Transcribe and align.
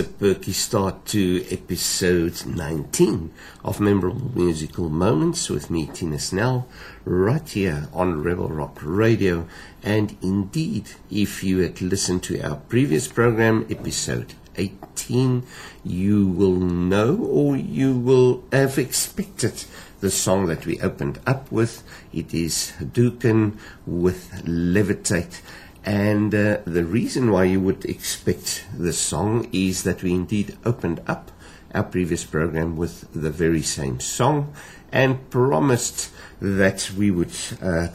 Perky 0.00 0.52
start 0.52 1.04
to 1.04 1.44
episode 1.50 2.46
19 2.46 3.30
of 3.62 3.78
Memorable 3.78 4.32
Musical 4.34 4.88
Moments 4.88 5.50
with 5.50 5.70
me, 5.70 5.86
Tina 5.86 6.18
Snell, 6.18 6.66
right 7.04 7.46
here 7.46 7.88
on 7.92 8.22
Rebel 8.22 8.48
Rock 8.48 8.78
Radio. 8.80 9.46
And 9.82 10.16
indeed, 10.22 10.92
if 11.10 11.44
you 11.44 11.58
had 11.58 11.82
listened 11.82 12.22
to 12.24 12.40
our 12.40 12.56
previous 12.56 13.06
program, 13.06 13.66
episode 13.68 14.32
18, 14.56 15.44
you 15.84 16.26
will 16.26 16.56
know 16.56 17.16
or 17.16 17.54
you 17.54 17.92
will 17.92 18.44
have 18.50 18.78
expected 18.78 19.64
the 20.00 20.10
song 20.10 20.46
that 20.46 20.64
we 20.64 20.80
opened 20.80 21.20
up 21.26 21.52
with. 21.52 21.82
It 22.14 22.32
is 22.32 22.72
Hadouken 22.78 23.58
with 23.84 24.42
Levitate. 24.46 25.42
And 25.84 26.34
uh, 26.34 26.58
the 26.64 26.84
reason 26.84 27.32
why 27.32 27.44
you 27.44 27.60
would 27.60 27.84
expect 27.84 28.64
the 28.76 28.92
song 28.92 29.48
is 29.52 29.82
that 29.82 30.02
we 30.02 30.12
indeed 30.12 30.56
opened 30.64 31.00
up 31.06 31.32
our 31.74 31.82
previous 31.82 32.24
program 32.24 32.76
with 32.76 33.12
the 33.12 33.30
very 33.30 33.62
same 33.62 33.98
song 33.98 34.54
and 34.92 35.28
promised 35.30 36.10
that 36.40 36.90
we 36.96 37.10
would 37.10 37.34
uh, 37.62 37.88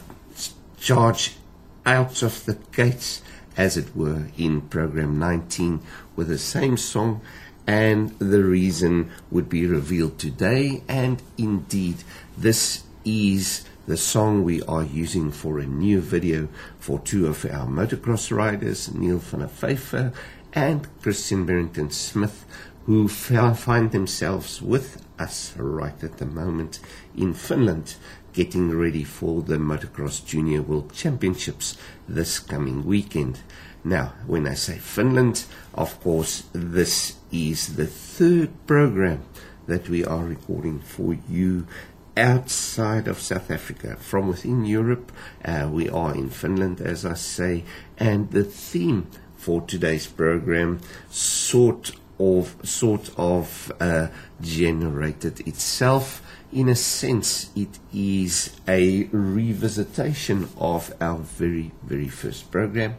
charge 0.78 1.36
out 1.86 2.22
of 2.22 2.44
the 2.44 2.58
gates, 2.72 3.22
as 3.56 3.76
it 3.76 3.96
were, 3.96 4.28
in 4.36 4.60
program 4.62 5.18
19 5.18 5.80
with 6.16 6.28
the 6.28 6.38
same 6.38 6.76
song. 6.76 7.20
And 7.66 8.18
the 8.18 8.42
reason 8.42 9.10
would 9.30 9.48
be 9.48 9.66
revealed 9.66 10.18
today. 10.18 10.82
And 10.88 11.22
indeed, 11.36 11.96
this 12.36 12.84
is 13.04 13.64
the 13.88 13.96
song 13.96 14.44
we 14.44 14.60
are 14.64 14.82
using 14.82 15.30
for 15.30 15.58
a 15.58 15.64
new 15.64 15.98
video 15.98 16.46
for 16.78 16.98
two 16.98 17.26
of 17.26 17.46
our 17.46 17.66
motocross 17.66 18.30
riders, 18.30 18.92
Neil 18.92 19.16
van 19.16 20.12
and 20.52 20.86
Christian 21.00 21.46
Barrington 21.46 21.90
Smith, 21.90 22.44
who 22.84 23.08
find 23.08 23.90
themselves 23.90 24.60
with 24.60 25.02
us 25.18 25.54
right 25.56 26.04
at 26.04 26.18
the 26.18 26.26
moment 26.26 26.80
in 27.16 27.32
Finland, 27.32 27.94
getting 28.34 28.76
ready 28.76 29.04
for 29.04 29.40
the 29.40 29.56
Motocross 29.56 30.22
Junior 30.22 30.60
World 30.60 30.92
Championships 30.92 31.78
this 32.06 32.38
coming 32.38 32.84
weekend. 32.84 33.40
Now, 33.84 34.12
when 34.26 34.46
I 34.46 34.52
say 34.52 34.76
Finland, 34.76 35.46
of 35.72 35.98
course, 36.02 36.44
this 36.52 37.14
is 37.32 37.76
the 37.76 37.86
third 37.86 38.50
program 38.66 39.22
that 39.66 39.88
we 39.88 40.04
are 40.04 40.24
recording 40.24 40.80
for 40.80 41.16
you 41.28 41.66
outside 42.18 43.08
of 43.08 43.20
South 43.20 43.50
Africa. 43.50 43.96
From 43.96 44.28
within 44.28 44.64
Europe, 44.64 45.12
uh, 45.44 45.68
we 45.70 45.88
are 45.88 46.14
in 46.14 46.28
Finland, 46.28 46.80
as 46.80 47.04
I 47.04 47.14
say, 47.14 47.64
and 47.96 48.30
the 48.30 48.44
theme 48.44 49.06
for 49.36 49.62
today's 49.62 50.06
program 50.06 50.80
sort 51.10 51.92
of 52.18 52.56
sort 52.64 53.10
of 53.16 53.72
uh, 53.80 54.08
generated 54.40 55.46
itself. 55.46 56.22
In 56.52 56.68
a 56.68 56.74
sense, 56.74 57.50
it 57.54 57.78
is 57.92 58.56
a 58.66 59.04
revisitation 59.04 60.48
of 60.58 60.92
our 61.00 61.18
very, 61.18 61.72
very 61.82 62.08
first 62.08 62.50
program, 62.50 62.96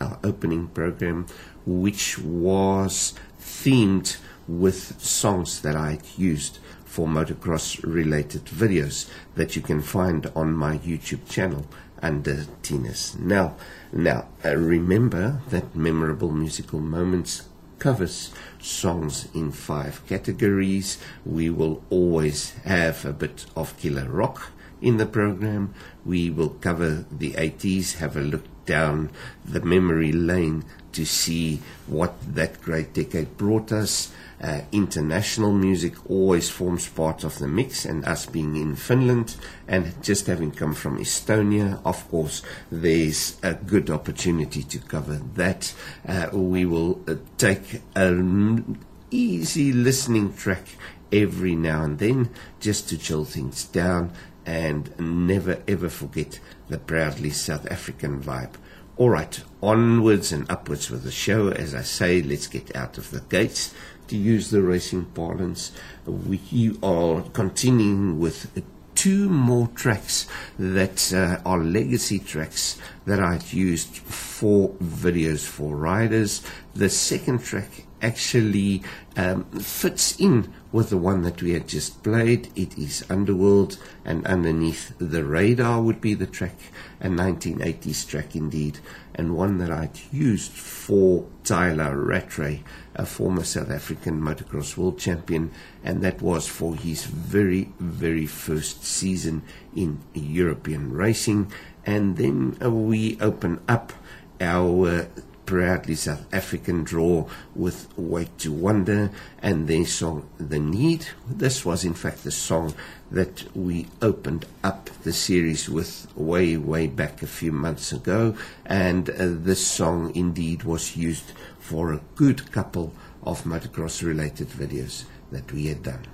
our 0.00 0.18
opening 0.24 0.68
program, 0.68 1.26
which 1.66 2.18
was 2.18 3.14
themed 3.40 4.16
with 4.48 5.00
songs 5.00 5.60
that 5.62 5.76
I 5.76 5.92
had 5.92 6.06
used 6.16 6.58
for 6.92 7.06
motocross 7.06 7.82
related 7.82 8.44
videos 8.44 9.08
that 9.34 9.56
you 9.56 9.62
can 9.62 9.80
find 9.80 10.30
on 10.36 10.52
my 10.52 10.76
YouTube 10.76 11.26
channel 11.26 11.64
under 12.02 12.44
Tinus. 12.62 13.18
Now, 13.18 13.56
now 13.94 14.28
uh, 14.44 14.56
remember 14.58 15.40
that 15.48 15.74
memorable 15.74 16.30
musical 16.30 16.80
moments 16.80 17.48
covers 17.78 18.30
songs 18.60 19.26
in 19.32 19.52
five 19.52 20.06
categories. 20.06 20.98
We 21.24 21.48
will 21.48 21.82
always 21.88 22.50
have 22.64 23.06
a 23.06 23.14
bit 23.14 23.46
of 23.56 23.74
killer 23.78 24.10
rock 24.10 24.52
in 24.82 24.98
the 24.98 25.06
program. 25.06 25.72
We 26.04 26.28
will 26.28 26.50
cover 26.50 27.06
the 27.10 27.32
80s, 27.32 27.94
have 27.96 28.18
a 28.18 28.20
look 28.20 28.44
down 28.66 29.08
the 29.46 29.62
memory 29.62 30.12
lane 30.12 30.64
to 30.92 31.06
see 31.06 31.62
what 31.86 32.14
that 32.34 32.60
great 32.60 32.92
decade 32.92 33.38
brought 33.38 33.72
us. 33.72 34.12
Uh, 34.42 34.62
international 34.72 35.52
music 35.52 35.94
always 36.10 36.50
forms 36.50 36.88
part 36.88 37.22
of 37.22 37.38
the 37.38 37.46
mix, 37.46 37.84
and 37.84 38.04
us 38.04 38.26
being 38.26 38.56
in 38.56 38.74
Finland 38.74 39.36
and 39.68 40.02
just 40.02 40.26
having 40.26 40.50
come 40.50 40.74
from 40.74 40.98
Estonia, 40.98 41.80
of 41.84 42.08
course, 42.10 42.42
there's 42.70 43.38
a 43.44 43.54
good 43.54 43.88
opportunity 43.88 44.64
to 44.64 44.78
cover 44.80 45.20
that. 45.34 45.72
Uh, 46.06 46.28
we 46.32 46.64
will 46.64 47.00
uh, 47.06 47.14
take 47.38 47.82
an 47.94 48.84
easy 49.12 49.72
listening 49.72 50.34
track 50.34 50.76
every 51.12 51.54
now 51.54 51.84
and 51.84 51.98
then 51.98 52.30
just 52.58 52.88
to 52.88 52.98
chill 52.98 53.24
things 53.24 53.64
down 53.66 54.10
and 54.44 54.98
never 54.98 55.62
ever 55.68 55.88
forget 55.88 56.40
the 56.68 56.78
proudly 56.78 57.30
South 57.30 57.70
African 57.70 58.20
vibe. 58.20 58.54
All 58.96 59.10
right, 59.10 59.42
onwards 59.62 60.32
and 60.32 60.50
upwards 60.50 60.90
with 60.90 61.02
the 61.02 61.10
show. 61.10 61.48
As 61.48 61.74
I 61.74 61.82
say, 61.82 62.22
let's 62.22 62.46
get 62.46 62.74
out 62.76 62.98
of 62.98 63.10
the 63.10 63.20
gates 63.20 63.72
to 64.08 64.16
use 64.16 64.50
the 64.50 64.62
racing 64.62 65.06
parlance. 65.06 65.72
We 66.06 66.76
are 66.82 67.22
continuing 67.32 68.18
with 68.20 68.62
two 68.94 69.28
more 69.28 69.68
tracks 69.74 70.26
that 70.58 71.12
uh, 71.12 71.40
are 71.48 71.58
legacy 71.58 72.18
tracks 72.18 72.78
that 73.06 73.20
I've 73.20 73.52
used 73.52 73.96
for 73.96 74.70
videos 74.74 75.46
for 75.46 75.76
riders. 75.76 76.42
The 76.74 76.88
second 76.88 77.42
track 77.42 77.84
actually 78.02 78.82
um, 79.16 79.44
fits 79.44 80.18
in 80.20 80.52
with 80.72 80.90
the 80.90 80.98
one 80.98 81.22
that 81.22 81.40
we 81.42 81.52
had 81.52 81.68
just 81.68 82.02
played. 82.02 82.50
It 82.56 82.76
is 82.76 83.04
Underworld, 83.08 83.78
and 84.04 84.26
underneath 84.26 84.92
the 84.98 85.24
radar 85.24 85.80
would 85.80 86.00
be 86.00 86.14
the 86.14 86.26
track, 86.26 86.56
a 87.00 87.08
1980s 87.08 88.08
track 88.08 88.34
indeed, 88.34 88.78
and 89.14 89.36
one 89.36 89.58
that 89.58 89.70
I'd 89.70 90.00
used 90.10 90.52
for 90.52 91.26
Tyla 91.44 91.94
Rattray, 91.94 92.62
a 92.94 93.06
former 93.06 93.44
South 93.44 93.70
African 93.70 94.20
motocross 94.20 94.76
world 94.76 94.98
champion, 94.98 95.50
and 95.84 96.02
that 96.02 96.20
was 96.20 96.46
for 96.48 96.74
his 96.76 97.04
very, 97.04 97.72
very 97.78 98.26
first 98.26 98.84
season 98.84 99.42
in 99.74 100.00
European 100.14 100.92
racing. 100.92 101.50
And 101.84 102.16
then 102.16 102.56
uh, 102.62 102.70
we 102.70 103.18
open 103.20 103.60
up 103.68 103.92
our 104.40 104.88
uh, 104.88 105.04
proudly 105.46 105.94
South 105.94 106.24
African 106.32 106.84
draw 106.84 107.26
with 107.54 107.86
Wait 107.98 108.38
to 108.38 108.52
Wonder 108.52 109.10
and 109.40 109.68
their 109.68 109.84
song 109.84 110.28
The 110.38 110.58
Need. 110.58 111.06
This 111.28 111.64
was 111.64 111.84
in 111.84 111.94
fact 111.94 112.24
the 112.24 112.30
song 112.30 112.74
that 113.10 113.44
we 113.54 113.86
opened 114.00 114.46
up 114.64 114.88
the 115.02 115.12
series 115.12 115.68
with 115.68 116.06
way, 116.16 116.56
way 116.56 116.86
back 116.86 117.22
a 117.22 117.26
few 117.26 117.52
months 117.52 117.92
ago. 117.92 118.34
And 118.64 119.10
uh, 119.10 119.14
this 119.18 119.66
song 119.66 120.14
indeed 120.14 120.62
was 120.62 120.96
used 120.96 121.32
for 121.72 121.94
a 121.94 122.00
good 122.16 122.52
couple 122.52 122.92
of 123.22 123.44
motocross 123.44 124.02
related 124.06 124.46
videos 124.46 125.04
that 125.30 125.50
we 125.52 125.68
had 125.68 125.82
done. 125.82 126.06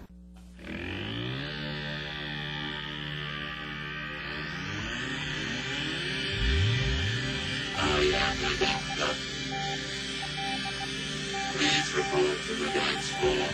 Please 11.56 11.94
report 11.96 12.38
to 12.46 12.54
the 12.54 12.70
dance 12.72 13.08
floor. 13.18 13.48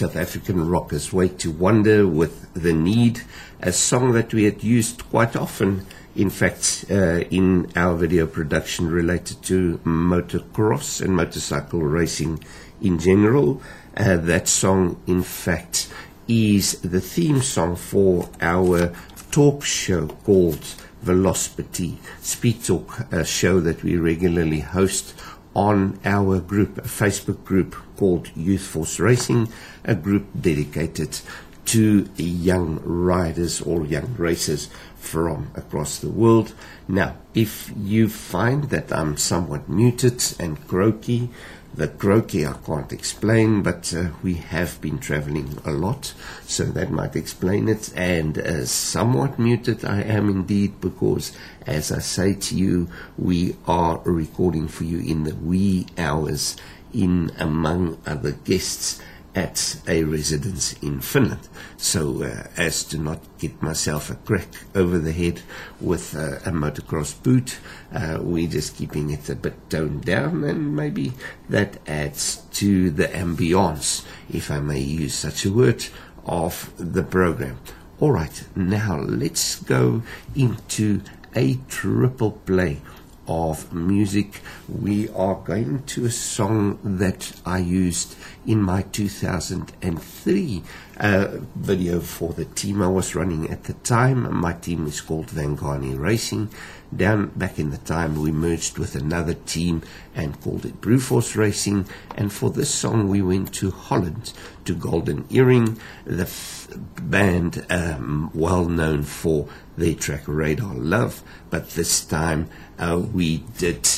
South 0.00 0.16
African 0.16 0.66
rockers' 0.66 1.12
Way 1.12 1.28
to 1.28 1.50
Wonder 1.50 2.08
with 2.08 2.54
The 2.54 2.72
Need, 2.72 3.20
a 3.60 3.70
song 3.70 4.12
that 4.12 4.32
we 4.32 4.44
had 4.44 4.64
used 4.64 5.06
quite 5.10 5.36
often, 5.36 5.84
in 6.16 6.30
fact, 6.30 6.86
uh, 6.90 7.20
in 7.28 7.70
our 7.76 7.94
video 7.96 8.26
production 8.26 8.88
related 8.88 9.42
to 9.42 9.76
motocross 9.84 11.02
and 11.02 11.14
motorcycle 11.14 11.82
racing 11.82 12.42
in 12.80 12.98
general. 12.98 13.60
Uh, 13.94 14.16
that 14.16 14.48
song, 14.48 14.98
in 15.06 15.22
fact, 15.22 15.92
is 16.26 16.80
the 16.80 17.02
theme 17.02 17.42
song 17.42 17.76
for 17.76 18.30
our 18.40 18.94
talk 19.30 19.62
show 19.62 20.06
called 20.24 20.64
Velocity 21.02 21.98
Speed 22.22 22.64
Talk, 22.64 23.00
a 23.12 23.22
show 23.22 23.60
that 23.60 23.82
we 23.82 23.98
regularly 23.98 24.60
host 24.60 25.14
on 25.54 25.98
our 26.04 26.40
group, 26.40 26.78
a 26.78 26.82
Facebook 26.82 27.44
group 27.44 27.76
called 27.96 28.30
Youth 28.36 28.62
Force 28.62 28.98
Racing, 29.00 29.48
a 29.84 29.94
group 29.94 30.26
dedicated 30.38 31.20
to 31.66 32.08
young 32.16 32.80
riders 32.84 33.60
or 33.60 33.86
young 33.86 34.14
racers 34.18 34.68
from 34.96 35.50
across 35.54 35.98
the 35.98 36.08
world. 36.08 36.52
Now, 36.88 37.16
if 37.34 37.72
you 37.76 38.08
find 38.08 38.64
that 38.70 38.92
I'm 38.92 39.16
somewhat 39.16 39.68
muted 39.68 40.22
and 40.40 40.66
croaky, 40.66 41.30
the 41.72 41.86
croaky 41.86 42.44
I 42.44 42.54
can't 42.54 42.92
explain, 42.92 43.62
but 43.62 43.94
uh, 43.94 44.08
we 44.22 44.34
have 44.34 44.80
been 44.80 44.98
traveling 44.98 45.58
a 45.64 45.70
lot, 45.70 46.12
so 46.44 46.64
that 46.64 46.90
might 46.90 47.14
explain 47.14 47.68
it. 47.68 47.92
And 47.94 48.36
uh, 48.38 48.66
somewhat 48.66 49.38
muted 49.38 49.84
I 49.84 50.02
am 50.02 50.28
indeed 50.28 50.80
because, 50.80 51.32
as 51.66 51.92
I 51.92 52.00
say 52.00 52.34
to 52.34 52.56
you, 52.56 52.88
we 53.16 53.54
are 53.68 54.00
recording 54.04 54.66
for 54.66 54.84
you 54.84 54.98
in 54.98 55.22
the 55.22 55.36
wee 55.36 55.86
hours 55.96 56.56
in 56.92 57.30
among 57.38 57.98
other 58.04 58.32
guests 58.32 59.00
at 59.34 59.80
a 59.86 60.04
residence 60.04 60.74
in 60.82 61.00
Finland. 61.00 61.48
So, 61.76 62.22
uh, 62.22 62.48
as 62.56 62.84
to 62.84 62.98
not 62.98 63.20
get 63.38 63.62
myself 63.62 64.10
a 64.10 64.14
crack 64.14 64.48
over 64.74 64.98
the 64.98 65.12
head 65.12 65.42
with 65.80 66.16
uh, 66.16 66.38
a 66.44 66.52
motocross 66.52 67.20
boot, 67.22 67.58
uh, 67.92 68.18
we're 68.20 68.48
just 68.48 68.76
keeping 68.76 69.10
it 69.10 69.28
a 69.28 69.36
bit 69.36 69.70
toned 69.70 70.04
down, 70.04 70.44
and 70.44 70.74
maybe 70.74 71.12
that 71.48 71.78
adds 71.86 72.42
to 72.54 72.90
the 72.90 73.08
ambience, 73.08 74.04
if 74.28 74.50
I 74.50 74.60
may 74.60 74.80
use 74.80 75.14
such 75.14 75.44
a 75.44 75.52
word, 75.52 75.84
of 76.26 76.72
the 76.76 77.02
program. 77.02 77.58
All 78.00 78.12
right, 78.12 78.44
now 78.56 78.98
let's 78.98 79.56
go 79.56 80.02
into 80.34 81.02
a 81.34 81.58
triple 81.68 82.32
play 82.32 82.80
of 83.26 83.72
music. 83.72 84.40
We 84.68 85.08
are 85.10 85.36
going 85.36 85.84
to 85.84 86.04
a 86.06 86.10
song 86.10 86.78
that 86.82 87.32
I 87.46 87.58
used 87.58 88.16
in 88.46 88.62
my 88.62 88.82
2003 88.82 90.62
uh, 91.00 91.28
video 91.54 92.00
for 92.00 92.32
the 92.32 92.44
team 92.44 92.82
I 92.82 92.88
was 92.88 93.14
running 93.14 93.50
at 93.50 93.64
the 93.64 93.72
time. 93.72 94.34
My 94.34 94.52
team 94.52 94.86
is 94.86 95.00
called 95.00 95.28
Vangani 95.28 95.98
Racing. 95.98 96.50
Down 96.94 97.28
back 97.36 97.58
in 97.58 97.70
the 97.70 97.78
time, 97.78 98.20
we 98.20 98.32
merged 98.32 98.76
with 98.76 98.96
another 98.96 99.34
team 99.34 99.82
and 100.14 100.40
called 100.40 100.66
it 100.66 100.80
Brewforce 100.80 101.36
Racing. 101.36 101.86
And 102.16 102.32
for 102.32 102.50
this 102.50 102.68
song, 102.74 103.08
we 103.08 103.22
went 103.22 103.54
to 103.54 103.70
Holland 103.70 104.32
to 104.64 104.74
Golden 104.74 105.24
Earring, 105.30 105.80
the 106.04 106.24
f- 106.24 106.68
band 107.00 107.64
um, 107.70 108.30
well 108.34 108.64
known 108.64 109.04
for 109.04 109.48
their 109.76 109.94
track 109.94 110.24
Radar 110.26 110.74
Love. 110.74 111.22
But 111.48 111.70
this 111.70 112.04
time, 112.04 112.48
uh, 112.80 112.98
we 112.98 113.44
did 113.58 113.88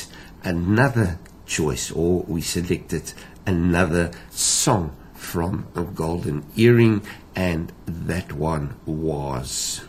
another 0.43 1.17
choice, 1.45 1.89
or 1.89 2.23
we 2.27 2.41
selected 2.41 3.13
another 3.45 4.11
song 4.29 4.95
from 5.13 5.65
a 5.73 5.83
Golden 5.83 6.43
Earring, 6.55 7.01
and 7.35 7.71
that 7.87 8.33
one 8.33 8.75
was 8.85 9.81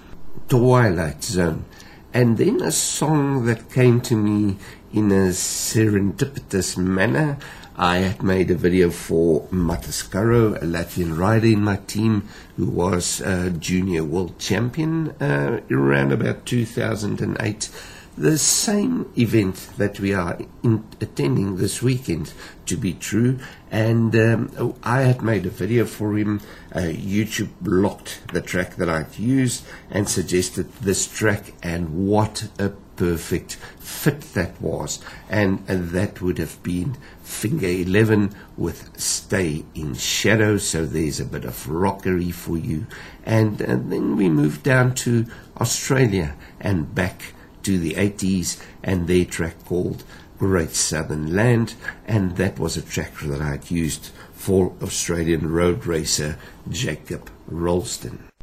Twilight 0.49 1.25
Zone. 1.25 1.65
And 2.13 2.39
then 2.39 2.63
a 2.63 2.71
song 2.71 3.45
that 3.47 3.73
came 3.73 4.01
to 4.03 4.15
me 4.15 4.57
in 4.93 5.11
a 5.11 5.31
serendipitous 5.31 6.79
manner. 6.79 7.39
I 7.77 7.97
had 7.97 8.23
made 8.23 8.53
a 8.53 8.55
video 8.55 8.91
for 8.91 9.49
Matiss 9.51 10.09
Karro, 10.09 10.55
a 10.55 10.61
Latvian 10.65 11.19
rider 11.19 11.49
in 11.49 11.65
my 11.65 11.77
team 11.77 12.29
who 12.57 12.67
was 12.67 13.21
a 13.21 13.51
junior 13.51 14.05
world 14.05 14.39
champion 14.39 15.11
uh, 15.21 15.61
around 15.69 16.13
about 16.13 16.47
2008 16.47 17.69
the 18.17 18.39
same 18.39 19.11
event 19.19 19.69
that 19.77 19.99
we 19.99 20.15
are 20.15 20.39
in, 20.63 20.85
attending 21.01 21.57
this 21.57 21.83
weekend 21.83 22.33
to 22.67 22.77
be 22.77 22.95
true. 22.95 23.39
And 23.71 24.15
um, 24.15 24.75
I 24.83 25.01
had 25.01 25.23
made 25.23 25.47
a 25.47 25.51
video 25.51 25.85
for 25.85 26.17
him. 26.17 26.41
Uh, 26.73 26.81
YouTube 26.81 27.51
blocked 27.61 28.21
the 28.33 28.41
track 28.41 28.77
that 28.77 28.89
I'd 28.89 29.19
used 29.19 29.65
and 29.91 30.09
suggested 30.09 30.73
this 30.75 31.07
track, 31.07 31.55
and 31.63 32.07
what 32.07 32.49
a 32.59 32.71
perfect 32.97 33.57
fit 33.81 34.21
that 34.35 34.61
was. 34.61 35.01
And, 35.29 35.65
and 35.67 35.91
that 35.91 36.21
would 36.21 36.39
have 36.39 36.63
been 36.63 36.97
Finger 37.23 37.67
11 37.67 38.35
with 38.57 38.99
Stay 38.99 39.65
in 39.75 39.95
Shadow. 39.95 40.59
So 40.59 40.87
there's 40.87 41.19
a 41.19 41.25
bit 41.25 41.45
of 41.45 41.69
rockery 41.69 42.31
for 42.31 42.57
you. 42.57 42.87
And, 43.25 43.61
and 43.61 43.93
then 43.93 44.17
we 44.17 44.29
moved 44.29 44.63
down 44.63 44.95
to 44.97 45.27
Australia 45.61 46.37
and 46.61 46.95
back 46.95 47.34
to 47.65 47.79
the 47.79 47.95
80s 47.95 48.63
and 48.83 49.07
their 49.07 49.25
track 49.25 49.65
called 49.65 50.05
Great 50.39 50.71
Southern 50.73 51.35
Land, 51.35 51.75
and 52.07 52.37
that 52.37 52.59
was 52.59 52.77
a 52.77 52.83
track 52.83 53.19
that 53.21 53.41
I'd 53.41 53.71
used 53.71 54.11
for 54.33 54.75
Australian 54.83 55.51
road 55.51 55.87
racer 55.87 56.37
Jacob 56.69 57.31
Roulstone. 57.51 58.34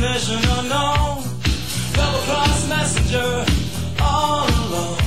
Destination 0.00 0.50
unknown. 0.58 1.22
Double 1.92 2.20
cross 2.20 2.68
messenger, 2.68 3.44
all 4.00 4.46
alone. 4.48 4.98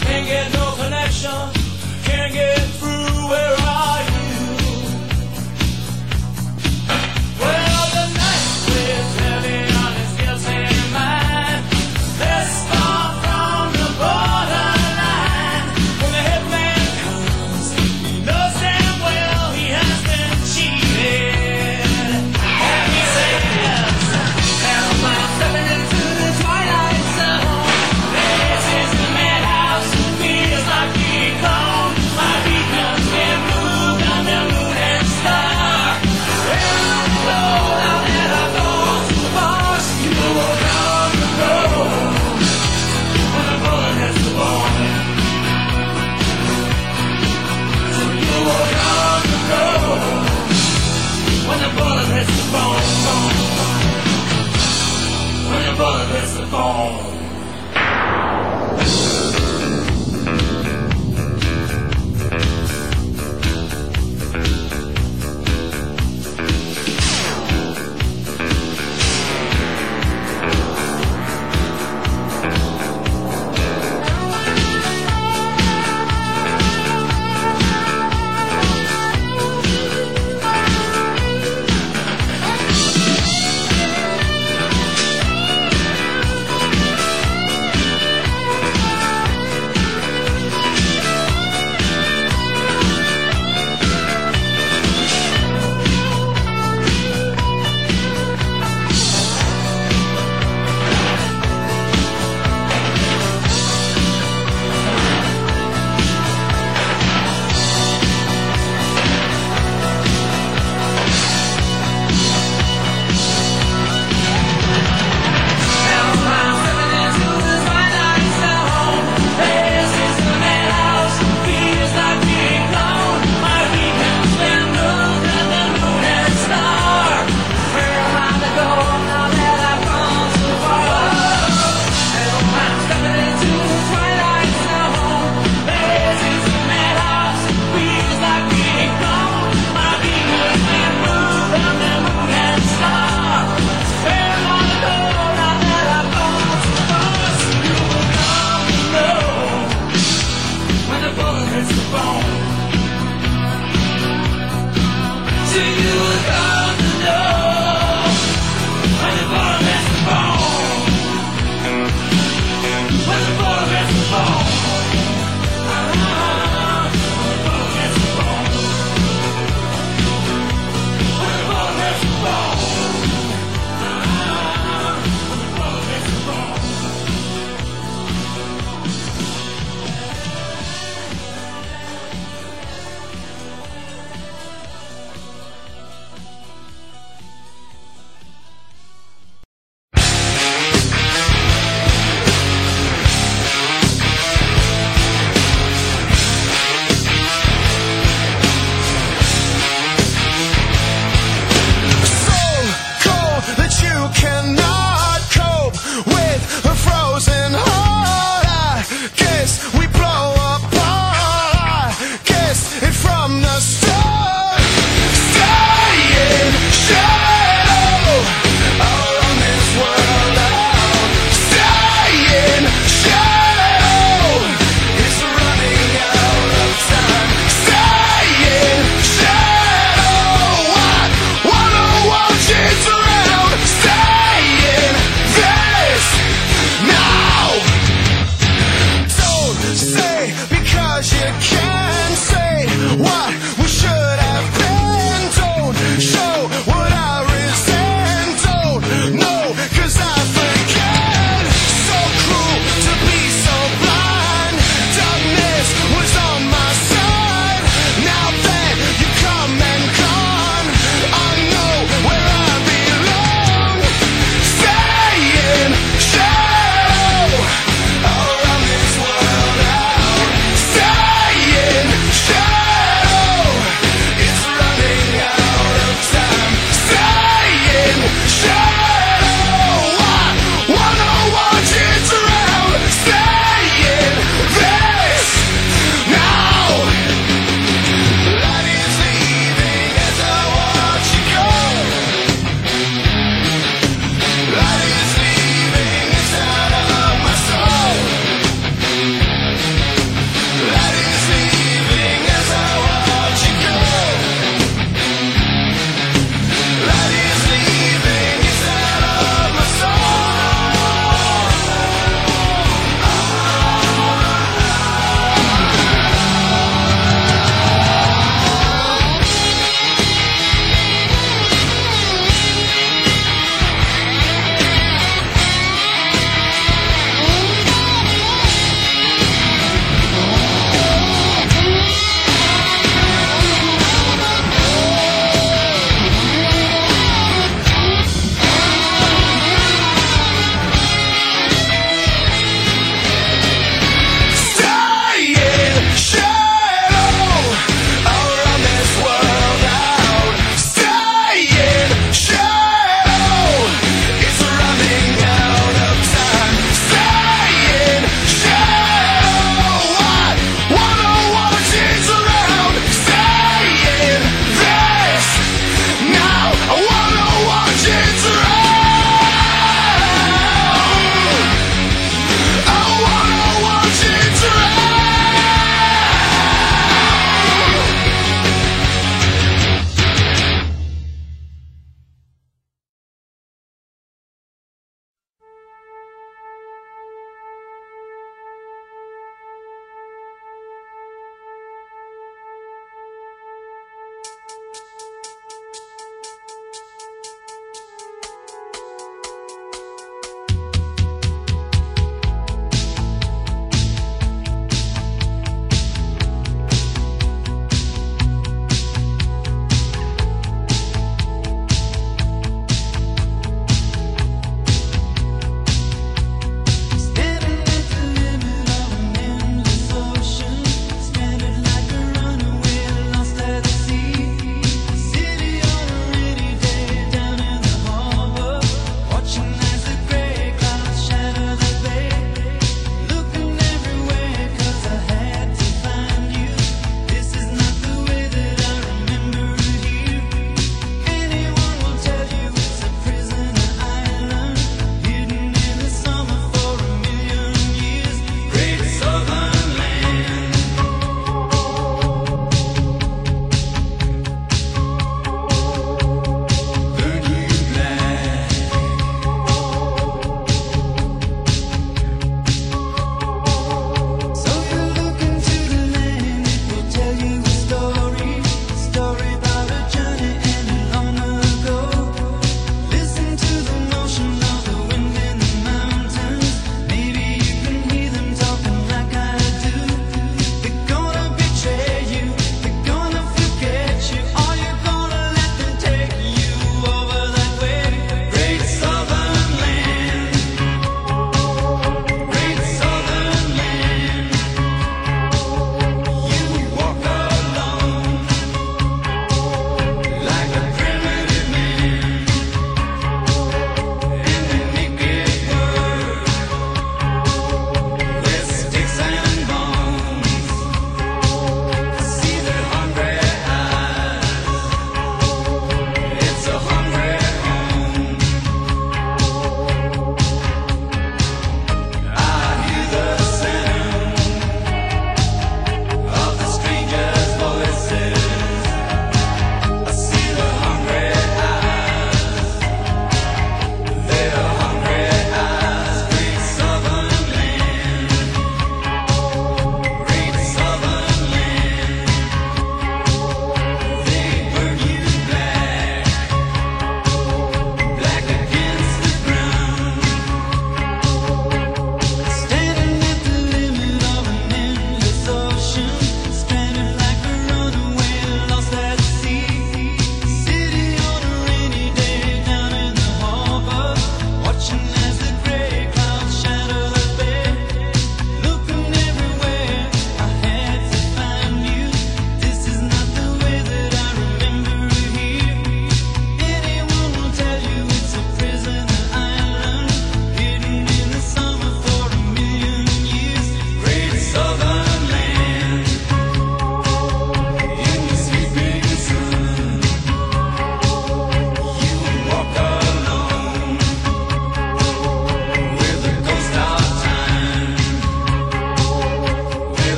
Can't 0.00 0.26
get 0.26 0.52
no 0.52 0.74
connection, 0.76 1.30
can't 2.04 2.32
get 2.32 2.58
through. 2.78 3.28
Where 3.28 3.61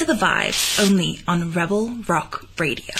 into 0.00 0.12
the 0.12 0.24
vibe 0.24 0.86
only 0.86 1.18
on 1.26 1.50
Rebel 1.50 1.88
Rock 2.06 2.46
Radio. 2.56 2.94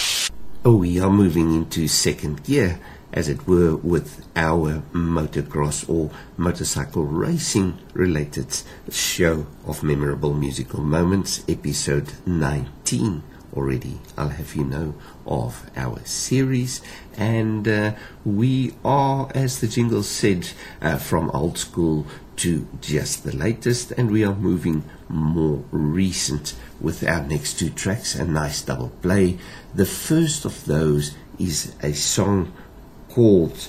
Oh, 0.65 0.79
we 0.79 0.99
are 0.99 1.11
moving 1.11 1.55
into 1.55 1.87
second 1.87 2.43
gear, 2.43 2.81
as 3.13 3.29
it 3.29 3.47
were, 3.47 3.77
with 3.77 4.27
our 4.35 4.83
motocross 4.93 5.89
or 5.89 6.11
motorcycle 6.37 7.05
racing 7.05 7.79
related 7.93 8.49
show 8.91 9.47
of 9.65 9.85
memorable 9.85 10.35
musical 10.35 10.81
moments, 10.81 11.45
episode 11.49 12.15
19 12.27 13.23
already. 13.55 14.01
I'll 14.17 14.31
have 14.31 14.57
you 14.57 14.65
know 14.65 14.95
of 15.25 15.71
our 15.77 16.05
series, 16.05 16.83
and 17.17 17.69
uh, 17.69 17.95
we 18.25 18.75
are, 18.85 19.31
as 19.37 19.61
the 19.61 19.69
jingle 19.69 20.03
said, 20.03 20.51
uh, 20.83 20.97
from 20.97 21.31
old 21.31 21.59
school 21.59 22.09
to 22.39 22.67
just 22.81 23.23
the 23.23 23.37
latest, 23.37 23.93
and 23.93 24.11
we 24.11 24.25
are 24.25 24.35
moving 24.35 24.83
more 25.09 25.63
recent 25.71 26.55
with 26.81 27.07
our 27.07 27.23
next 27.27 27.59
two 27.59 27.71
tracks, 27.71 28.15
a 28.15 28.25
nice 28.25 28.63
double 28.63 28.91
play. 29.03 29.39
The 29.75 29.87
first 29.87 30.45
of 30.45 30.65
those 30.65 31.17
is 31.39 31.75
a 31.83 31.93
song 31.93 32.53
called 33.09 33.69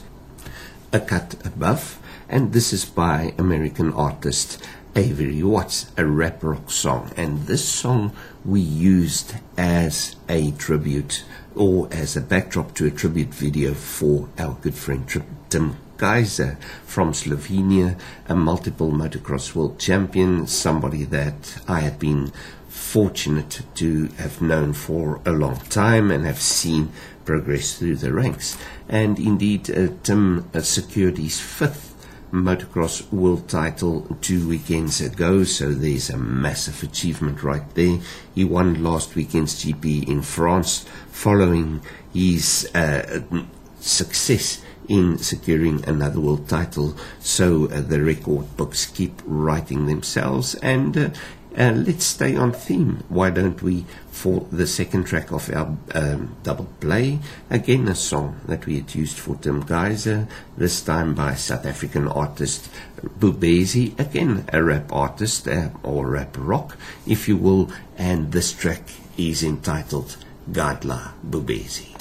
A 0.93 0.99
Cut 0.99 1.35
Above, 1.45 1.99
and 2.27 2.53
this 2.53 2.73
is 2.73 2.85
by 2.85 3.33
American 3.37 3.93
artist 3.93 4.63
Avery 4.95 5.43
Watts, 5.43 5.91
a 5.97 6.05
rap 6.05 6.43
rock 6.43 6.71
song. 6.71 7.11
And 7.15 7.45
this 7.47 7.67
song 7.67 8.11
we 8.43 8.59
used 8.59 9.35
as 9.57 10.15
a 10.27 10.51
tribute 10.51 11.23
or 11.55 11.87
as 11.91 12.15
a 12.15 12.21
backdrop 12.21 12.73
to 12.75 12.85
a 12.85 12.91
tribute 12.91 13.33
video 13.33 13.73
for 13.73 14.29
our 14.37 14.57
good 14.61 14.75
friend 14.75 15.07
Tim 15.49 15.75
Gajser 15.97 16.57
from 16.85 17.11
Slovenia, 17.11 17.99
a 18.27 18.35
multiple 18.35 18.91
motocross 18.91 19.53
world 19.53 19.79
champion, 19.79 20.47
somebody 20.47 21.03
that 21.05 21.61
I 21.67 21.81
have 21.81 21.99
been 21.99 22.31
fortunate 22.69 23.61
to 23.75 24.07
have 24.17 24.41
known 24.41 24.73
for 24.73 25.21
a 25.25 25.31
long 25.31 25.57
time 25.69 26.11
and 26.11 26.25
have 26.25 26.39
seen 26.39 26.91
progress 27.25 27.77
through 27.77 27.97
the 27.97 28.13
ranks. 28.13 28.57
And 28.87 29.19
indeed, 29.19 29.69
uh, 29.69 29.89
Tim 30.03 30.49
uh, 30.53 30.61
secured 30.61 31.17
his 31.17 31.39
fifth 31.39 31.89
motocross 32.31 33.11
world 33.11 33.49
title 33.49 34.17
two 34.21 34.47
weekends 34.47 35.01
ago, 35.01 35.43
so 35.43 35.71
there's 35.71 36.09
a 36.09 36.17
massive 36.17 36.83
achievement 36.83 37.43
right 37.43 37.73
there. 37.75 37.99
He 38.35 38.43
won 38.43 38.83
last 38.83 39.15
weekend's 39.15 39.63
GP 39.63 40.07
in 40.07 40.21
France 40.21 40.85
following 41.11 41.81
his 42.13 42.69
uh, 42.75 43.21
success 43.79 44.61
in 44.87 45.17
securing 45.19 45.87
another 45.87 46.19
world 46.19 46.49
title. 46.49 46.95
So 47.19 47.65
uh, 47.65 47.81
the 47.81 48.01
record 48.01 48.57
books 48.57 48.85
keep 48.87 49.21
writing 49.25 49.85
themselves, 49.85 50.55
and 50.55 50.97
uh, 50.97 51.09
uh, 51.57 51.71
let's 51.71 52.05
stay 52.05 52.35
on 52.35 52.51
theme. 52.51 53.03
Why 53.09 53.29
don't 53.29 53.61
we, 53.61 53.85
for 54.11 54.45
the 54.51 54.67
second 54.67 55.05
track 55.05 55.31
of 55.31 55.49
our 55.49 55.75
um, 55.93 56.35
double 56.43 56.67
play, 56.79 57.19
again 57.49 57.87
a 57.87 57.95
song 57.95 58.39
that 58.47 58.65
we 58.65 58.77
had 58.77 58.93
used 58.93 59.17
for 59.17 59.35
Tim 59.35 59.63
Gajser, 59.63 60.27
this 60.57 60.81
time 60.81 61.15
by 61.15 61.35
South 61.35 61.65
African 61.65 62.07
artist 62.07 62.69
Bubezi, 63.01 63.97
again 63.99 64.45
a 64.53 64.63
rap 64.63 64.91
artist 64.91 65.47
uh, 65.47 65.69
or 65.83 66.07
rap 66.07 66.35
rock, 66.37 66.77
if 67.07 67.27
you 67.27 67.37
will, 67.37 67.71
and 67.97 68.31
this 68.31 68.51
track 68.53 68.83
is 69.17 69.43
entitled 69.43 70.17
Gadla 70.51 71.13
Bubezi. 71.27 71.98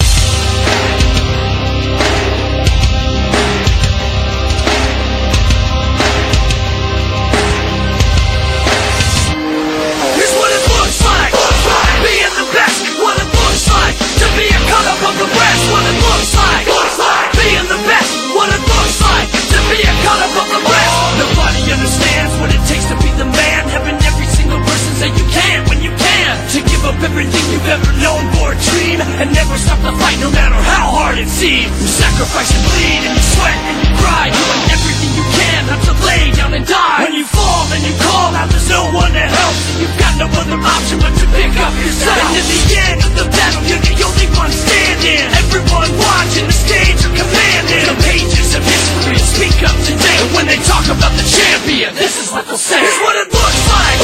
Everything 27.03 27.43
you've 27.51 27.67
ever 27.67 27.91
known 28.03 28.23
for 28.35 28.51
a 28.51 28.57
dream 28.71 28.99
And 29.19 29.31
never 29.33 29.57
stop 29.57 29.79
the 29.79 29.91
fight 29.95 30.19
no 30.19 30.29
matter 30.31 30.55
how 30.55 30.91
hard 30.91 31.17
it 31.17 31.29
seems 31.29 31.71
You 31.79 31.87
sacrifice 31.87 32.51
and 32.51 32.63
bleed 32.67 33.01
and 33.07 33.15
you 33.15 33.25
sweat 33.35 33.59
and 33.71 33.77
you 33.83 33.89
cry 34.03 34.25
Doing 34.27 34.63
everything 34.71 35.11
you 35.15 35.25
can 35.31 35.48
not 35.65 35.81
to 35.85 35.93
lay 36.05 36.31
down 36.37 36.53
and 36.53 36.65
die. 36.65 37.05
When 37.05 37.13
you 37.13 37.25
fall 37.25 37.65
and 37.73 37.81
you 37.81 37.93
call 37.97 38.33
out 38.35 38.49
there's 38.49 38.69
no 38.69 38.89
one 38.93 39.11
to 39.13 39.25
help. 39.25 39.55
You've 39.81 39.97
got 39.97 40.13
no 40.21 40.27
other 40.29 40.59
option 40.59 40.97
but 41.01 41.13
to 41.15 41.25
pick 41.33 41.53
up 41.57 41.73
yourself 41.79 42.17
And 42.19 42.37
in 42.37 42.45
the 42.45 42.61
end 42.75 42.99
of 43.05 43.13
the 43.15 43.27
battle 43.31 43.63
you're 43.65 43.81
the 43.81 43.95
only 44.03 44.27
one 44.37 44.51
standing. 44.51 45.25
Everyone 45.41 45.89
watching 45.97 46.45
the 46.45 46.55
stage 46.55 46.99
are 47.05 47.15
commanding. 47.15 47.85
The 47.89 47.97
pages 48.03 48.49
of 48.57 48.63
history 48.65 49.17
speak 49.17 49.57
up 49.65 49.77
today. 49.87 50.17
And 50.21 50.31
when 50.35 50.45
they 50.45 50.59
talk 50.67 50.85
about 50.91 51.13
the 51.15 51.25
champion 51.25 51.95
This 51.95 52.19
is 52.19 52.29
what 52.29 52.45
they'll 52.45 52.59
say. 52.59 52.77
Here's 52.77 52.99
what 53.01 53.15
it 53.17 53.29
looks 53.31 53.61
like 53.69 53.97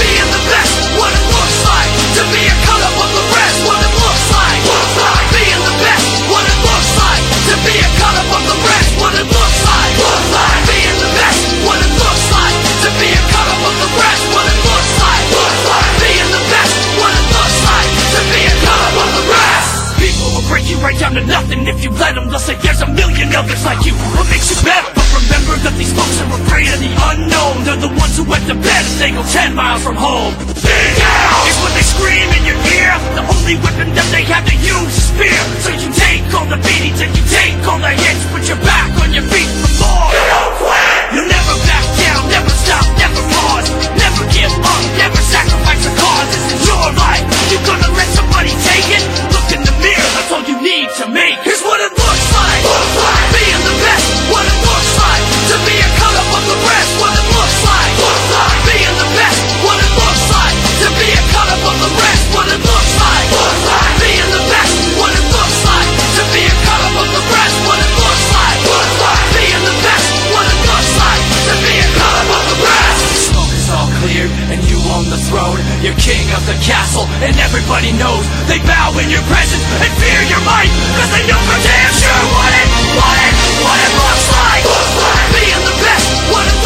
Being 0.00 0.30
the 0.32 0.42
best. 0.48 0.74
What 0.96 1.12
it 1.12 1.26
looks 1.28 1.58
like 1.66 1.90
To 2.16 2.22
be 2.30 2.42
a 2.46 2.56
cut 2.64 2.80
up 2.80 2.96
of 2.96 3.10
the 3.10 3.24
rest. 3.36 3.56
What 3.66 3.80
it 3.84 3.92
looks 4.00 4.26
like 4.32 4.60
looks 4.64 4.96
like 4.96 5.26
Being 5.34 5.62
the 5.66 5.76
best. 5.82 6.06
What 6.30 6.44
it 6.46 6.58
looks 6.64 6.92
like 6.96 7.22
To 7.50 7.54
be 7.66 7.74
a 7.76 7.88
cut 8.00 8.14
up 8.16 8.30
of 8.32 8.42
the 8.48 8.58
rest. 8.64 8.90
What 9.00 9.12
it 9.18 9.28
looks 9.28 9.60
like 9.66 9.80
the 10.00 10.12
best 10.32 10.69
What 11.66 11.78
it 11.80 11.92
looks 11.96 12.26
like 12.32 12.56
To 12.84 12.88
be 13.00 13.08
a 13.12 13.22
cut 13.32 13.46
the 13.48 13.90
rest 13.96 14.22
What 14.32 14.44
it 14.48 14.58
looks 14.64 14.92
like 15.00 15.26
Being 16.00 16.30
the 16.32 16.44
best 16.48 16.74
What 16.96 17.12
it 17.12 17.26
looks 17.32 17.58
like 17.64 17.90
To 18.16 18.20
be 18.32 18.40
a 18.48 18.54
cut 18.64 18.80
the 18.96 19.24
rest 19.28 19.80
People 20.00 20.32
will 20.32 20.48
break 20.48 20.64
you 20.64 20.80
right 20.80 20.96
down 20.96 21.12
to 21.12 21.24
nothing 21.28 21.68
if 21.68 21.84
you 21.84 21.92
let 21.92 22.16
them. 22.16 22.32
They'll 22.32 22.40
say 22.40 22.56
there's 22.64 22.80
a 22.80 22.88
million 22.88 23.28
others 23.36 23.60
like 23.68 23.84
you. 23.84 23.92
What 24.16 24.24
makes 24.32 24.48
you 24.48 24.56
better? 24.64 24.88
But 24.96 25.04
remember 25.12 25.60
that 25.60 25.76
these 25.76 25.92
folks 25.92 26.16
are 26.24 26.32
afraid 26.40 26.72
of 26.72 26.80
the 26.80 26.88
unknown. 26.88 27.68
They're 27.68 27.76
the 27.76 27.92
ones 27.92 28.16
who 28.16 28.24
went 28.24 28.48
to 28.48 28.56
bed 28.56 28.82
if 28.88 28.96
they 28.96 29.12
go 29.12 29.20
10 29.20 29.52
miles 29.52 29.84
from 29.84 30.00
home. 30.00 30.32
Is 30.40 31.56
they 31.76 31.84
scream 31.84 32.28
in 32.32 32.48
your 32.48 32.56
ear. 32.80 32.96
The 33.12 33.24
only 33.28 33.60
weapon 33.60 33.92
that 33.92 34.08
they 34.08 34.24
have 34.24 34.48
to 34.48 34.56
use 34.56 34.92
is 34.96 35.08
fear. 35.20 35.40
So 35.60 35.68
you 35.76 35.92
take 35.92 36.24
all 36.32 36.48
the 36.48 36.56
beatings 36.64 37.00
and 37.04 37.12
you 37.12 37.24
take 37.28 37.60
all 37.68 37.76
the 37.76 37.92
hits. 37.92 38.24
Put 38.32 38.48
your 38.48 38.60
back 38.64 38.88
on 39.04 39.12
your 39.12 39.24
feet 39.28 39.52
for 39.60 39.84
more. 39.84 40.08
You 40.16 40.24
don't 40.32 40.54
quit! 40.64 40.79
You'll 41.10 41.26
never 41.26 41.54
back 41.66 41.86
down, 41.98 42.22
never 42.30 42.54
stop, 42.54 42.86
never 42.94 43.22
pause. 43.34 43.68
Never 43.98 44.22
give 44.30 44.54
up, 44.54 44.82
never 44.94 45.18
sacrifice 45.18 45.82
a 45.82 45.92
cause. 45.98 46.28
This 46.30 46.46
is 46.54 46.62
your 46.70 46.86
life. 46.94 47.26
You 47.50 47.58
gonna 47.66 47.90
let 47.98 48.08
somebody 48.14 48.54
take 48.62 48.88
it? 48.94 49.02
Look 49.34 49.48
in 49.50 49.62
the 49.66 49.74
mirror, 49.82 50.10
that's 50.14 50.30
all 50.30 50.44
you 50.46 50.62
need 50.62 50.88
to 51.02 51.10
make. 51.10 51.34
Here's 51.42 51.62
what 51.62 51.80
it 51.82 51.92
looks 51.98 52.19
of 76.34 76.42
the 76.46 76.56
castle 76.62 77.06
and 77.24 77.34
everybody 77.38 77.92
knows. 77.92 78.26
They 78.46 78.58
bow 78.62 78.94
in 78.98 79.10
your 79.10 79.24
presence 79.26 79.64
and 79.82 79.90
fear 79.98 80.20
your 80.30 80.42
might. 80.46 80.70
Cause 80.96 81.10
they 81.10 81.24
know 81.26 81.40
for 81.48 81.58
damn 81.58 81.92
sure 81.94 82.24
what 82.34 82.52
it, 82.54 82.68
what 82.94 83.16
it, 83.18 83.34
what 83.64 83.78
it 83.80 83.92
looks 83.98 84.26
like. 84.30 84.64
Being 85.34 85.62
the 85.66 85.76
best, 85.82 86.06
what 86.30 86.44
it 86.46 86.59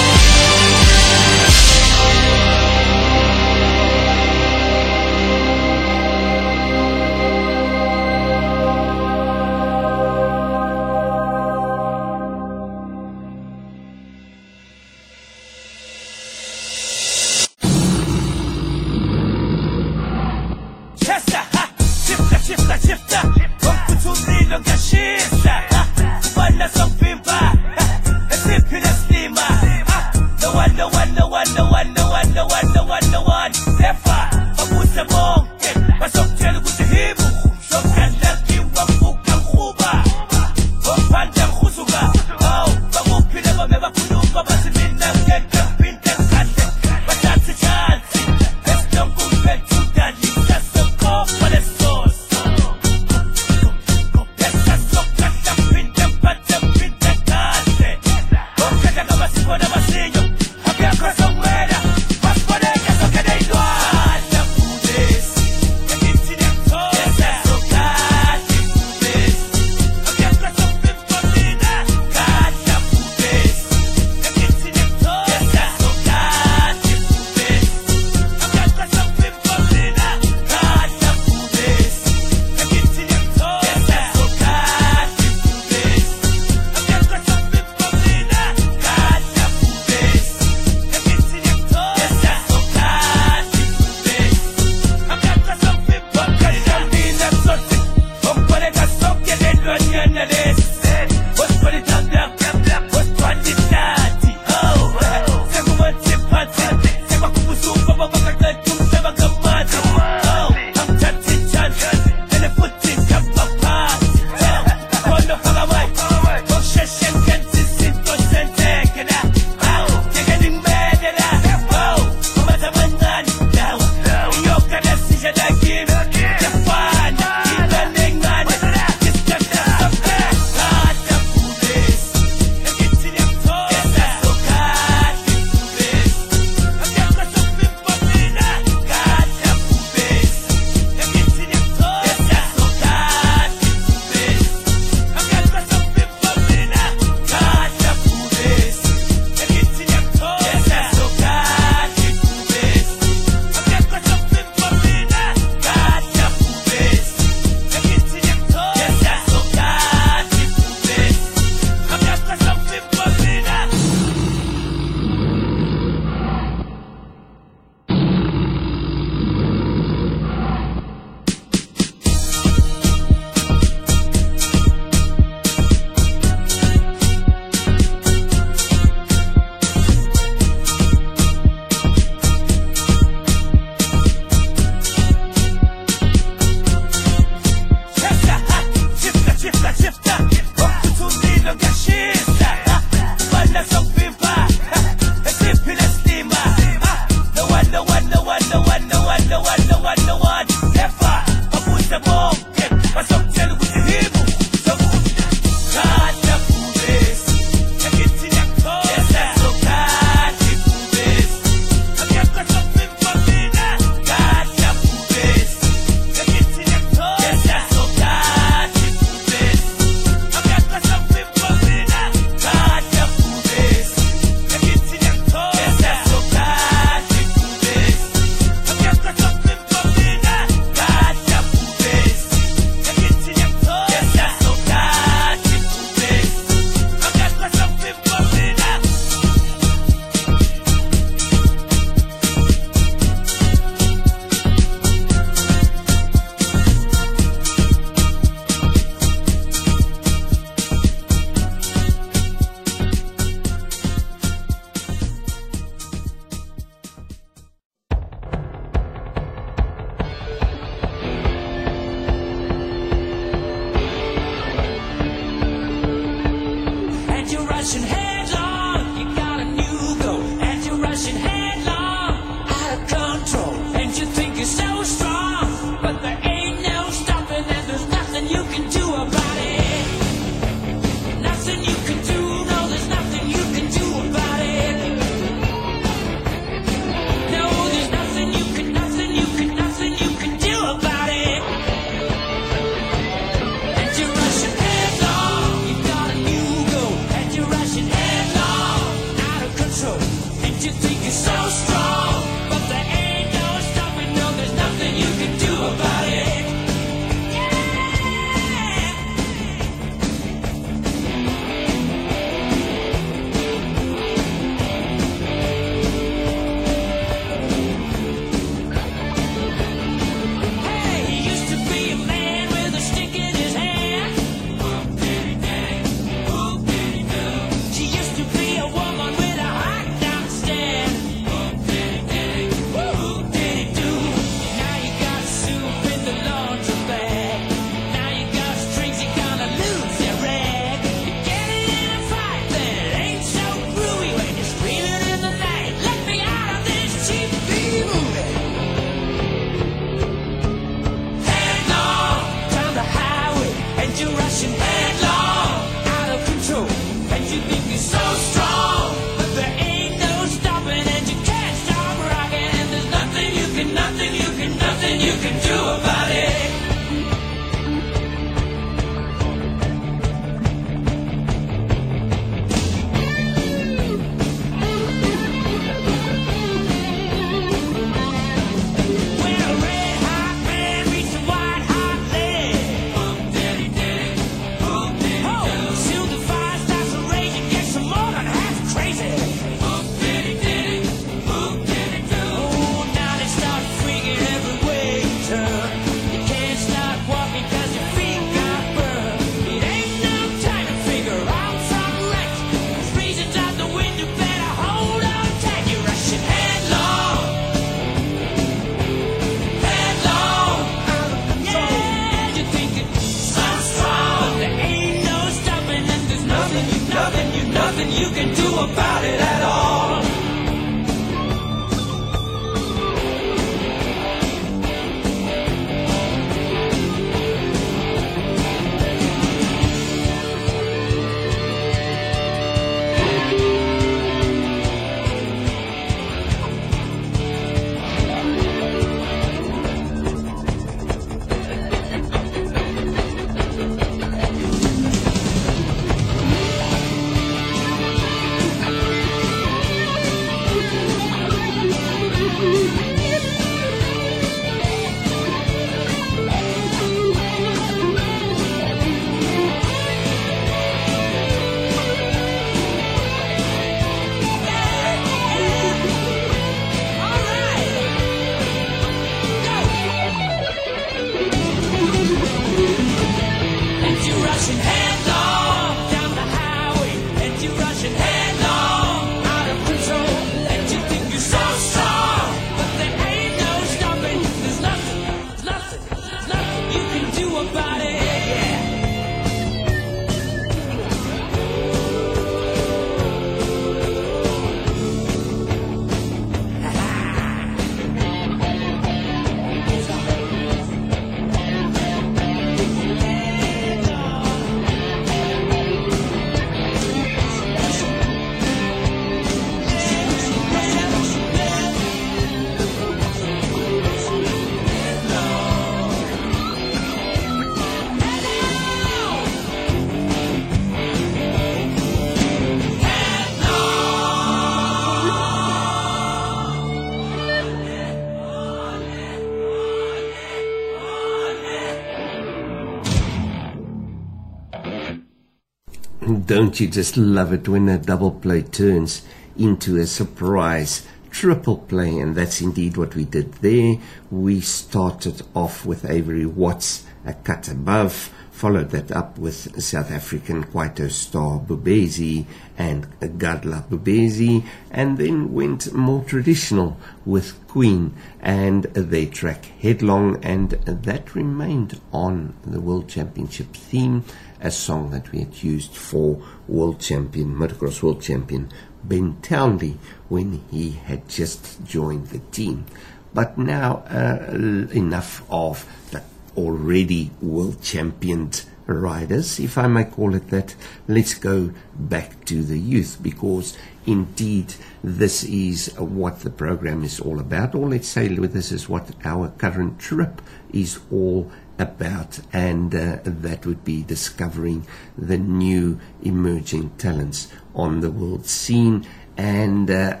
Don't 536.54 536.60
you 536.60 536.68
just 536.68 536.96
love 536.96 537.32
it 537.32 537.48
when 537.48 537.68
a 537.68 537.78
double 537.78 538.12
play 538.12 538.42
turns 538.42 539.02
into 539.36 539.76
a 539.76 539.86
surprise 539.86 540.86
triple 541.10 541.56
play? 541.56 541.98
And 541.98 542.14
that's 542.14 542.40
indeed 542.40 542.76
what 542.76 542.94
we 542.94 543.04
did 543.04 543.32
there. 543.42 543.78
We 544.08 544.40
started 544.40 545.22
off 545.34 545.66
with 545.66 545.84
Avery 545.84 546.26
Watts, 546.26 546.84
a 547.04 547.12
cut 547.12 547.48
above, 547.48 548.12
followed 548.30 548.70
that 548.70 548.92
up 548.92 549.18
with 549.18 549.60
South 549.60 549.90
African 549.90 550.44
Kwaito 550.44 550.88
star 550.92 551.40
Bubezi 551.40 552.24
and 552.56 552.88
Gadla 553.00 553.68
Bubezi, 553.68 554.44
and 554.70 554.96
then 554.96 555.32
went 555.32 555.72
more 555.72 556.04
traditional 556.04 556.76
with 557.04 557.44
Queen 557.48 557.96
and 558.20 558.64
their 558.74 559.06
track 559.06 559.46
Headlong, 559.60 560.24
and 560.24 560.50
that 560.50 561.16
remained 561.16 561.80
on 561.92 562.34
the 562.46 562.60
World 562.60 562.88
Championship 562.88 563.52
theme, 563.54 564.04
a 564.44 564.50
song 564.50 564.90
that 564.90 565.10
we 565.10 565.20
had 565.20 565.42
used 565.42 565.74
for 565.74 566.22
World 566.46 566.78
Champion, 566.78 567.34
Motocross 567.34 567.82
World 567.82 568.02
Champion 568.02 568.50
Ben 568.84 569.16
Townley 569.22 569.78
when 570.08 570.44
he 570.50 570.72
had 570.72 571.08
just 571.08 571.64
joined 571.64 572.08
the 572.08 572.18
team. 572.18 572.66
But 573.14 573.38
now, 573.38 573.84
uh, 573.88 574.68
enough 574.72 575.24
of 575.30 575.66
the 575.90 576.02
already 576.36 577.10
world 577.22 577.62
championed 577.62 578.44
riders, 578.66 579.38
if 579.38 579.58
I 579.58 579.66
may 579.68 579.84
call 579.84 580.14
it 580.14 580.28
that. 580.30 580.54
Let's 580.88 581.14
go 581.14 581.52
back 581.74 582.24
to 582.26 582.42
the 582.42 582.58
youth 582.58 582.98
because 583.02 583.56
indeed 583.86 584.54
this 584.82 585.22
is 585.24 585.74
what 585.78 586.20
the 586.20 586.30
program 586.30 586.84
is 586.84 587.00
all 587.00 587.20
about, 587.20 587.54
or 587.54 587.68
let's 587.68 587.88
say 587.88 588.08
this 588.08 588.52
is 588.52 588.68
what 588.68 588.90
our 589.04 589.28
current 589.28 589.78
trip 589.78 590.20
is 590.52 590.80
all 590.90 591.22
about, 591.24 591.43
and 591.58 592.74
uh, 592.74 592.98
that 593.04 593.46
would 593.46 593.64
be 593.64 593.82
discovering 593.82 594.66
the 594.98 595.18
new 595.18 595.78
emerging 596.02 596.70
talents 596.78 597.32
on 597.54 597.80
the 597.80 597.90
world 597.90 598.26
scene. 598.26 598.86
And 599.16 599.70
uh, 599.70 600.00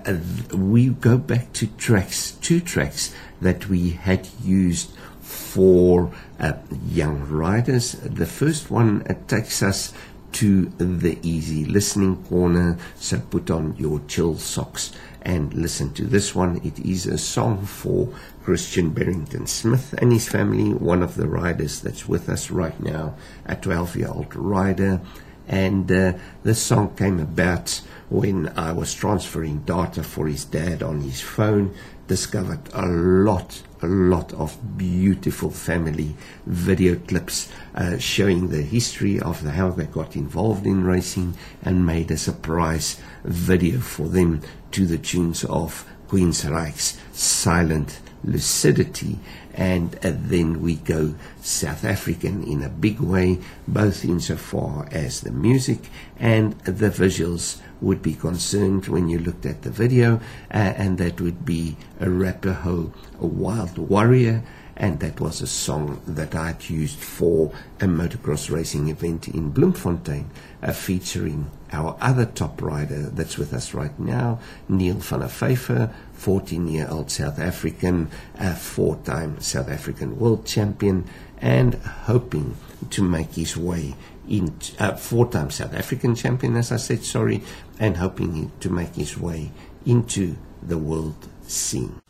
we 0.52 0.88
go 0.88 1.16
back 1.18 1.52
to 1.54 1.68
tracks, 1.68 2.32
two 2.32 2.60
tracks 2.60 3.14
that 3.40 3.68
we 3.68 3.90
had 3.90 4.28
used 4.42 4.90
for 5.20 6.12
uh, 6.40 6.54
young 6.88 7.28
writers. 7.28 7.92
The 7.92 8.26
first 8.26 8.70
one 8.70 9.02
uh, 9.02 9.14
takes 9.28 9.62
us 9.62 9.92
to 10.32 10.66
the 10.78 11.16
easy 11.22 11.64
listening 11.64 12.16
corner, 12.24 12.76
so 12.96 13.20
put 13.20 13.52
on 13.52 13.76
your 13.78 14.00
chill 14.08 14.36
socks 14.36 14.92
and 15.22 15.54
listen 15.54 15.92
to 15.94 16.04
this 16.04 16.34
one. 16.34 16.60
It 16.64 16.80
is 16.80 17.06
a 17.06 17.18
song 17.18 17.64
for 17.64 18.08
Christian 18.44 18.90
Barrington 18.90 19.46
Smith 19.46 19.94
and 19.96 20.12
his 20.12 20.28
family, 20.28 20.74
one 20.74 21.02
of 21.02 21.14
the 21.14 21.26
riders 21.26 21.80
that's 21.80 22.06
with 22.06 22.28
us 22.28 22.50
right 22.50 22.78
now, 22.78 23.14
a 23.46 23.56
12 23.56 23.96
year 23.96 24.08
old 24.08 24.36
rider. 24.36 25.00
And 25.48 25.90
uh, 25.90 26.12
this 26.42 26.60
song 26.60 26.94
came 26.94 27.20
about 27.20 27.80
when 28.10 28.48
I 28.50 28.72
was 28.72 28.92
transferring 28.92 29.60
data 29.60 30.02
for 30.02 30.28
his 30.28 30.44
dad 30.44 30.82
on 30.82 31.00
his 31.00 31.22
phone, 31.22 31.74
discovered 32.06 32.68
a 32.74 32.86
lot, 32.86 33.62
a 33.80 33.86
lot 33.86 34.34
of 34.34 34.76
beautiful 34.76 35.50
family 35.50 36.14
video 36.44 36.96
clips 36.96 37.50
uh, 37.74 37.96
showing 37.96 38.50
the 38.50 38.62
history 38.62 39.18
of 39.20 39.42
the, 39.42 39.52
how 39.52 39.70
they 39.70 39.86
got 39.86 40.16
involved 40.16 40.66
in 40.66 40.84
racing 40.84 41.34
and 41.62 41.86
made 41.86 42.10
a 42.10 42.18
surprise 42.18 43.00
video 43.24 43.80
for 43.80 44.06
them 44.08 44.42
to 44.72 44.86
the 44.86 44.98
tunes 44.98 45.44
of 45.44 45.86
Queensryche's 46.08 46.98
Silent 47.12 48.00
Lucidity. 48.24 49.18
And 49.54 49.94
uh, 49.96 50.12
then 50.14 50.60
we 50.62 50.76
go 50.76 51.14
South 51.40 51.84
African 51.84 52.42
in 52.42 52.62
a 52.62 52.68
big 52.68 52.98
way, 52.98 53.38
both 53.68 54.04
insofar 54.04 54.88
as 54.90 55.20
the 55.20 55.30
music 55.30 55.90
and 56.18 56.58
the 56.60 56.90
visuals 56.90 57.60
would 57.80 58.02
be 58.02 58.14
concerned 58.14 58.88
when 58.88 59.08
you 59.08 59.18
looked 59.18 59.46
at 59.46 59.62
the 59.62 59.70
video, 59.70 60.16
uh, 60.50 60.74
and 60.76 60.98
that 60.98 61.20
would 61.20 61.44
be 61.44 61.76
Arapaho, 62.00 62.92
a 63.20 63.26
wild 63.26 63.76
warrior, 63.78 64.42
and 64.76 64.98
that 65.00 65.20
was 65.20 65.40
a 65.40 65.46
song 65.46 66.00
that 66.06 66.34
I'd 66.34 66.68
used 66.68 66.98
for 66.98 67.52
a 67.80 67.84
motocross 67.84 68.50
racing 68.50 68.88
event 68.88 69.28
in 69.28 69.50
Bloemfontein, 69.50 70.30
uh, 70.64 70.72
featuring 70.72 71.50
our 71.72 71.96
other 72.00 72.24
top 72.24 72.62
rider 72.62 73.10
that's 73.10 73.36
with 73.36 73.52
us 73.52 73.74
right 73.74 73.98
now, 73.98 74.38
Neil 74.68 74.94
van 74.94 75.20
der 75.20 75.26
Vyver, 75.26 75.92
14-year-old 76.18 77.10
South 77.10 77.38
African, 77.38 78.10
a 78.36 78.54
four-time 78.54 79.40
South 79.40 79.68
African 79.68 80.18
world 80.18 80.46
champion, 80.46 81.04
and 81.38 81.74
hoping 81.74 82.56
to 82.90 83.02
make 83.02 83.34
his 83.34 83.56
way 83.56 83.94
into 84.28 84.72
uh, 84.82 84.96
four-time 84.96 85.50
South 85.50 85.74
African 85.74 86.14
champion, 86.14 86.56
as 86.56 86.72
I 86.72 86.76
said, 86.76 87.04
sorry, 87.04 87.42
and 87.78 87.98
hoping 87.98 88.50
to 88.60 88.70
make 88.70 88.94
his 88.94 89.18
way 89.18 89.50
into 89.84 90.36
the 90.62 90.78
world 90.78 91.28
scene. 91.46 92.00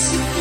To 0.00 0.39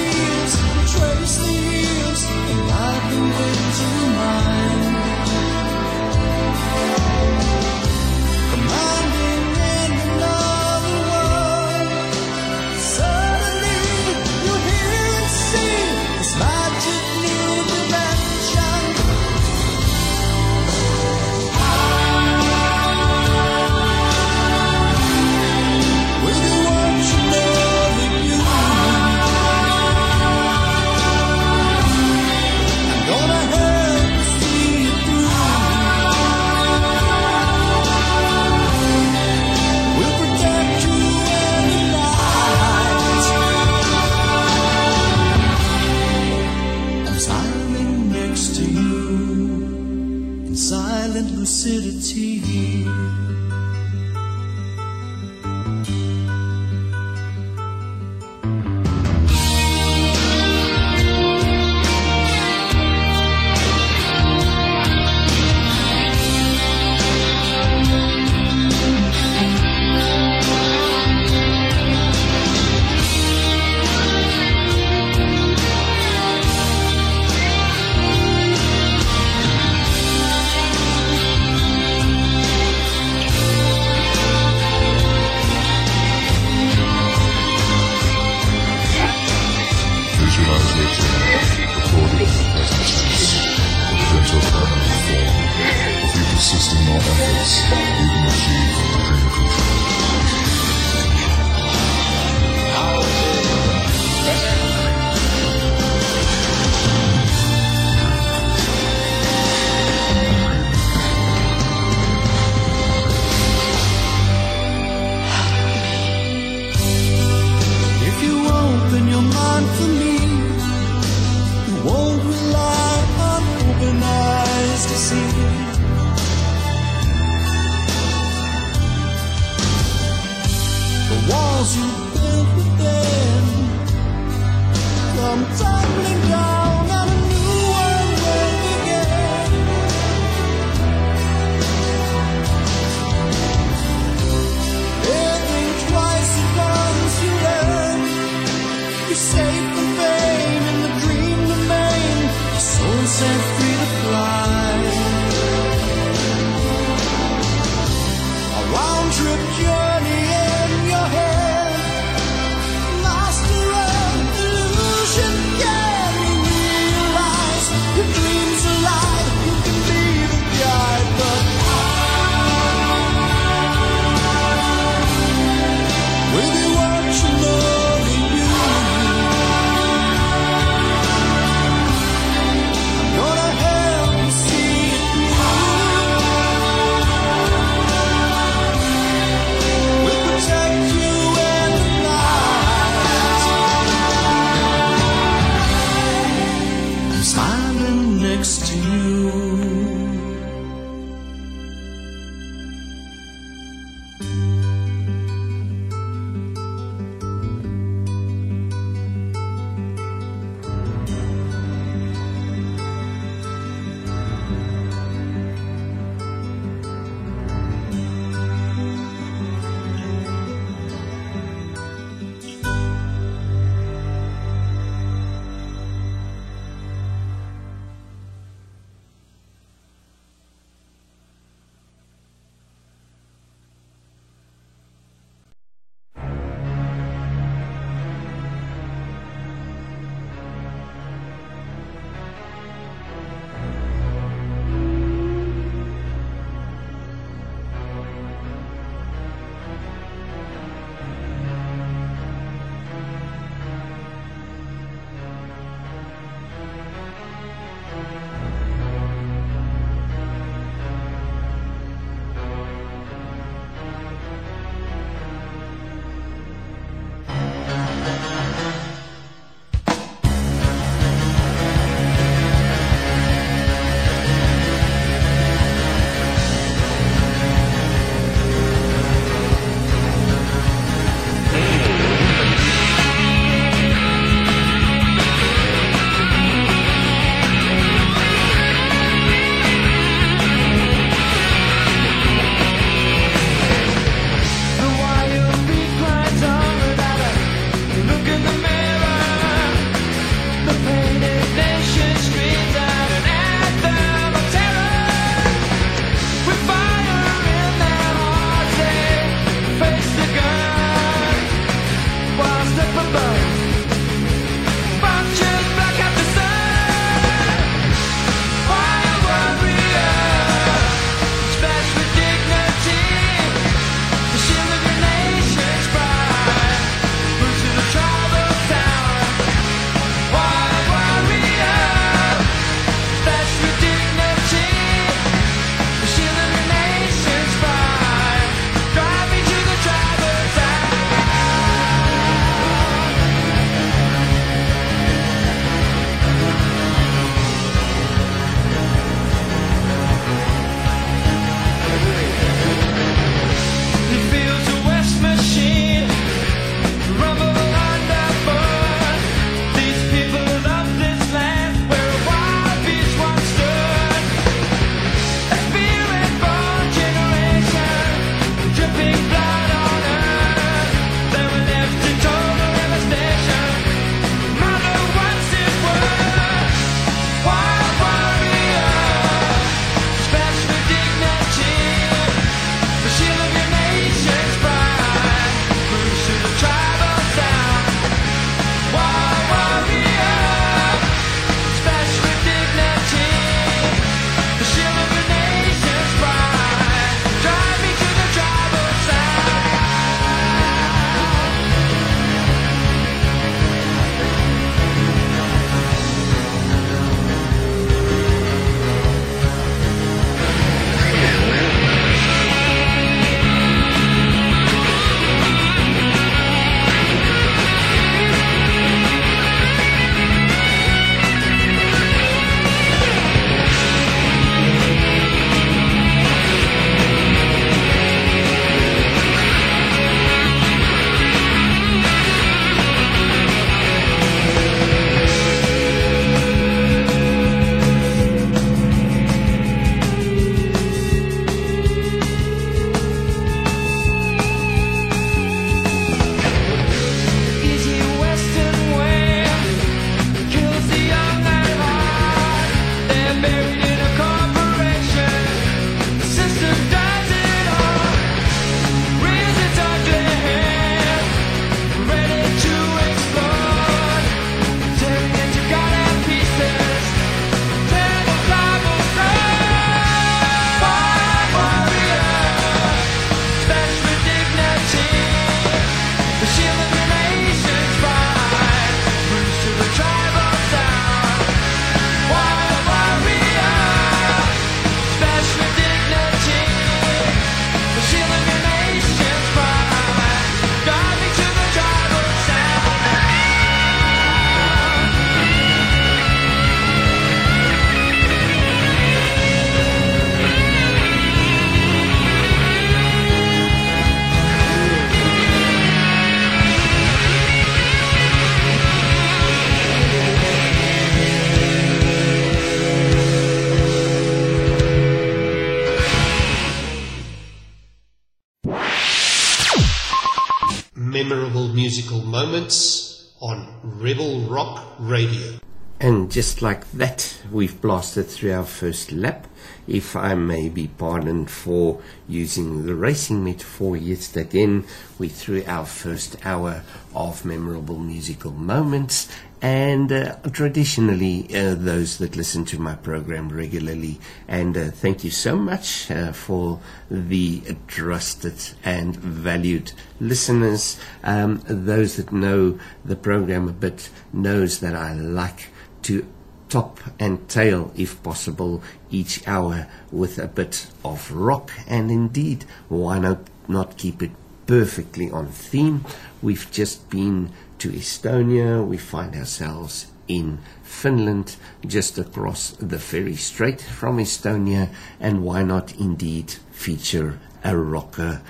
moments 522.40 523.34
on 523.42 523.68
Rebel 523.84 524.40
Rock 524.48 524.96
Radio. 524.98 525.60
And 526.00 526.32
just 526.32 526.62
like 526.62 526.90
that, 526.92 527.38
we've 527.52 527.82
blasted 527.82 528.28
through 528.28 528.54
our 528.54 528.64
first 528.64 529.12
lap. 529.12 529.46
If 529.90 530.16
I 530.16 530.36
may 530.36 530.70
be 530.70 530.88
pardoned 530.88 531.52
for 531.52 532.02
using 532.30 532.86
the 532.86 532.96
racing 532.96 533.44
metaphor 533.44 533.98
yet 533.98 534.38
again, 534.38 534.86
we 535.18 535.28
threw 535.28 535.66
our 535.68 535.86
first 535.86 536.38
hour 536.46 536.84
of 537.14 537.44
memorable 537.44 538.00
musical 538.00 538.52
moments. 538.52 539.28
And 539.62 540.10
uh, 540.12 540.38
traditionally, 540.54 541.54
uh, 541.54 541.76
those 541.76 542.18
that 542.20 542.38
listen 542.38 542.64
to 542.66 542.80
my 542.80 542.96
program 542.96 543.50
regularly, 543.50 544.18
and 544.48 544.78
uh, 544.78 544.90
thank 544.90 545.26
you 545.26 545.32
so 545.32 545.58
much 545.58 546.10
uh, 546.10 546.32
for 546.32 546.80
the 547.12 547.62
trusted 547.88 548.56
and 548.86 549.18
valued 549.18 549.92
listeners. 550.22 550.98
Um, 551.24 551.62
those 551.68 552.16
that 552.16 552.32
know 552.32 552.80
the 553.04 553.18
program 553.18 553.68
a 553.68 553.74
bit 553.74 554.10
knows 554.32 554.80
that 554.80 554.96
I 554.96 555.14
like 555.14 555.68
to 556.04 556.26
top 556.70 557.00
and 557.20 557.50
tail, 557.50 557.92
if 557.98 558.22
possible, 558.24 558.82
each 559.12 559.46
hour 559.46 559.88
with 560.12 560.40
a 560.40 560.48
bit 560.48 560.88
of 561.04 561.32
rock. 561.32 561.72
And 561.86 562.10
indeed, 562.10 562.64
why 562.88 563.20
not, 563.20 563.40
not 563.68 563.98
keep 563.98 564.24
it 564.24 564.32
perfectly 564.68 565.30
on 565.30 565.48
theme? 565.48 566.06
We've 566.42 566.72
just 566.72 567.10
been 567.10 567.52
to 567.80 567.90
Estonia. 567.90 568.86
We 568.86 568.98
find 568.98 569.36
ourselves 569.36 570.08
in 570.28 570.60
Finland, 570.84 571.56
just 571.86 572.18
across 572.18 572.72
the 572.72 573.00
ferry 573.00 573.36
strait 573.36 573.82
from 573.82 574.18
Estonia. 574.18 574.90
And 575.20 575.44
why 575.44 575.64
not 575.64 575.96
indeed 575.96 576.56
feature 576.72 577.40
a 577.64 577.76
rocker 577.76 578.42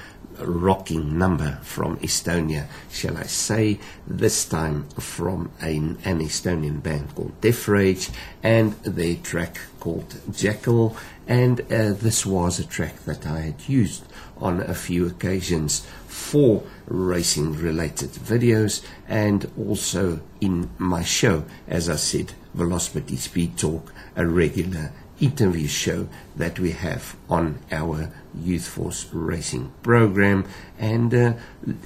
rocking 0.41 1.17
number 1.17 1.59
from 1.61 1.97
Estonia, 1.97 2.65
shall 2.91 3.17
I 3.17 3.23
say, 3.23 3.80
this 4.07 4.45
time 4.45 4.88
from 4.89 5.51
an, 5.59 5.97
an 6.05 6.19
Estonian 6.19 6.82
band 6.82 7.13
called 7.15 7.39
Death 7.41 7.67
Rage 7.67 8.09
and 8.41 8.73
their 8.84 9.15
track 9.15 9.59
called 9.80 10.15
Jackal. 10.32 10.95
And 11.27 11.61
uh, 11.61 11.93
this 11.93 12.25
was 12.25 12.59
a 12.59 12.65
track 12.65 13.03
that 13.05 13.25
I 13.25 13.41
had 13.41 13.67
used 13.67 14.03
on 14.38 14.61
a 14.61 14.73
few 14.73 15.05
occasions 15.05 15.86
for 16.07 16.63
racing 16.90 17.54
related 17.54 18.10
videos 18.12 18.84
and 19.08 19.50
also 19.58 20.20
in 20.42 20.70
my 20.78 21.04
show, 21.04 21.46
as 21.68 21.90
I 21.90 21.96
said, 21.96 22.34
Velocity 22.54 23.16
Speed 23.16 23.58
Talk, 23.58 23.94
a 24.16 24.26
regular 24.26 24.92
interview 25.20 25.68
show 25.68 26.08
that 26.36 26.60
we 26.60 26.72
have 26.72 27.16
on 27.30 27.60
our 27.72 28.12
Youth 28.36 28.68
Force 28.68 29.08
Racing 29.14 29.72
program. 29.84 30.46
And 30.78 31.14
uh, 31.14 31.34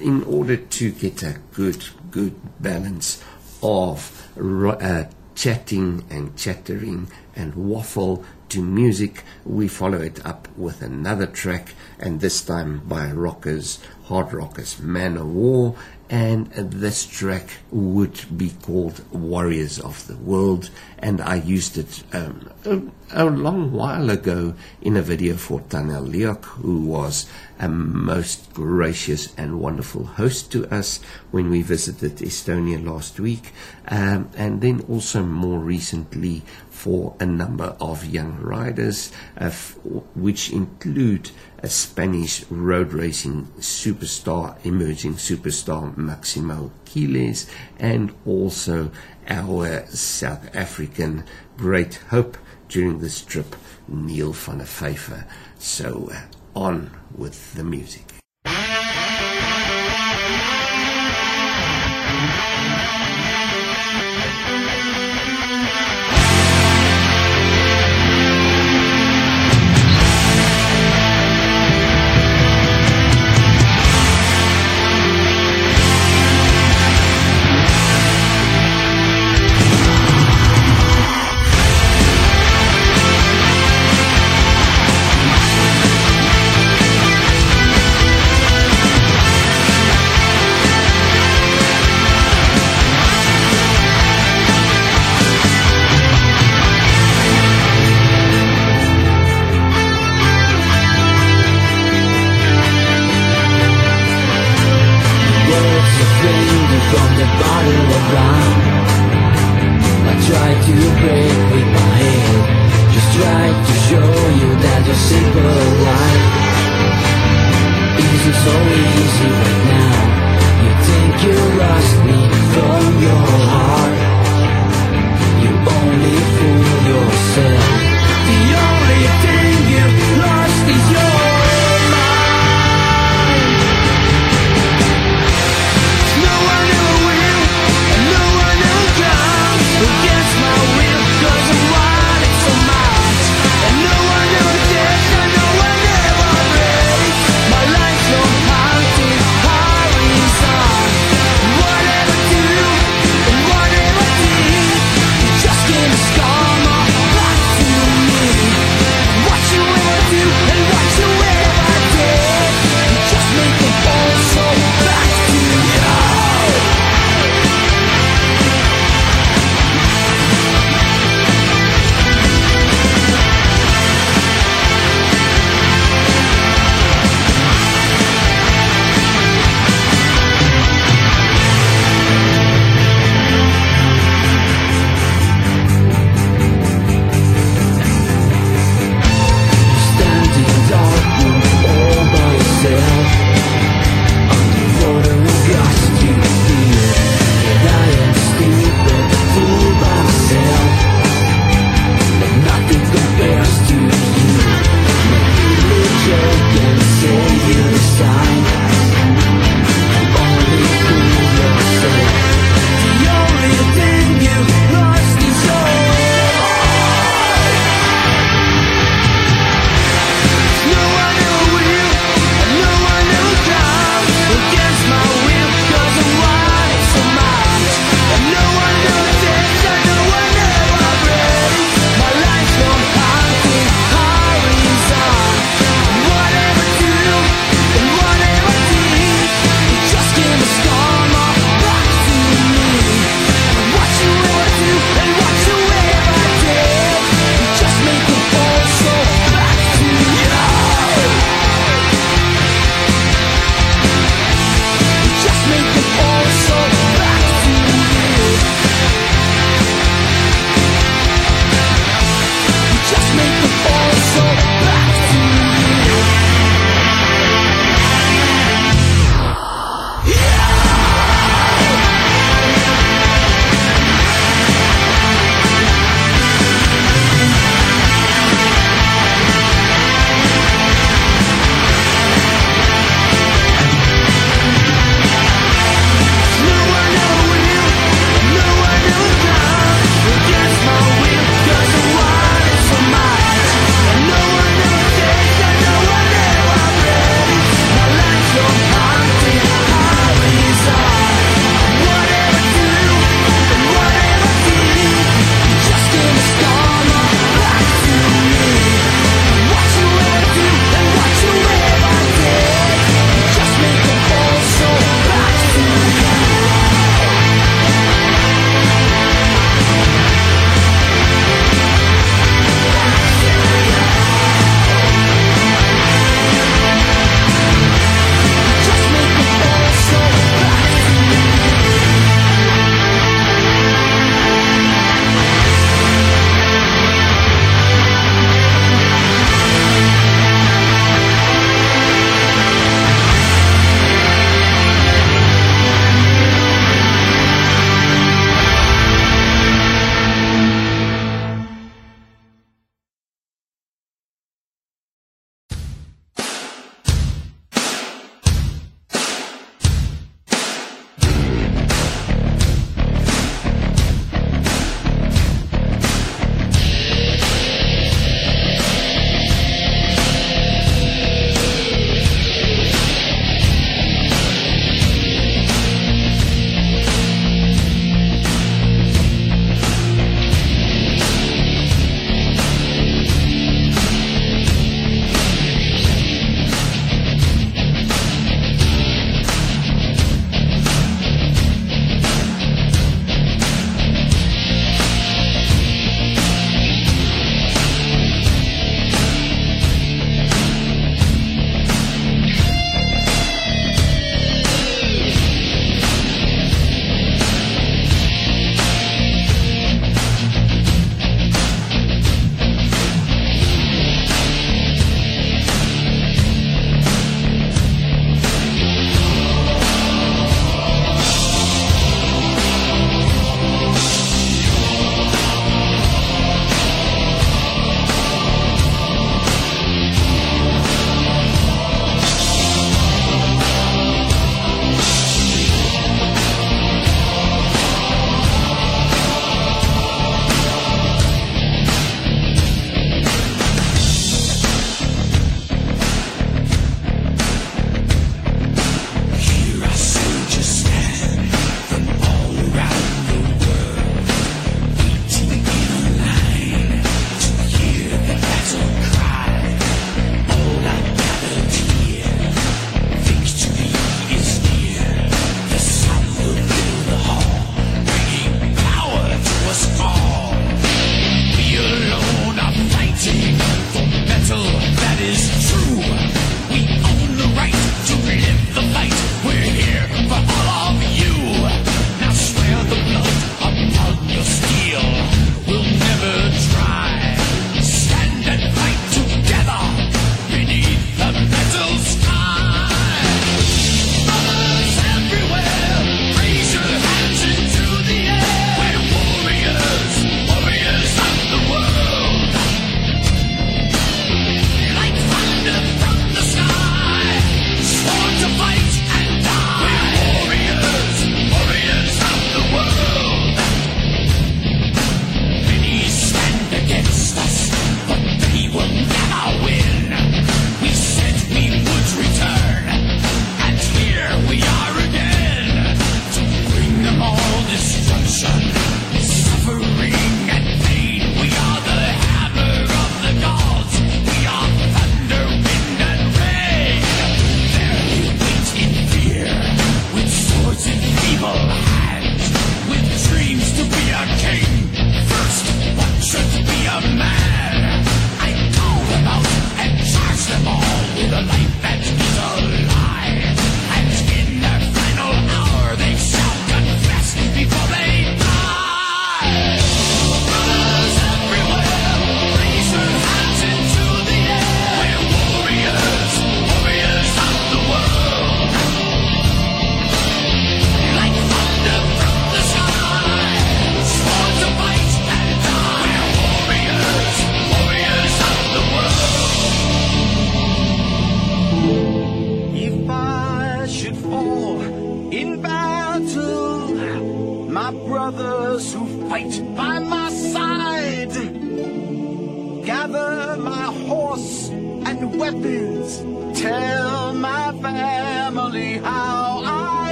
in 0.00 0.22
order 0.24 0.56
to 0.56 0.90
get 0.92 1.22
a 1.22 1.38
good, 1.52 1.84
good 2.10 2.34
balance 2.60 3.22
of 3.62 4.28
uh, 4.36 5.04
chatting 5.34 6.04
and 6.10 6.36
chattering 6.36 7.08
and 7.34 7.54
waffle 7.54 8.24
to 8.50 8.62
music, 8.62 9.24
we 9.44 9.66
follow 9.66 9.98
it 9.98 10.24
up 10.24 10.46
with 10.56 10.80
another 10.80 11.26
track, 11.26 11.74
and 11.98 12.20
this 12.20 12.40
time 12.42 12.80
by 12.86 13.10
rockers, 13.10 13.80
hard 14.04 14.32
rockers, 14.32 14.76
Manowar. 14.76 15.76
And 16.10 16.48
this 16.52 17.06
track 17.06 17.48
would 17.70 18.20
be 18.36 18.50
called 18.50 19.02
Warriors 19.10 19.80
of 19.80 20.06
the 20.06 20.16
World, 20.16 20.68
and 20.98 21.18
I 21.20 21.36
used 21.36 21.78
it 21.78 22.04
um, 22.12 22.50
a, 22.66 22.82
a, 23.10 23.24
long 23.24 23.72
while 23.72 24.10
ago 24.10 24.54
in 24.82 24.98
a 24.98 25.02
video 25.02 25.36
for 25.36 25.60
Tanel 25.60 26.06
Leok, 26.06 26.44
who 26.44 26.82
was 26.82 27.26
a 27.58 27.70
most 27.70 28.52
gracious 28.52 29.34
and 29.36 29.58
wonderful 29.58 30.04
host 30.04 30.52
to 30.52 30.66
us 30.72 31.00
when 31.30 31.48
we 31.48 31.62
visited 31.62 32.16
Estonia 32.18 32.84
last 32.84 33.18
week, 33.18 33.52
um, 33.88 34.28
and 34.36 34.60
then 34.60 34.82
also 34.82 35.24
more 35.24 35.58
recently 35.58 36.42
for 36.68 37.16
a 37.18 37.24
number 37.24 37.76
of 37.80 38.04
young 38.04 38.36
riders, 38.40 39.10
uh, 39.40 39.46
f- 39.46 39.78
which 40.14 40.50
include 40.50 41.30
a 41.64 41.68
Spanish 41.68 42.44
road 42.50 42.92
racing 42.92 43.46
superstar, 43.58 44.54
emerging 44.66 45.14
superstar 45.14 45.96
Maximo 45.96 46.70
Quiles, 46.84 47.46
and 47.78 48.14
also 48.26 48.90
our 49.28 49.86
South 49.86 50.54
African 50.54 51.24
great 51.56 51.94
hope 52.10 52.36
during 52.68 52.98
this 52.98 53.22
trip, 53.22 53.56
Neil 53.88 54.34
van 54.34 54.58
der 54.58 54.66
Pfeiffer. 54.66 55.24
So 55.58 56.10
uh, 56.12 56.20
on 56.54 56.90
with 57.16 57.54
the 57.54 57.64
music. 57.64 58.12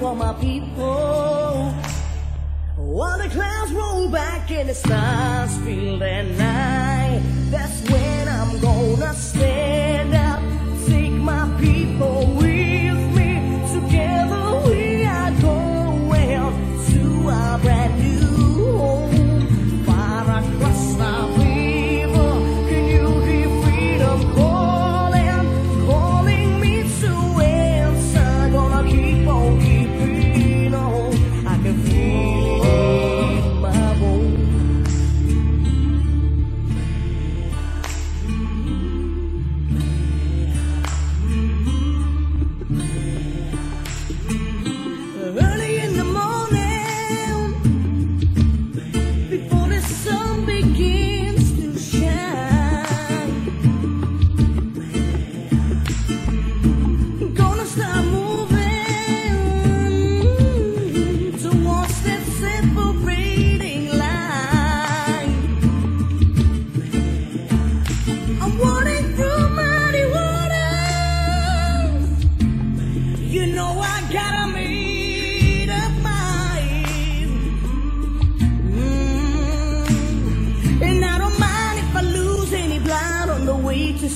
for 0.00 0.14
my 0.14 0.32
people. 0.34 1.74
While 2.76 3.18
the 3.18 3.28
clouds 3.28 3.72
roll 3.72 4.08
back 4.08 4.50
and 4.50 4.68
the 4.68 4.74
stars 4.74 5.56
feel 5.58 6.02
at 6.02 6.26
night, 6.36 7.22
that's 7.50 7.80
when 7.90 8.28
I'm 8.28 8.60
gonna 8.60 9.14
stand 9.14 10.14
up, 10.14 10.40
take 10.86 11.12
my 11.12 11.46
people. 11.60 12.29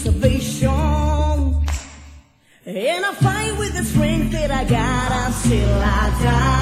salvation. 0.04 0.68
And 2.66 3.06
I 3.06 3.14
fight 3.14 3.58
with 3.58 3.74
the 3.74 3.84
strength 3.84 4.32
that 4.32 4.50
I 4.50 4.64
got, 4.64 5.12
I 5.12 5.30
still 5.30 5.82
I 5.82 6.22
die. 6.22 6.53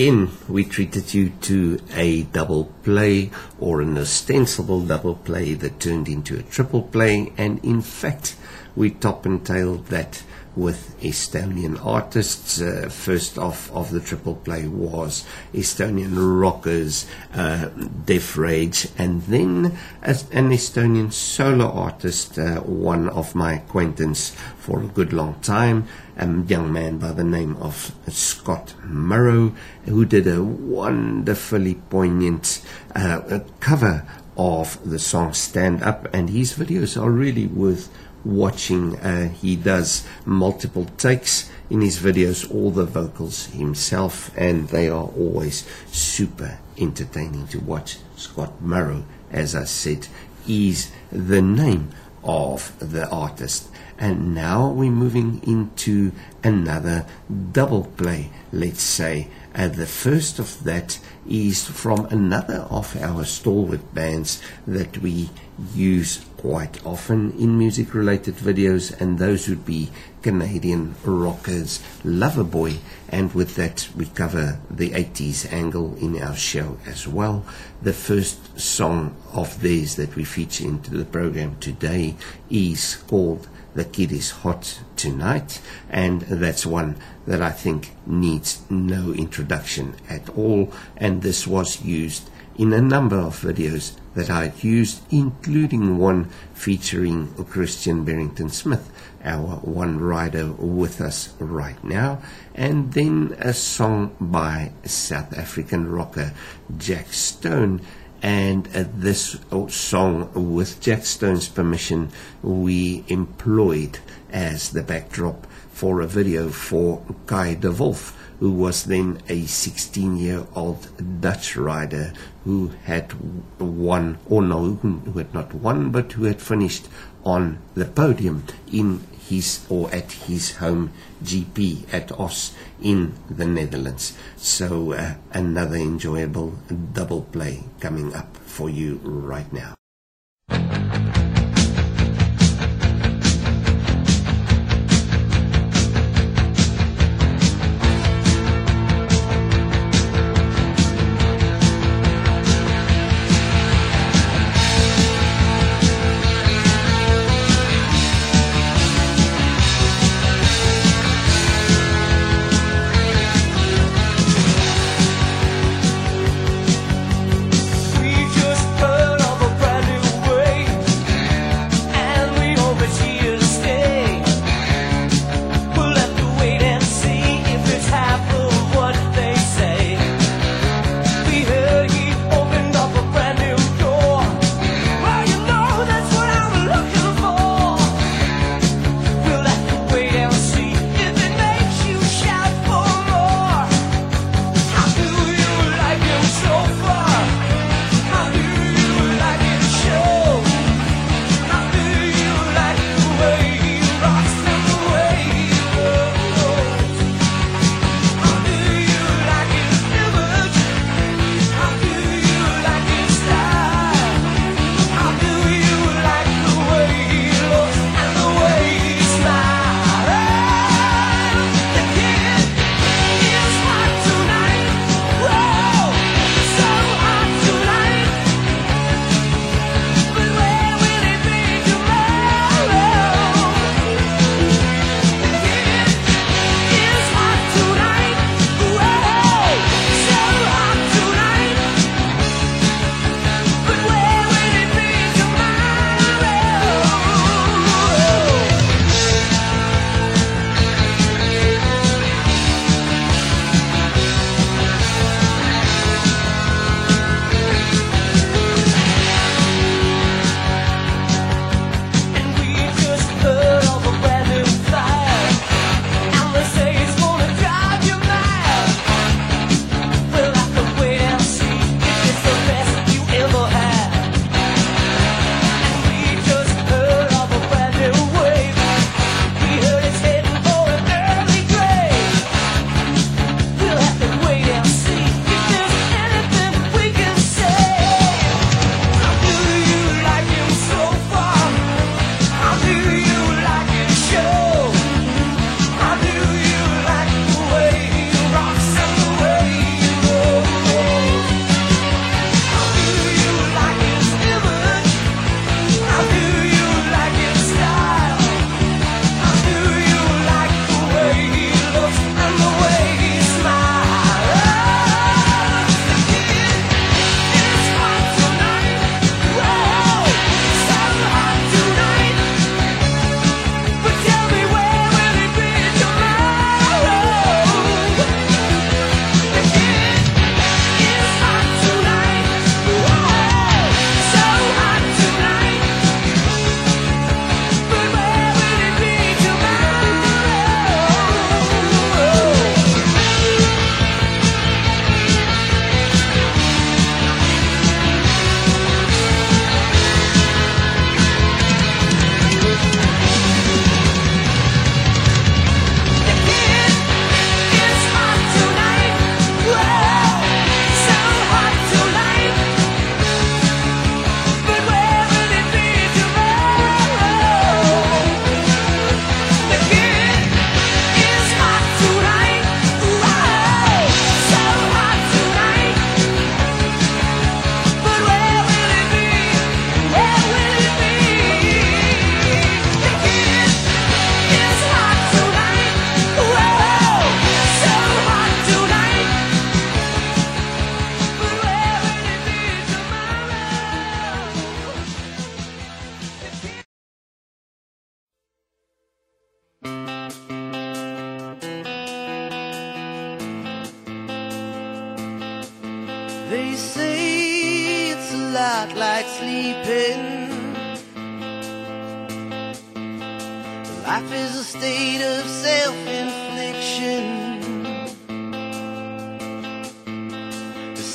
Again, 0.00 0.30
we 0.48 0.64
treated 0.64 1.12
you 1.12 1.28
to 1.28 1.78
a 1.94 2.22
double 2.22 2.64
play 2.84 3.30
or 3.58 3.82
an 3.82 3.98
ostensible 3.98 4.80
double 4.80 5.14
play 5.14 5.52
that 5.52 5.78
turned 5.78 6.08
into 6.08 6.38
a 6.38 6.42
triple 6.42 6.80
play, 6.80 7.30
and 7.36 7.62
in 7.62 7.82
fact, 7.82 8.34
we 8.74 8.88
top 8.88 9.26
and 9.26 9.44
tailed 9.44 9.84
that 9.88 10.22
with 10.56 10.98
Estonian 11.02 11.78
artists. 11.84 12.62
Uh, 12.62 12.88
first 12.90 13.36
off 13.36 13.70
of 13.72 13.90
the 13.90 14.00
triple 14.00 14.36
play 14.36 14.66
was 14.66 15.24
Estonian 15.52 16.14
rockers, 16.16 17.06
uh, 17.34 17.66
Def 18.06 18.38
Rage, 18.38 18.88
and 18.96 19.20
then 19.24 19.76
as 20.02 20.22
an 20.30 20.48
Estonian 20.48 21.12
solo 21.12 21.70
artist, 21.70 22.38
uh, 22.38 22.60
one 22.60 23.08
of 23.10 23.34
my 23.34 23.54
acquaintance 23.54 24.34
for 24.56 24.82
a 24.82 24.86
good 24.86 25.12
long 25.12 25.34
time, 25.42 25.86
a 26.20 26.44
young 26.46 26.72
man 26.72 26.98
by 26.98 27.12
the 27.12 27.24
name 27.24 27.56
of 27.56 27.94
Scott 28.08 28.74
Murrow, 28.84 29.54
who 29.86 30.04
did 30.04 30.26
a 30.26 30.42
wonderfully 30.42 31.76
poignant 31.88 32.62
uh, 32.94 33.40
cover 33.60 34.06
of 34.36 34.78
the 34.88 34.98
song 34.98 35.32
Stand 35.32 35.82
Up, 35.82 36.12
and 36.12 36.28
his 36.28 36.54
videos 36.54 37.00
are 37.00 37.10
really 37.10 37.46
worth 37.46 37.88
watching. 38.22 38.98
Uh, 38.98 39.30
he 39.30 39.56
does 39.56 40.06
multiple 40.26 40.84
takes 40.98 41.50
in 41.70 41.80
his 41.80 41.98
videos, 41.98 42.52
all 42.54 42.70
the 42.70 42.84
vocals 42.84 43.46
himself, 43.46 44.30
and 44.36 44.68
they 44.68 44.90
are 44.90 45.06
always 45.16 45.66
super 45.86 46.58
entertaining 46.76 47.46
to 47.48 47.60
watch. 47.60 47.96
Scott 48.16 48.62
Murrow, 48.62 49.04
as 49.30 49.54
I 49.54 49.64
said, 49.64 50.06
is 50.46 50.90
the 51.10 51.40
name 51.40 51.90
of 52.22 52.76
the 52.78 53.08
artist. 53.08 53.69
And 54.00 54.34
now 54.34 54.70
we're 54.70 54.90
moving 54.90 55.42
into 55.46 56.12
another 56.42 57.04
double 57.52 57.84
play, 57.84 58.30
let's 58.50 58.82
say. 58.82 59.28
Uh, 59.54 59.68
the 59.68 59.86
first 59.86 60.38
of 60.38 60.64
that 60.64 60.98
is 61.28 61.66
from 61.68 62.06
another 62.06 62.66
of 62.70 62.96
our 63.02 63.24
stalwart 63.24 63.94
bands 63.94 64.40
that 64.66 64.96
we 64.98 65.28
use 65.74 66.24
quite 66.38 66.84
often 66.86 67.32
in 67.32 67.58
music 67.58 67.92
related 67.92 68.36
videos, 68.36 68.98
and 68.98 69.18
those 69.18 69.48
would 69.48 69.66
be 69.66 69.90
Canadian 70.22 70.94
rockers 71.04 71.80
Loverboy. 72.02 72.78
And 73.10 73.34
with 73.34 73.56
that, 73.56 73.88
we 73.94 74.06
cover 74.06 74.60
the 74.70 74.90
80s 74.90 75.52
angle 75.52 75.96
in 75.96 76.22
our 76.22 76.36
show 76.36 76.78
as 76.86 77.06
well. 77.06 77.44
The 77.82 77.94
first 77.94 78.60
song 78.60 79.16
of 79.32 79.62
theirs 79.62 79.96
that 79.96 80.14
we 80.14 80.22
feature 80.24 80.64
into 80.64 80.90
the 80.90 81.06
program 81.06 81.56
today 81.60 82.14
is 82.50 82.96
called 83.08 83.48
the 83.74 83.86
Kid 83.86 84.12
is 84.12 84.30
Hot 84.30 84.80
Tonight, 84.96 85.62
and 85.88 86.20
that's 86.20 86.66
one 86.66 86.96
that 87.26 87.40
I 87.40 87.50
think 87.50 87.92
needs 88.04 88.60
no 88.68 89.14
introduction 89.14 89.94
at 90.10 90.28
all. 90.28 90.70
And 90.98 91.22
this 91.22 91.46
was 91.46 91.80
used 91.82 92.28
in 92.58 92.74
a 92.74 92.82
number 92.82 93.16
of 93.16 93.40
videos 93.40 93.96
that 94.14 94.30
I've 94.30 94.64
used, 94.64 95.02
including 95.12 95.98
one 95.98 96.24
featuring 96.54 97.32
Christian 97.44 98.04
Barrington 98.04 98.48
Smith, 98.48 98.90
our 99.24 99.56
one 99.56 100.00
rider 100.00 100.50
with 100.52 101.00
us 101.00 101.34
right 101.38 101.82
now, 101.84 102.20
and 102.54 102.92
then 102.92 103.36
a 103.38 103.52
song 103.52 104.16
by 104.20 104.72
South 104.84 105.36
African 105.36 105.90
rocker 105.90 106.32
Jack 106.76 107.12
Stone 107.12 107.80
and 108.22 108.68
uh, 108.74 108.84
this 108.94 109.38
song, 109.68 110.30
with 110.52 110.80
Jack 110.80 111.06
Stone's 111.06 111.48
permission, 111.48 112.10
we 112.42 113.04
employed 113.08 113.98
as 114.30 114.70
the 114.70 114.82
backdrop 114.82 115.46
for 115.72 116.00
a 116.00 116.06
video 116.06 116.50
for 116.50 117.02
Guy 117.24 117.54
de 117.54 117.72
Wolf, 117.72 118.16
who 118.38 118.52
was 118.52 118.84
then 118.84 119.22
a 119.28 119.46
16 119.46 120.18
year 120.18 120.46
old 120.54 121.20
Dutch 121.20 121.56
rider 121.56 122.12
who 122.44 122.72
had 122.84 123.12
won, 123.58 124.18
or 124.28 124.42
no, 124.42 124.74
who 124.82 125.18
had 125.18 125.32
not 125.34 125.54
won, 125.54 125.90
but 125.90 126.12
who 126.12 126.24
had 126.24 126.40
finished 126.40 126.88
on 127.24 127.58
the 127.74 127.84
podium 127.84 128.44
in 128.72 129.00
his 129.28 129.64
or 129.68 129.92
at 129.94 130.10
his 130.26 130.56
home 130.56 130.90
GP 131.22 131.92
at 131.92 132.10
Os 132.12 132.52
in 132.82 133.14
the 133.28 133.46
Netherlands. 133.46 134.16
So 134.36 134.92
uh, 134.92 135.14
another 135.32 135.76
enjoyable 135.76 136.58
double 136.92 137.22
play 137.22 137.64
coming 137.78 138.14
up 138.14 138.36
for 138.38 138.68
you 138.68 139.00
right 139.04 139.50
now. 139.52 139.79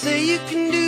say 0.05 0.23
you 0.23 0.37
can 0.47 0.69
do 0.69 0.84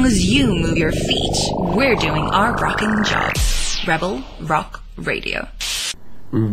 long 0.00 0.06
as 0.06 0.24
you 0.24 0.46
move 0.46 0.78
your 0.78 0.92
feet, 0.92 1.36
we're 1.76 1.94
doing 1.94 2.24
our 2.32 2.56
rocking 2.56 3.04
job. 3.04 3.34
Rebel 3.86 4.24
Rock 4.40 4.82
Radio. 4.96 5.46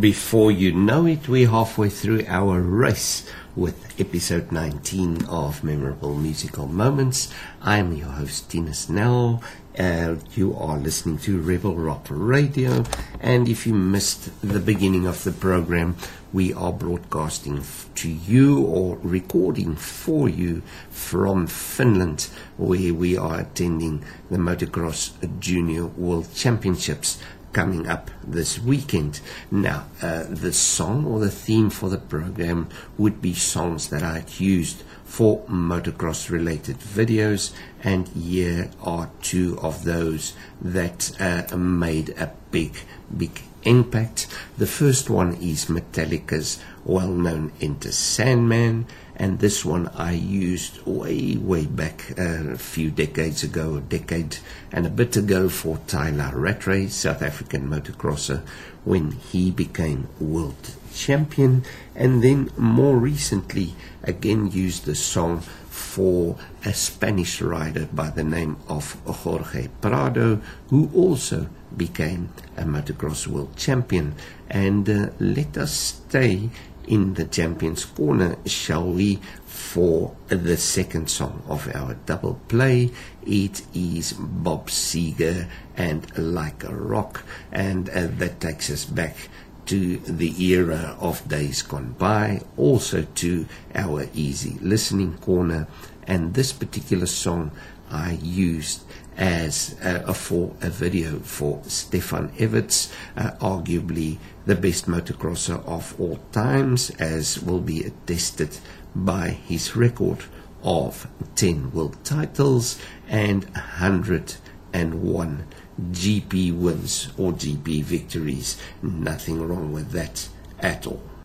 Before 0.00 0.52
you 0.52 0.72
know 0.72 1.06
it, 1.06 1.30
we're 1.30 1.48
halfway 1.48 1.88
through 1.88 2.26
our 2.28 2.60
race 2.60 3.26
with 3.56 3.98
episode 3.98 4.52
19 4.52 5.24
of 5.30 5.64
Memorable 5.64 6.14
Musical 6.14 6.66
Moments. 6.66 7.32
I'm 7.62 7.94
your 7.94 8.08
host, 8.08 8.50
Tina 8.50 8.74
Snell. 8.74 9.42
Uh, 9.78 10.16
you 10.34 10.54
are 10.54 10.76
listening 10.76 11.16
to 11.18 11.40
Rebel 11.40 11.74
Rock 11.74 12.06
Radio. 12.10 12.84
And 13.20 13.48
if 13.48 13.66
you 13.66 13.72
missed 13.72 14.28
the 14.42 14.60
beginning 14.60 15.06
of 15.06 15.24
the 15.24 15.32
program, 15.32 15.96
we 16.34 16.52
are 16.52 16.72
broadcasting 16.72 17.62
to 17.98 18.08
you 18.08 18.64
or 18.64 18.96
recording 19.02 19.74
for 19.74 20.28
you 20.28 20.62
from 20.88 21.48
Finland, 21.48 22.28
where 22.56 22.94
we 22.94 23.18
are 23.18 23.40
attending 23.40 24.04
the 24.30 24.38
Motocross 24.38 25.10
Junior 25.40 25.86
World 25.86 26.28
Championships 26.32 27.18
coming 27.52 27.88
up 27.88 28.12
this 28.22 28.60
weekend. 28.60 29.20
Now, 29.50 29.86
uh, 30.00 30.26
the 30.28 30.52
song 30.52 31.06
or 31.06 31.18
the 31.18 31.30
theme 31.30 31.70
for 31.70 31.88
the 31.88 31.98
program 31.98 32.68
would 32.96 33.20
be 33.20 33.34
songs 33.34 33.88
that 33.88 34.04
I'd 34.04 34.38
used 34.38 34.84
for 35.04 35.40
motocross 35.46 36.30
related 36.30 36.78
videos, 36.78 37.52
and 37.82 38.06
here 38.08 38.70
are 38.80 39.10
two 39.22 39.58
of 39.60 39.82
those 39.82 40.34
that 40.60 41.10
uh, 41.20 41.56
made 41.56 42.10
a 42.10 42.30
big, 42.52 42.76
big 43.16 43.42
impact. 43.64 44.26
The 44.56 44.66
first 44.66 45.10
one 45.10 45.34
is 45.34 45.66
Metallica's 45.66 46.60
well 46.88 47.08
known 47.08 47.52
Enter 47.60 47.92
Sandman, 47.92 48.86
and 49.14 49.38
this 49.38 49.62
one 49.64 49.88
I 49.88 50.12
used 50.12 50.84
way, 50.86 51.36
way 51.36 51.66
back 51.66 52.18
uh, 52.18 52.54
a 52.54 52.56
few 52.56 52.90
decades 52.90 53.44
ago, 53.44 53.76
a 53.76 53.80
decade 53.80 54.38
and 54.72 54.86
a 54.86 54.90
bit 54.90 55.14
ago 55.14 55.50
for 55.50 55.78
Tyla 55.86 56.32
Rattray, 56.34 56.88
South 56.88 57.20
African 57.20 57.68
motocrosser, 57.68 58.42
when 58.84 59.12
he 59.12 59.50
became 59.50 60.08
world 60.18 60.70
champion, 60.94 61.62
and 61.94 62.24
then 62.24 62.50
more 62.56 62.96
recently 62.96 63.74
again 64.02 64.50
used 64.50 64.86
the 64.86 64.94
song 64.94 65.42
for 65.68 66.36
a 66.64 66.72
Spanish 66.72 67.40
rider 67.42 67.86
by 67.92 68.08
the 68.10 68.24
name 68.24 68.56
of 68.66 68.94
Jorge 69.04 69.68
Prado, 69.80 70.40
who 70.70 70.90
also 70.94 71.48
became 71.76 72.30
a 72.56 72.62
motocross 72.62 73.26
world 73.26 73.56
champion. 73.56 74.14
And 74.48 74.88
uh, 74.88 75.10
let 75.20 75.56
us 75.58 75.72
stay 75.72 76.50
in 76.88 77.14
the 77.14 77.24
Champions 77.26 77.84
Corner, 77.84 78.36
shall 78.46 78.90
we, 78.90 79.20
for 79.44 80.16
the 80.28 80.56
second 80.56 81.10
song 81.10 81.42
of 81.46 81.68
our 81.74 81.94
double 82.06 82.40
play. 82.48 82.90
It 83.26 83.62
is 83.74 84.14
Bob 84.14 84.68
Seger 84.68 85.48
and 85.76 86.06
Like 86.18 86.64
a 86.64 86.74
Rock, 86.74 87.24
and 87.52 87.90
uh, 87.90 88.08
that 88.18 88.40
takes 88.40 88.70
us 88.70 88.86
back 88.86 89.28
to 89.66 89.98
the 89.98 90.32
era 90.42 90.96
of 90.98 91.28
days 91.28 91.60
gone 91.60 91.94
by, 91.98 92.40
also 92.56 93.02
to 93.16 93.46
our 93.74 94.08
easy 94.14 94.58
listening 94.62 95.18
corner, 95.18 95.68
and 96.06 96.32
this 96.32 96.54
particular 96.54 97.06
song 97.06 97.50
I 97.90 98.12
used 98.22 98.82
as 99.18 99.74
uh, 99.82 100.12
for 100.12 100.54
a 100.62 100.70
video 100.70 101.18
for 101.18 101.60
Stefan 101.64 102.30
Everts, 102.38 102.92
uh, 103.16 103.32
arguably 103.40 104.18
the 104.46 104.54
best 104.54 104.86
motocrosser 104.86 105.62
of 105.66 106.00
all 106.00 106.18
times, 106.32 106.90
as 107.00 107.42
will 107.42 107.60
be 107.60 107.82
attested 107.82 108.56
by 108.94 109.30
his 109.30 109.76
record 109.76 110.24
of 110.62 111.08
10 111.34 111.72
world 111.72 111.96
titles 112.04 112.80
and 113.08 113.44
101 113.44 115.46
GP 115.90 116.56
wins 116.56 117.08
or 117.18 117.32
GP 117.32 117.82
victories. 117.82 118.56
Nothing 118.82 119.46
wrong 119.46 119.72
with 119.72 119.90
that 119.90 120.28
at 120.60 120.86
all. 120.86 121.17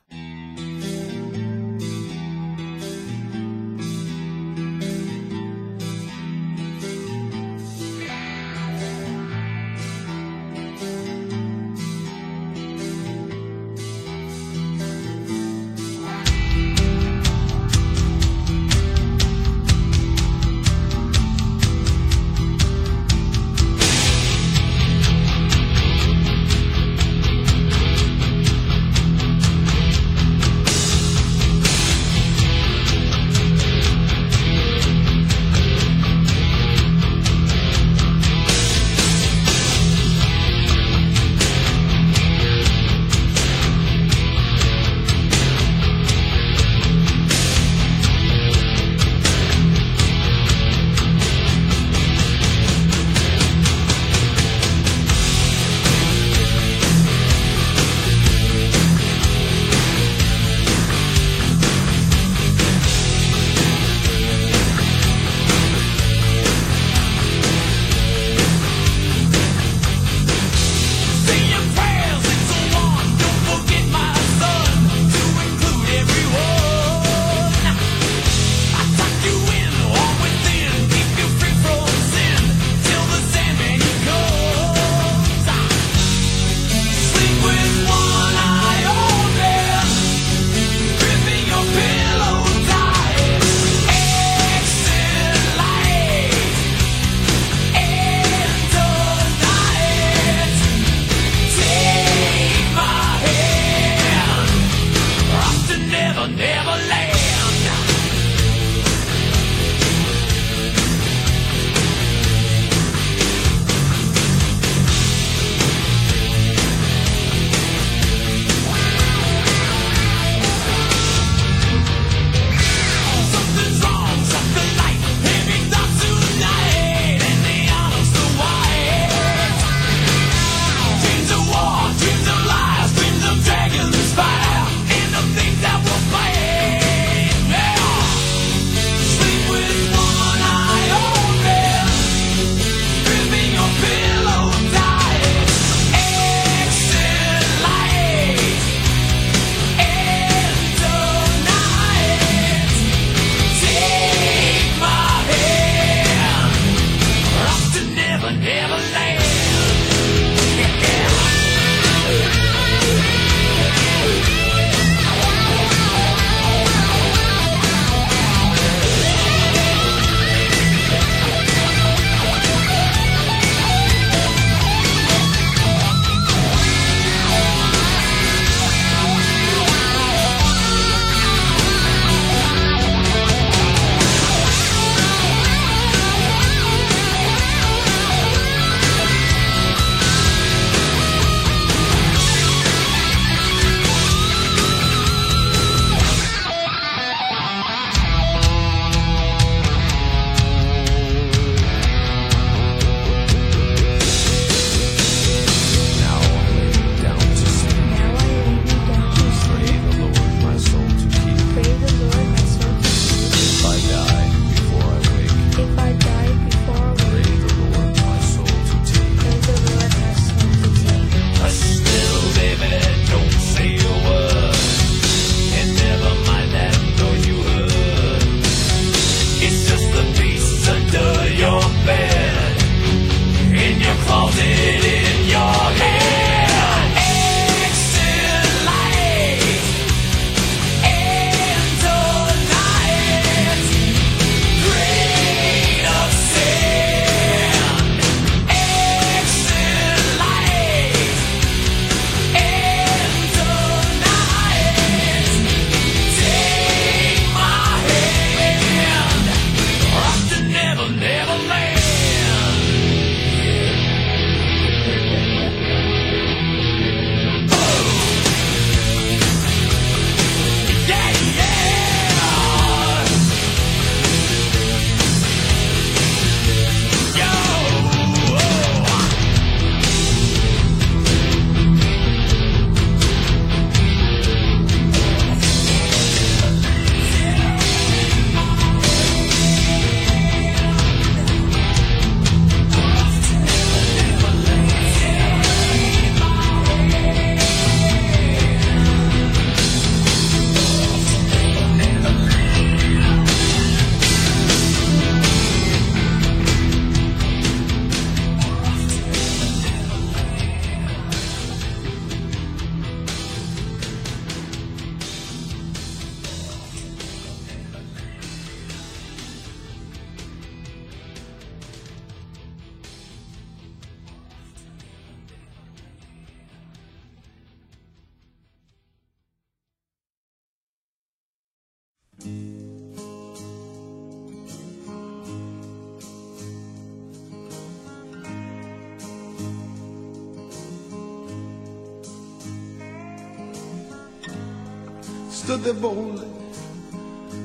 Stood 345.44 345.64
there 345.64 345.74
boldly, 345.74 346.26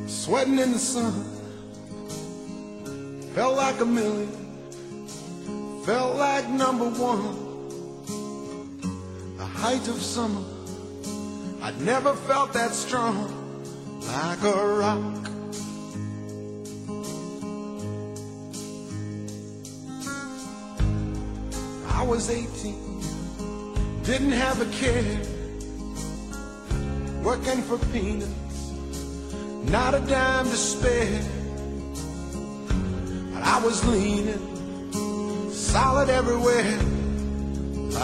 sweating 0.06 0.60
in 0.60 0.70
the 0.70 0.78
sun. 0.78 1.12
Felt 3.34 3.56
like 3.56 3.80
a 3.80 3.84
million, 3.84 4.30
felt 5.84 6.14
like 6.14 6.48
number 6.48 6.88
one. 6.90 7.34
The 9.36 9.44
height 9.44 9.88
of 9.88 10.00
summer, 10.00 10.44
I'd 11.60 11.80
never 11.80 12.14
felt 12.14 12.52
that 12.52 12.70
strong, 12.72 13.34
like 14.02 14.42
a 14.44 14.64
rock. 14.78 15.14
I 21.88 22.04
was 22.04 22.30
18, 22.30 23.02
didn't 24.04 24.30
have 24.30 24.62
a 24.62 24.66
care 24.70 25.37
working 27.28 27.60
for 27.60 27.76
peanuts, 27.92 28.72
not 29.64 29.92
a 29.92 30.00
dime 30.00 30.46
to 30.46 30.56
spare. 30.56 31.20
But 33.34 33.42
I 33.42 33.60
was 33.62 33.84
leaning, 33.84 35.50
solid 35.50 36.08
everywhere, 36.08 36.78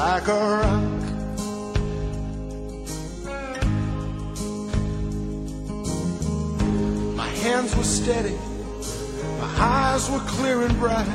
like 0.03 0.29
a 0.29 0.41
rock. 0.59 1.01
My 7.17 7.31
hands 7.45 7.75
were 7.77 7.91
steady, 7.99 8.39
my 9.41 9.55
eyes 9.59 10.11
were 10.11 10.25
clear 10.37 10.65
and 10.67 10.79
bright. 10.79 11.09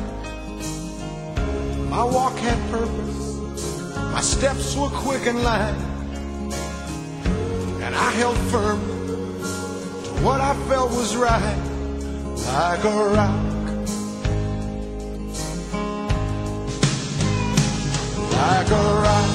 My 1.92 2.04
walk 2.04 2.36
had 2.40 2.60
purpose, 2.72 3.78
my 4.16 4.22
steps 4.22 4.76
were 4.76 4.90
quick 4.90 5.28
and 5.28 5.44
light 5.44 5.89
I 8.02 8.12
held 8.12 8.38
firm 8.52 8.80
to 8.80 10.12
what 10.24 10.40
I 10.40 10.54
felt 10.68 10.92
was 10.92 11.16
right, 11.18 11.58
like 12.56 12.84
a 12.84 12.96
rock. 13.16 13.46
Like 18.32 18.70
a 18.72 18.84
rock. 19.06 19.32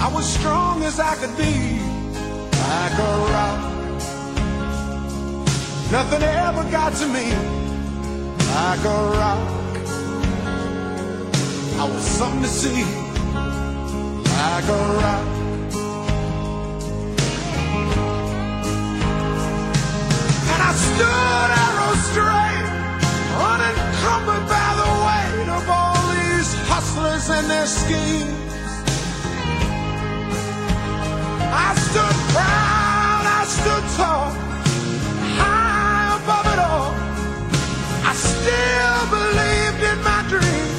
I 0.00 0.10
was 0.14 0.26
strong 0.26 0.82
as 0.84 0.98
I 0.98 1.14
could 1.16 1.36
be, 1.36 1.54
like 2.70 2.96
a 2.98 3.12
rock. 3.36 3.60
Nothing 5.92 6.22
ever 6.22 6.64
got 6.70 6.94
to 6.94 7.06
me, 7.08 7.26
like 8.56 8.84
a 8.84 8.98
rock. 9.20 9.48
I 11.78 11.84
was 11.92 12.04
something 12.04 12.42
to 12.42 12.48
see, 12.48 12.84
like 14.40 14.68
a 14.68 14.80
rock. 15.02 15.31
Straight, 22.12 22.66
unencumbered 23.52 24.46
by 24.48 24.68
the 24.80 24.90
weight 25.06 25.48
of 25.58 25.64
all 25.68 26.00
these 26.12 26.50
hustlers 26.68 27.30
and 27.30 27.48
their 27.48 27.66
schemes. 27.66 28.52
I 31.66 31.70
stood 31.86 32.16
proud, 32.34 33.24
I 33.38 33.42
stood 33.58 33.84
tall, 33.96 34.28
high 35.40 36.18
above 36.20 36.46
it 36.54 36.60
all. 36.70 36.92
I 38.10 38.12
still 38.14 39.02
believed 39.16 39.82
in 39.90 39.98
my 40.04 40.20
dreams. 40.28 40.71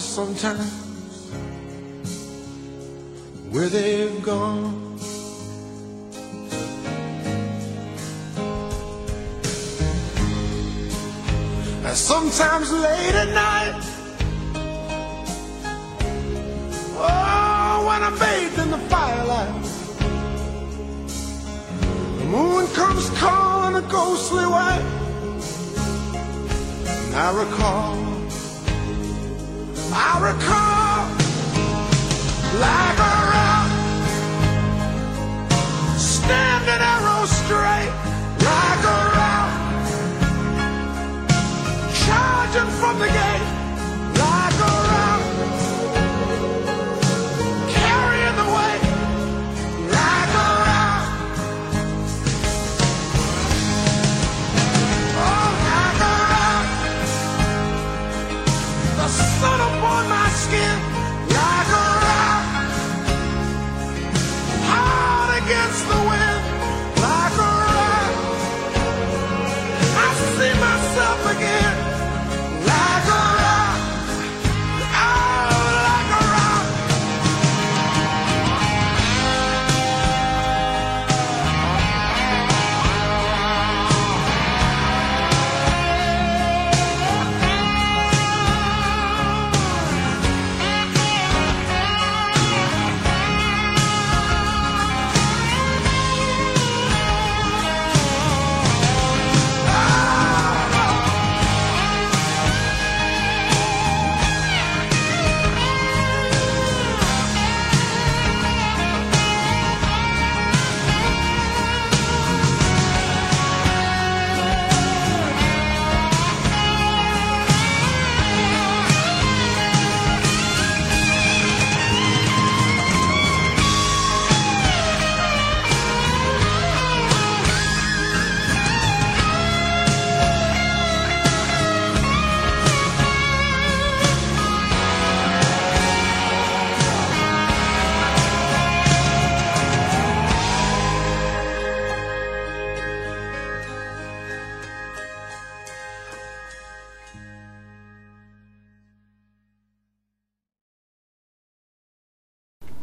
Sometimes 0.00 0.69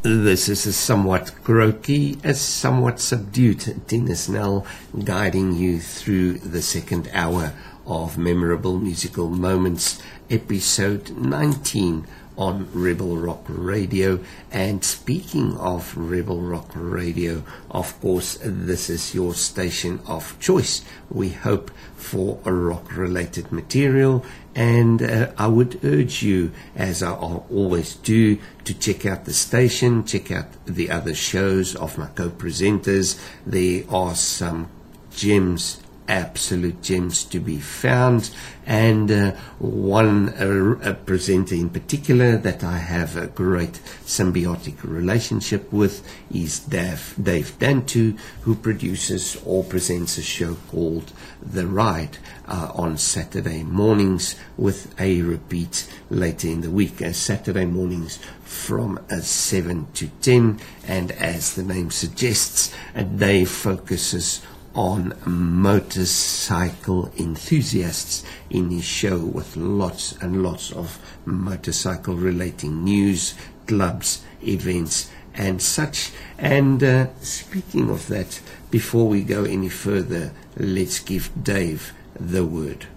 This 0.09 0.47
is 0.47 0.65
a 0.65 0.71
somewhat 0.71 1.33
croaky, 1.43 2.17
a 2.23 2.33
somewhat 2.33 3.01
subdued 3.01 3.85
Tina 3.89 4.15
Snell 4.15 4.65
guiding 5.03 5.53
you 5.53 5.81
through 5.81 6.37
the 6.37 6.61
second 6.61 7.09
hour 7.11 7.51
of 7.85 8.17
Memorable 8.17 8.79
Musical 8.79 9.27
Moments, 9.27 10.01
episode 10.29 11.09
19 11.09 12.07
on 12.37 12.69
Rebel 12.71 13.17
Rock 13.17 13.43
Radio. 13.49 14.21
And 14.49 14.81
speaking 14.81 15.57
of 15.57 15.97
Rebel 15.97 16.39
Rock 16.39 16.71
Radio, 16.73 17.43
of 17.69 17.99
course, 17.99 18.37
this 18.41 18.89
is 18.89 19.13
your 19.13 19.33
station 19.33 19.99
of 20.07 20.39
choice. 20.39 20.85
We 21.09 21.29
hope 21.29 21.69
for 21.97 22.39
rock 22.45 22.95
related 22.95 23.51
material. 23.51 24.23
And 24.57 25.03
uh, 25.03 25.31
I 25.37 25.45
would 25.45 25.85
urge 25.85 26.23
you, 26.23 26.51
as 26.75 27.03
I 27.03 27.11
always 27.11 27.93
do, 27.93 28.39
to 28.63 28.73
check 28.73 29.05
out 29.05 29.25
the 29.25 29.33
station, 29.33 30.03
check 30.03 30.31
out 30.31 30.47
the 30.65 30.89
other 30.89 31.13
shows 31.13 31.75
of 31.75 31.99
my 31.99 32.07
co 32.07 32.29
presenters. 32.29 33.21
There 33.45 33.83
are 33.87 34.15
some 34.15 34.69
gems 35.11 35.79
absolute 36.07 36.81
gems 36.81 37.23
to 37.25 37.39
be 37.39 37.59
found 37.59 38.29
and 38.65 39.11
uh, 39.11 39.31
one 39.59 40.29
uh, 40.29 40.95
presenter 41.05 41.55
in 41.55 41.69
particular 41.69 42.37
that 42.37 42.63
I 42.63 42.77
have 42.77 43.17
a 43.17 43.27
great 43.27 43.73
symbiotic 44.05 44.83
relationship 44.83 45.71
with 45.71 46.07
is 46.31 46.59
Dave, 46.59 47.13
Dave 47.21 47.57
Dantu 47.59 48.17
who 48.41 48.55
produces 48.55 49.37
or 49.45 49.63
presents 49.63 50.17
a 50.17 50.21
show 50.21 50.55
called 50.69 51.11
The 51.51 51.65
Ride 51.65 52.17
uh, 52.47 52.71
on 52.75 52.97
Saturday 52.97 53.63
mornings 53.63 54.35
with 54.57 54.93
a 54.99 55.21
repeat 55.21 55.87
later 56.09 56.47
in 56.47 56.61
the 56.61 56.69
week 56.69 57.01
uh, 57.01 57.13
Saturday 57.13 57.65
mornings 57.65 58.19
from 58.43 58.99
uh, 59.09 59.19
7 59.19 59.87
to 59.93 60.07
10 60.21 60.59
and 60.87 61.11
as 61.13 61.55
the 61.55 61.63
name 61.63 61.91
suggests 61.91 62.73
a 62.95 63.03
day 63.03 63.45
focuses 63.45 64.41
on 64.73 65.13
motorcycle 65.25 67.11
enthusiasts 67.17 68.23
in 68.49 68.69
his 68.69 68.83
show 68.83 69.17
with 69.17 69.57
lots 69.57 70.11
and 70.21 70.43
lots 70.43 70.71
of 70.71 70.99
motorcycle 71.25 72.15
relating 72.15 72.83
news, 72.83 73.33
clubs, 73.65 74.23
events, 74.45 75.09
and 75.33 75.61
such. 75.61 76.11
And 76.37 76.83
uh, 76.83 77.07
speaking 77.21 77.89
of 77.89 78.07
that, 78.07 78.39
before 78.69 79.07
we 79.07 79.23
go 79.23 79.45
any 79.45 79.69
further, 79.69 80.31
let's 80.57 80.99
give 80.99 81.31
Dave 81.43 81.93
the 82.19 82.45
word. 82.45 82.87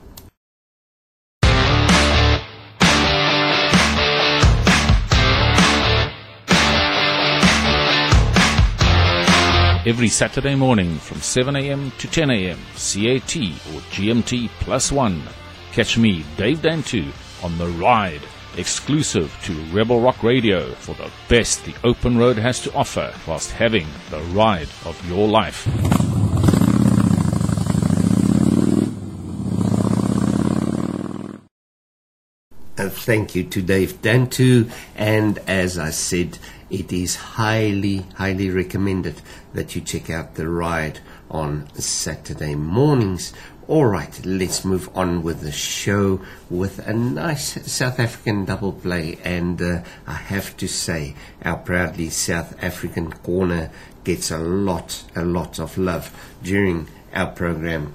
every 9.87 10.09
Saturday 10.09 10.55
morning 10.55 10.99
from 10.99 11.21
7 11.21 11.57
a.m. 11.57 11.91
to 11.99 12.07
10 12.07 12.31
a.m. 12.31 12.59
CAT 12.75 13.37
or 13.37 13.81
GMT 13.91 14.49
plus 14.61 14.93
one. 14.93 15.23
Catch 15.73 15.97
me, 15.97 16.25
Dave 16.37 16.59
Dantu, 16.59 17.11
on 17.43 17.57
The 17.59 17.67
Ride, 17.67 18.21
exclusive 18.57 19.37
to 19.45 19.55
Rebel 19.73 20.01
Rock 20.01 20.23
Radio 20.23 20.71
for 20.75 20.95
the 20.95 21.11
best 21.29 21.65
the 21.65 21.75
open 21.83 22.19
road 22.19 22.37
has 22.37 22.61
to 22.63 22.75
offer 22.75 23.13
whilst 23.27 23.53
having 23.53 23.87
the 24.11 24.21
ride 24.35 24.69
of 24.85 25.03
your 25.09 25.27
life. 25.27 25.67
Uh, 32.81 32.89
thank 32.89 33.35
you 33.35 33.45
to 33.45 33.61
Dave 33.61 34.01
Dantu. 34.01 34.73
And 34.97 35.37
as 35.47 35.77
I 35.77 35.91
said, 35.91 36.39
it 36.71 36.91
is 36.91 37.15
highly, 37.15 38.07
highly 38.15 38.49
recommended 38.49 39.21
that 39.53 39.77
you 39.77 39.83
check 39.83 40.09
out 40.09 40.37
the 40.37 40.49
ride 40.49 41.01
on 41.31 41.69
Saturday 41.75 42.55
mornings. 42.55 43.35
All 43.69 43.85
right, 43.85 44.19
let's 44.25 44.65
move 44.65 44.89
on 44.95 45.23
with 45.23 45.43
the 45.43 45.53
show 45.53 46.23
with 46.49 46.79
a 46.89 46.95
nice 46.95 47.71
South 47.71 48.01
African 48.01 48.47
double 48.47 48.73
play. 48.73 49.19
And 49.25 49.61
uh, 49.61 49.83
I 50.07 50.15
have 50.15 50.57
to 50.57 50.67
say, 50.67 51.17
our 51.43 51.59
proudly 51.59 52.09
South 52.09 52.57
African 52.65 53.13
corner 53.13 53.71
gets 54.05 54.31
a 54.31 54.39
lot, 54.39 55.05
a 55.15 55.27
lot 55.27 55.59
of 55.59 55.77
love 55.77 56.11
during 56.43 56.89
our 57.13 57.31
program 57.31 57.93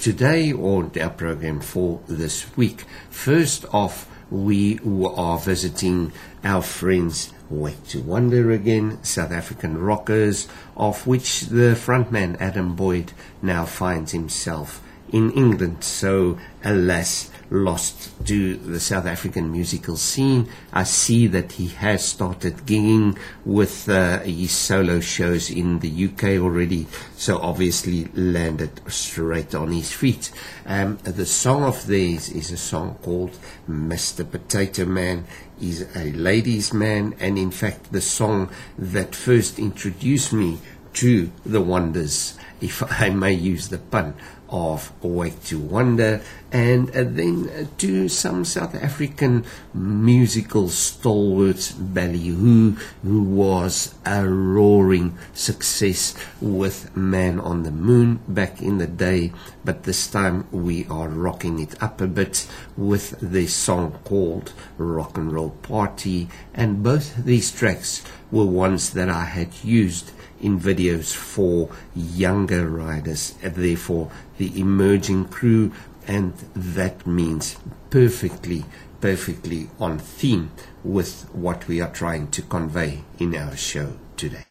today 0.00 0.50
or 0.50 0.90
our 1.00 1.10
program 1.10 1.60
for 1.60 2.00
this 2.08 2.56
week. 2.56 2.84
First 3.10 3.64
off, 3.72 4.08
we 4.34 4.80
are 4.80 5.38
visiting 5.38 6.12
our 6.42 6.60
friends 6.60 7.32
Wait 7.48 7.86
to 7.86 8.00
Wonder 8.00 8.50
again, 8.50 8.98
South 9.04 9.30
African 9.30 9.78
rockers, 9.78 10.48
of 10.76 11.06
which 11.06 11.42
the 11.42 11.76
frontman 11.76 12.40
Adam 12.40 12.74
Boyd 12.74 13.12
now 13.40 13.64
finds 13.64 14.10
himself 14.10 14.82
in 15.12 15.30
England. 15.32 15.84
So, 15.84 16.36
alas, 16.64 17.30
lost 17.50 18.26
to 18.26 18.56
the 18.56 18.80
South 18.80 19.06
African 19.06 19.50
musical 19.52 19.96
scene. 19.96 20.48
I 20.72 20.84
see 20.84 21.26
that 21.28 21.52
he 21.52 21.68
has 21.68 22.04
started 22.04 22.58
gigging 22.66 23.18
with 23.44 23.88
uh, 23.88 24.20
his 24.20 24.52
solo 24.52 25.00
shows 25.00 25.50
in 25.50 25.80
the 25.80 26.06
UK 26.06 26.40
already, 26.42 26.86
so 27.16 27.38
obviously 27.38 28.06
landed 28.14 28.80
straight 28.90 29.54
on 29.54 29.72
his 29.72 29.92
feet. 29.92 30.30
Um, 30.66 30.98
the 31.04 31.26
song 31.26 31.64
of 31.64 31.86
these 31.86 32.30
is 32.30 32.50
a 32.50 32.56
song 32.56 32.98
called 33.02 33.38
Mr. 33.68 34.28
Potato 34.28 34.84
Man. 34.84 35.24
He's 35.58 35.82
a 35.96 36.12
ladies' 36.12 36.72
man, 36.72 37.14
and 37.20 37.38
in 37.38 37.50
fact, 37.50 37.92
the 37.92 38.00
song 38.00 38.50
that 38.76 39.14
first 39.14 39.58
introduced 39.58 40.32
me 40.32 40.58
to 40.94 41.30
the 41.44 41.60
wonders, 41.60 42.36
if 42.60 42.82
I 43.00 43.10
may 43.10 43.32
use 43.32 43.68
the 43.68 43.78
pun, 43.78 44.14
of 44.54 44.92
Wake 45.02 45.42
to 45.46 45.58
Wonder, 45.58 46.22
and 46.52 46.88
uh, 46.90 47.02
then 47.02 47.48
uh, 47.48 47.66
to 47.78 48.08
some 48.08 48.44
South 48.44 48.72
African 48.76 49.44
musical 49.74 50.68
stalwarts, 50.68 51.72
Ballyhoo, 51.72 52.76
who 53.02 53.22
was 53.24 53.96
a 54.06 54.24
roaring 54.28 55.18
success 55.32 56.14
with 56.40 56.96
Man 56.96 57.40
on 57.40 57.64
the 57.64 57.72
Moon 57.72 58.20
back 58.28 58.62
in 58.62 58.78
the 58.78 58.86
day, 58.86 59.32
but 59.64 59.82
this 59.82 60.06
time 60.06 60.46
we 60.52 60.86
are 60.86 61.08
rocking 61.08 61.58
it 61.58 61.74
up 61.82 62.00
a 62.00 62.06
bit 62.06 62.48
with 62.76 63.18
the 63.20 63.48
song 63.48 63.98
called 64.04 64.52
Rock 64.78 65.18
and 65.18 65.32
Roll 65.32 65.50
Party, 65.50 66.28
and 66.54 66.84
both 66.84 67.24
these 67.24 67.50
tracks 67.50 68.04
were 68.30 68.46
ones 68.46 68.92
that 68.92 69.08
I 69.08 69.24
had 69.24 69.64
used 69.64 70.12
in 70.40 70.60
videos 70.60 71.14
for 71.14 71.70
younger 71.96 72.68
riders, 72.68 73.34
therefore 73.42 74.10
the 74.38 74.58
emerging 74.58 75.26
crew, 75.26 75.72
and 76.06 76.34
that 76.54 77.06
means 77.06 77.56
perfectly, 77.90 78.64
perfectly 79.00 79.68
on 79.78 79.98
theme 79.98 80.50
with 80.82 81.28
what 81.32 81.66
we 81.68 81.80
are 81.80 81.90
trying 81.90 82.28
to 82.30 82.42
convey 82.42 83.02
in 83.18 83.34
our 83.34 83.56
show 83.56 83.94
today. 84.16 84.44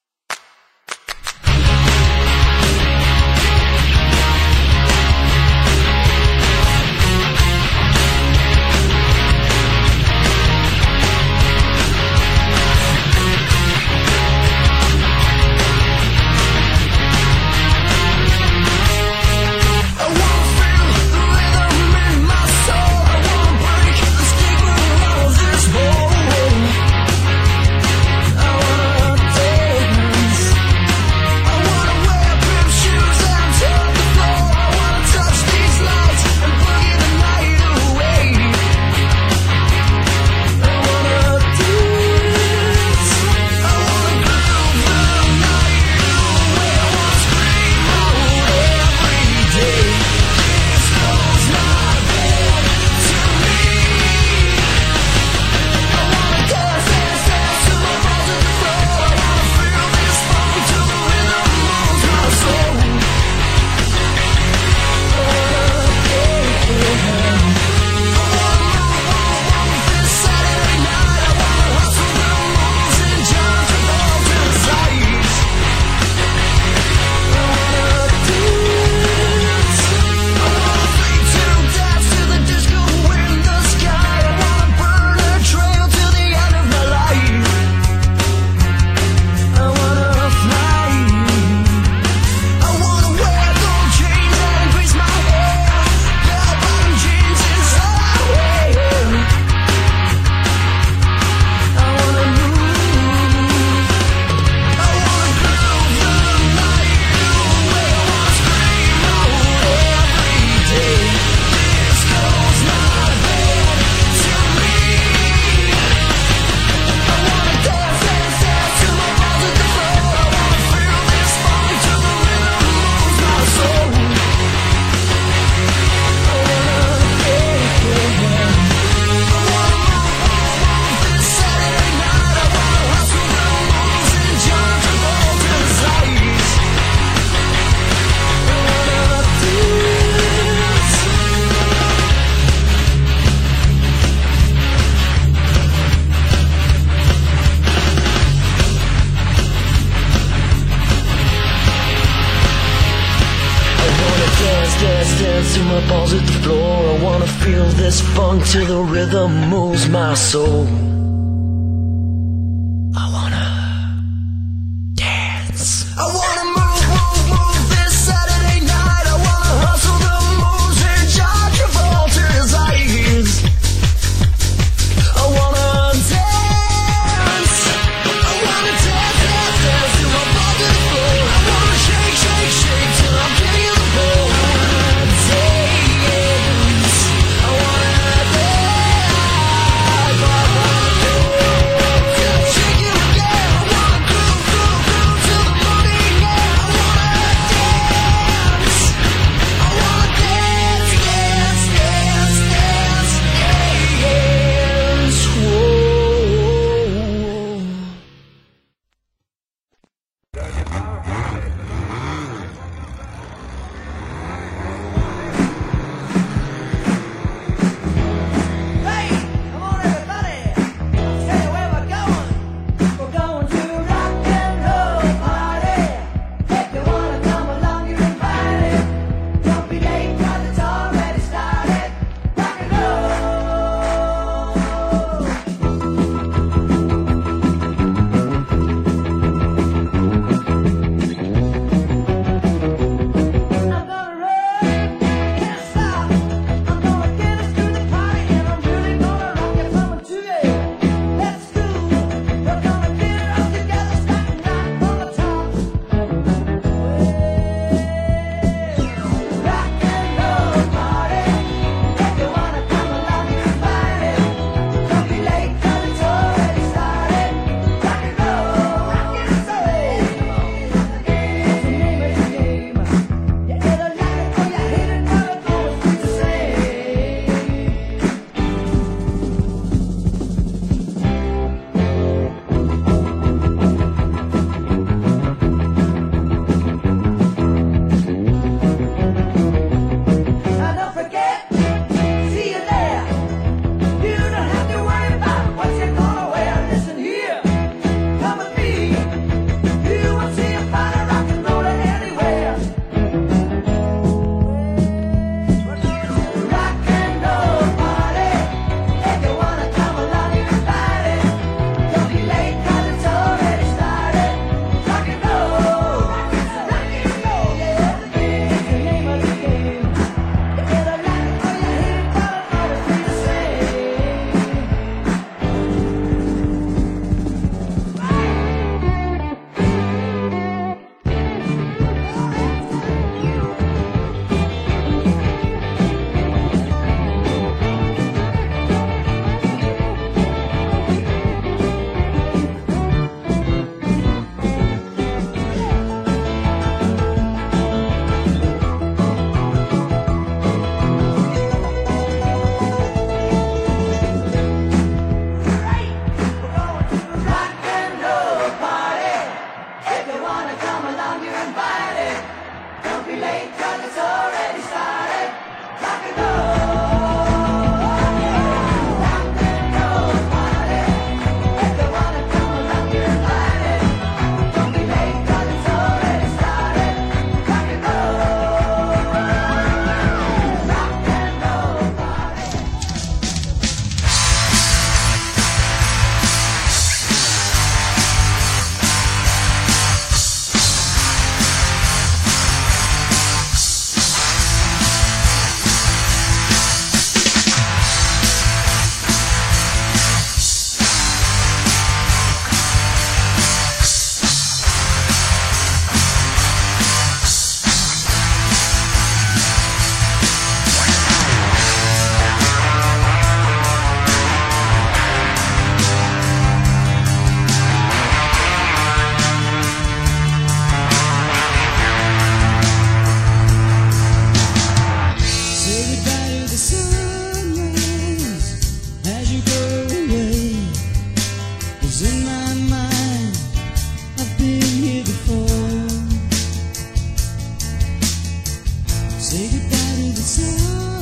and 439.93 440.15
the 440.15 440.21
sun. 440.21 440.92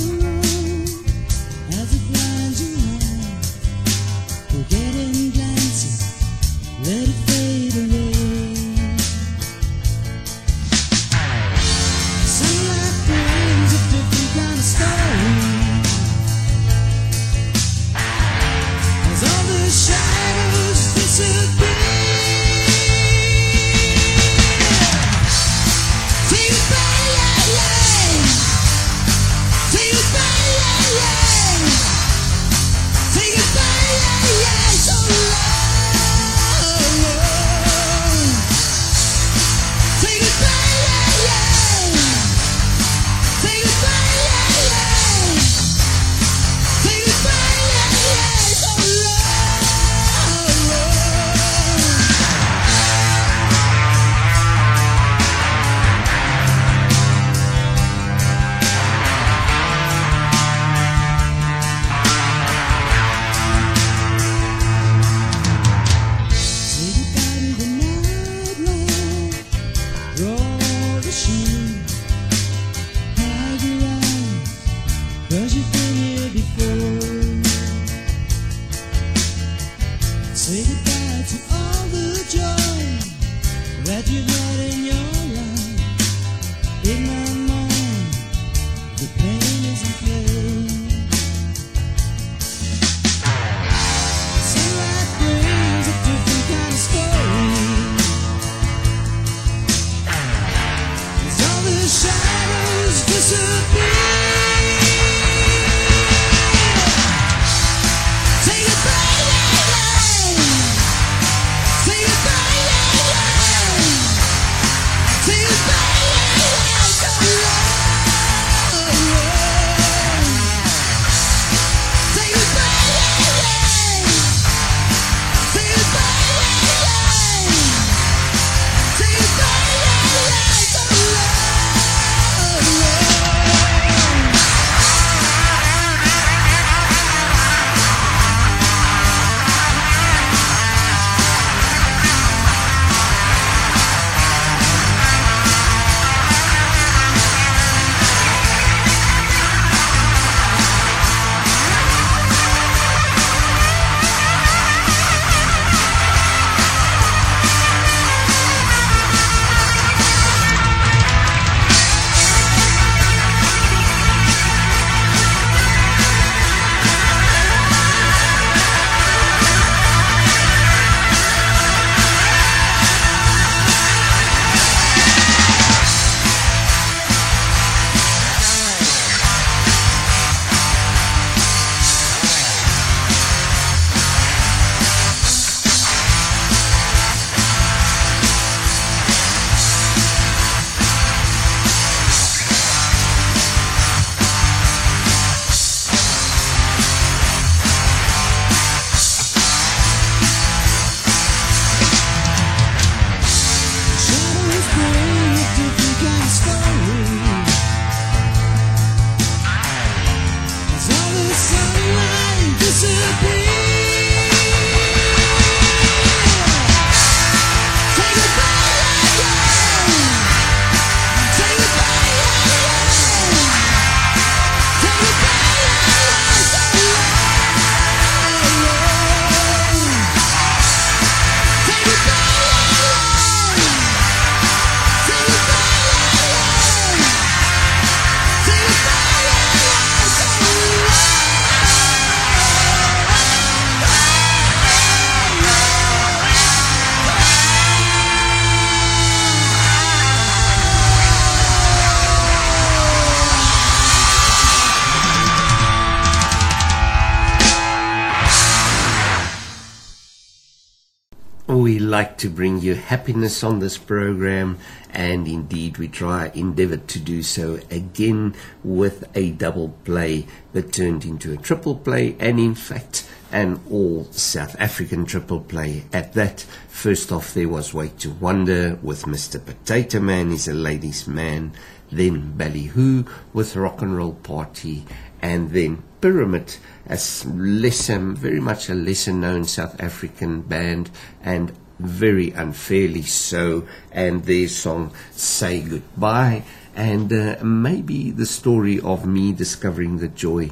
To 262.21 262.29
bring 262.29 262.61
you 262.61 262.75
happiness 262.75 263.43
on 263.43 263.57
this 263.57 263.79
program, 263.79 264.59
and 264.91 265.27
indeed 265.27 265.79
we 265.79 265.87
try, 265.87 266.31
endeavor 266.35 266.77
to 266.77 266.99
do 266.99 267.23
so 267.23 267.59
again 267.71 268.35
with 268.63 269.09
a 269.15 269.31
double 269.31 269.69
play 269.83 270.27
that 270.53 270.71
turned 270.71 271.03
into 271.03 271.33
a 271.33 271.37
triple 271.37 271.73
play, 271.73 272.15
and 272.19 272.39
in 272.39 272.53
fact, 272.53 273.09
an 273.31 273.59
all 273.71 274.03
South 274.11 274.55
African 274.59 275.03
triple 275.03 275.39
play 275.39 275.83
at 275.91 276.13
that. 276.13 276.41
First 276.69 277.11
off, 277.11 277.33
there 277.33 277.49
was 277.49 277.73
Way 277.73 277.89
to 277.97 278.11
Wonder 278.11 278.77
with 278.83 279.05
Mr. 279.05 279.43
Potato 279.43 279.99
Man, 279.99 280.29
he's 280.29 280.47
a 280.47 280.53
ladies' 280.53 281.07
man, 281.07 281.53
then 281.91 282.37
Ballyhoo 282.37 283.05
with 283.33 283.55
Rock 283.55 283.81
and 283.81 283.97
Roll 283.97 284.13
Party, 284.13 284.85
and 285.23 285.49
then 285.49 285.81
Pyramid, 286.01 286.57
a 286.85 286.99
lesser, 287.25 287.97
very 287.97 288.39
much 288.39 288.69
a 288.69 288.75
lesser 288.75 289.11
known 289.13 289.45
South 289.45 289.81
African 289.81 290.41
band, 290.41 290.91
and 291.23 291.51
very 291.81 292.31
unfairly 292.31 293.03
so, 293.03 293.67
and 293.91 294.23
their 294.25 294.47
song 294.47 294.93
Say 295.11 295.61
Goodbye, 295.61 296.43
and 296.75 297.11
uh, 297.11 297.43
maybe 297.43 298.11
the 298.11 298.25
story 298.25 298.79
of 298.79 299.05
me 299.05 299.33
discovering 299.33 299.97
the 299.97 300.07
joy 300.07 300.51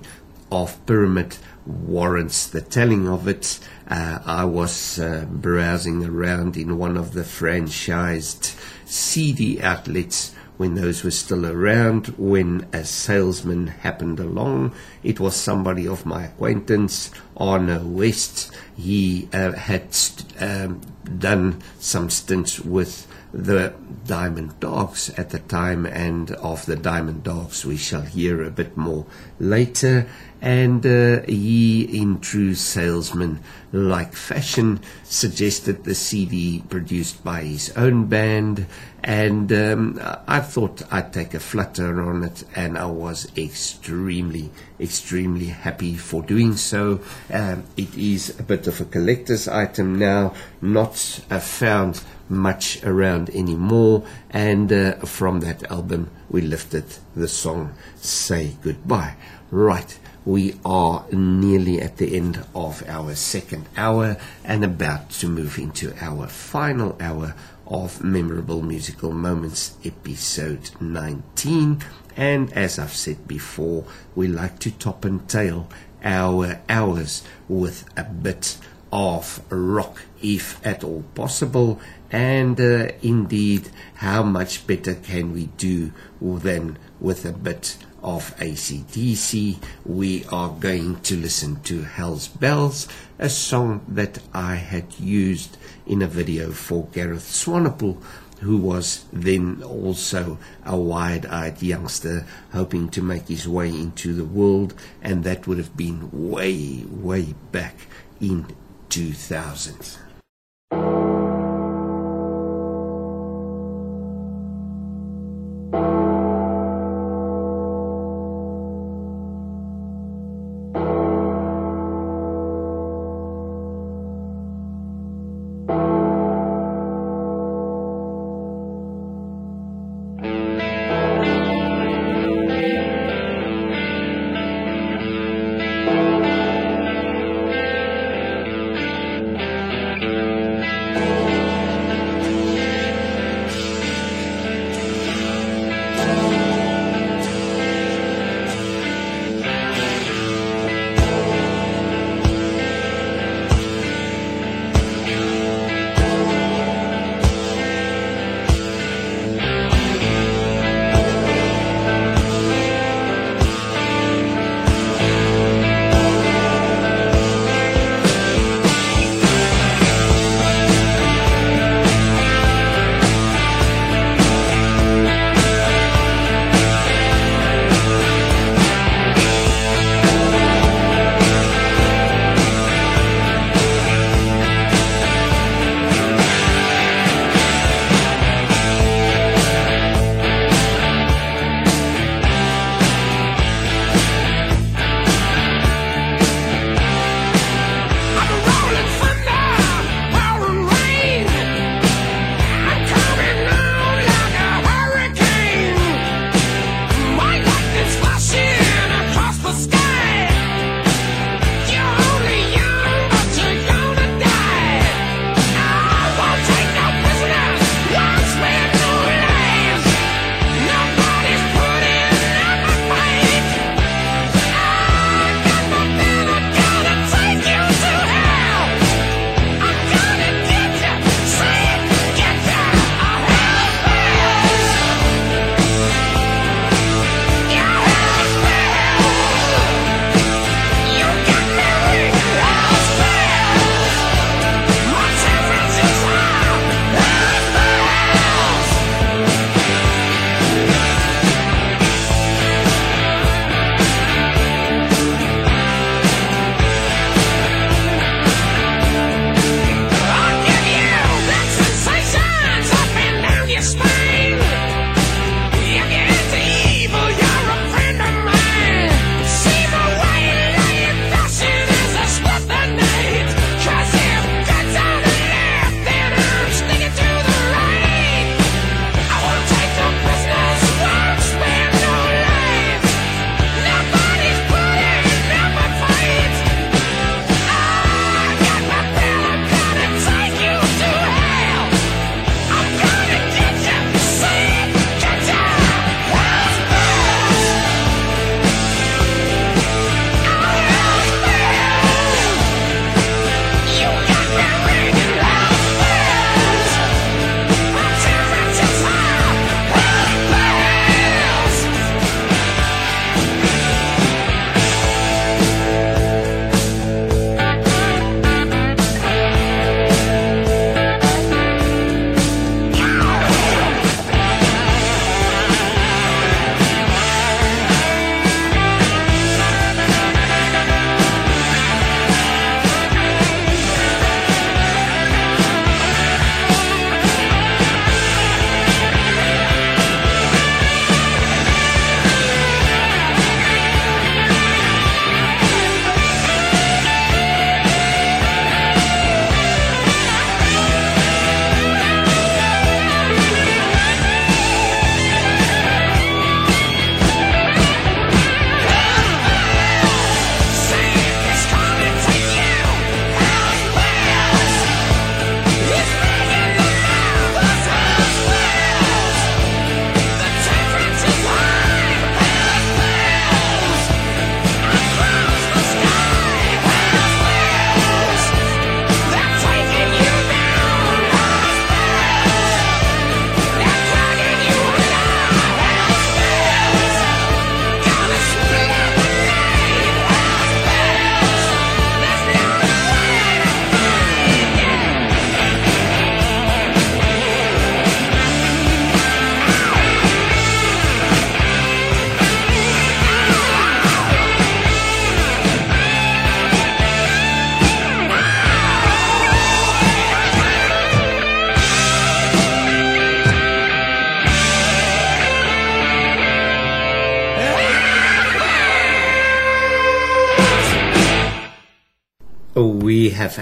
of 0.52 0.86
Pyramid 0.86 1.38
warrants 1.66 2.48
the 2.48 2.62
telling 2.62 3.08
of 3.08 3.28
it. 3.28 3.60
Uh, 3.88 4.20
I 4.26 4.46
was 4.46 5.00
uh, 5.00 5.26
browsing 5.30 6.04
around 6.04 6.58
in 6.58 6.78
one 6.78 6.98
of 6.98 7.14
the 7.14 7.22
franchised 7.22 8.56
CD 8.86 9.62
outlets 9.62 10.34
when 10.60 10.76
those 10.76 11.06
were 11.06 11.12
still 11.12 11.46
around, 11.46 12.08
when 12.18 12.68
a 12.74 12.84
salesman 12.84 13.68
happened 13.68 14.20
along. 14.20 14.74
It 15.04 15.18
was 15.18 15.34
somebody 15.34 15.88
of 15.88 16.06
my 16.06 16.26
acquaintance, 16.26 17.12
Arno 17.38 17.86
West. 17.86 18.52
He 18.76 19.30
uh, 19.32 19.54
had 19.54 19.96
um, 20.38 20.82
done 21.18 21.62
some 21.80 22.10
stints 22.10 22.60
with 22.60 23.08
the 23.34 23.74
Diamond 24.06 24.60
Dogs 24.60 25.10
at 25.12 25.30
the 25.30 25.40
time, 25.40 25.86
and 25.86 26.32
of 26.32 26.66
the 26.66 26.76
Diamond 26.76 27.24
Dogs 27.24 27.66
we 27.66 27.78
shall 27.78 28.02
hear 28.02 28.44
a 28.44 28.52
bit 28.52 28.76
more 28.76 29.06
later. 29.40 30.08
And 30.42 30.86
uh, 30.86 31.22
he, 31.24 31.84
in 32.02 32.20
true 32.20 32.56
salesman 32.56 33.40
like 33.72 34.14
fashion, 34.14 34.80
suggested 35.04 35.84
the 35.84 35.96
CD 35.96 36.64
produced 36.70 37.24
by 37.24 37.42
his 37.42 37.72
own 37.76 38.06
band. 38.06 38.66
And 39.04 39.52
um, 39.52 40.00
I 40.28 40.40
thought 40.40 40.82
I'd 40.92 41.14
take 41.14 41.34
a 41.34 41.40
flutter 41.40 42.02
on 42.02 42.24
it, 42.24 42.44
and 42.56 42.78
I 42.78 42.86
was 42.88 43.32
extremely, 43.38 44.52
extremely 44.80 45.48
happy 45.48 45.96
for 45.96 46.22
doing 46.22 46.56
so. 46.56 47.02
Um, 47.32 47.64
it 47.78 47.96
is 47.98 48.38
a 48.40 48.44
bit 48.44 48.68
of 48.68 48.82
a 48.82 48.86
collector's 48.86 49.48
item 49.48 49.98
now, 49.98 50.34
not 50.62 51.22
uh, 51.30 51.40
found 51.40 52.02
much 52.30 52.84
around 52.84 53.30
anymore. 53.32 54.06
And 54.30 54.72
uh, 54.72 54.96
from 54.98 55.40
that 55.42 55.70
album, 55.72 56.12
we 56.30 56.42
lifted 56.42 56.86
the 57.16 57.28
song 57.28 57.74
Say 57.96 58.58
Goodbye. 58.62 59.16
Right, 59.52 59.98
we 60.26 60.56
are 60.66 61.06
nearly 61.12 61.82
at 61.82 61.98
the 61.98 62.16
end 62.16 62.44
of 62.54 62.84
our 62.88 63.16
second 63.16 63.68
hour 63.78 64.18
and 64.44 64.64
about 64.64 65.10
to 65.10 65.28
move 65.28 65.58
into 65.58 65.94
our 66.02 66.28
final 66.28 66.98
hour 67.00 67.34
of 67.66 68.04
Memorable 68.04 68.62
Musical 68.62 69.12
Moments, 69.12 69.78
episode 69.86 70.72
19. 70.82 71.82
And 72.18 72.52
as 72.54 72.80
I've 72.80 72.96
said 72.96 73.28
before, 73.28 73.86
we 74.16 74.28
like 74.28 74.60
to 74.60 74.72
top 74.72 75.06
and 75.06 75.28
tail 75.30 75.70
our 76.04 76.60
hours 76.68 77.24
with 77.48 77.86
a 77.96 78.04
bit 78.04 78.58
of 78.92 79.42
rock, 79.50 80.02
if 80.22 80.66
at 80.66 80.84
all 80.84 81.04
possible. 81.14 81.80
And 82.12 82.60
uh, 82.60 82.92
indeed, 83.04 83.70
how 83.96 84.24
much 84.24 84.66
better 84.66 84.96
can 84.96 85.32
we 85.32 85.46
do 85.46 85.92
than 86.20 86.78
with 87.00 87.24
a 87.26 87.32
bit 87.32 87.78
of 88.04 88.36
ACDC? 88.38 89.62
We 89.86 90.26
are 90.26 90.50
going 90.50 91.02
to 91.02 91.16
listen 91.16 91.62
to 91.64 91.84
Hell's 91.84 92.28
Bells, 92.28 92.88
a 93.18 93.30
song 93.30 93.82
that 93.88 94.20
I 94.34 94.56
had 94.56 95.00
used 95.00 95.58
in 95.86 96.02
a 96.02 96.08
video 96.08 96.52
for 96.52 96.88
Gareth 96.94 97.30
Swanepoel, 97.32 98.02
who 98.42 98.58
was 98.58 99.06
then 99.12 99.62
also 99.64 100.38
a 100.66 100.78
wide 100.78 101.26
eyed 101.26 101.62
youngster 101.62 102.26
hoping 102.52 102.90
to 102.90 103.02
make 103.02 103.28
his 103.28 103.48
way 103.48 103.70
into 103.70 104.14
the 104.14 104.26
world, 104.26 104.74
and 105.02 105.24
that 105.24 105.48
would 105.48 105.58
have 105.58 105.76
been 105.76 106.10
way, 106.12 106.86
way 106.90 107.34
back 107.52 107.76
in 108.22 108.46
2000. 108.90 109.98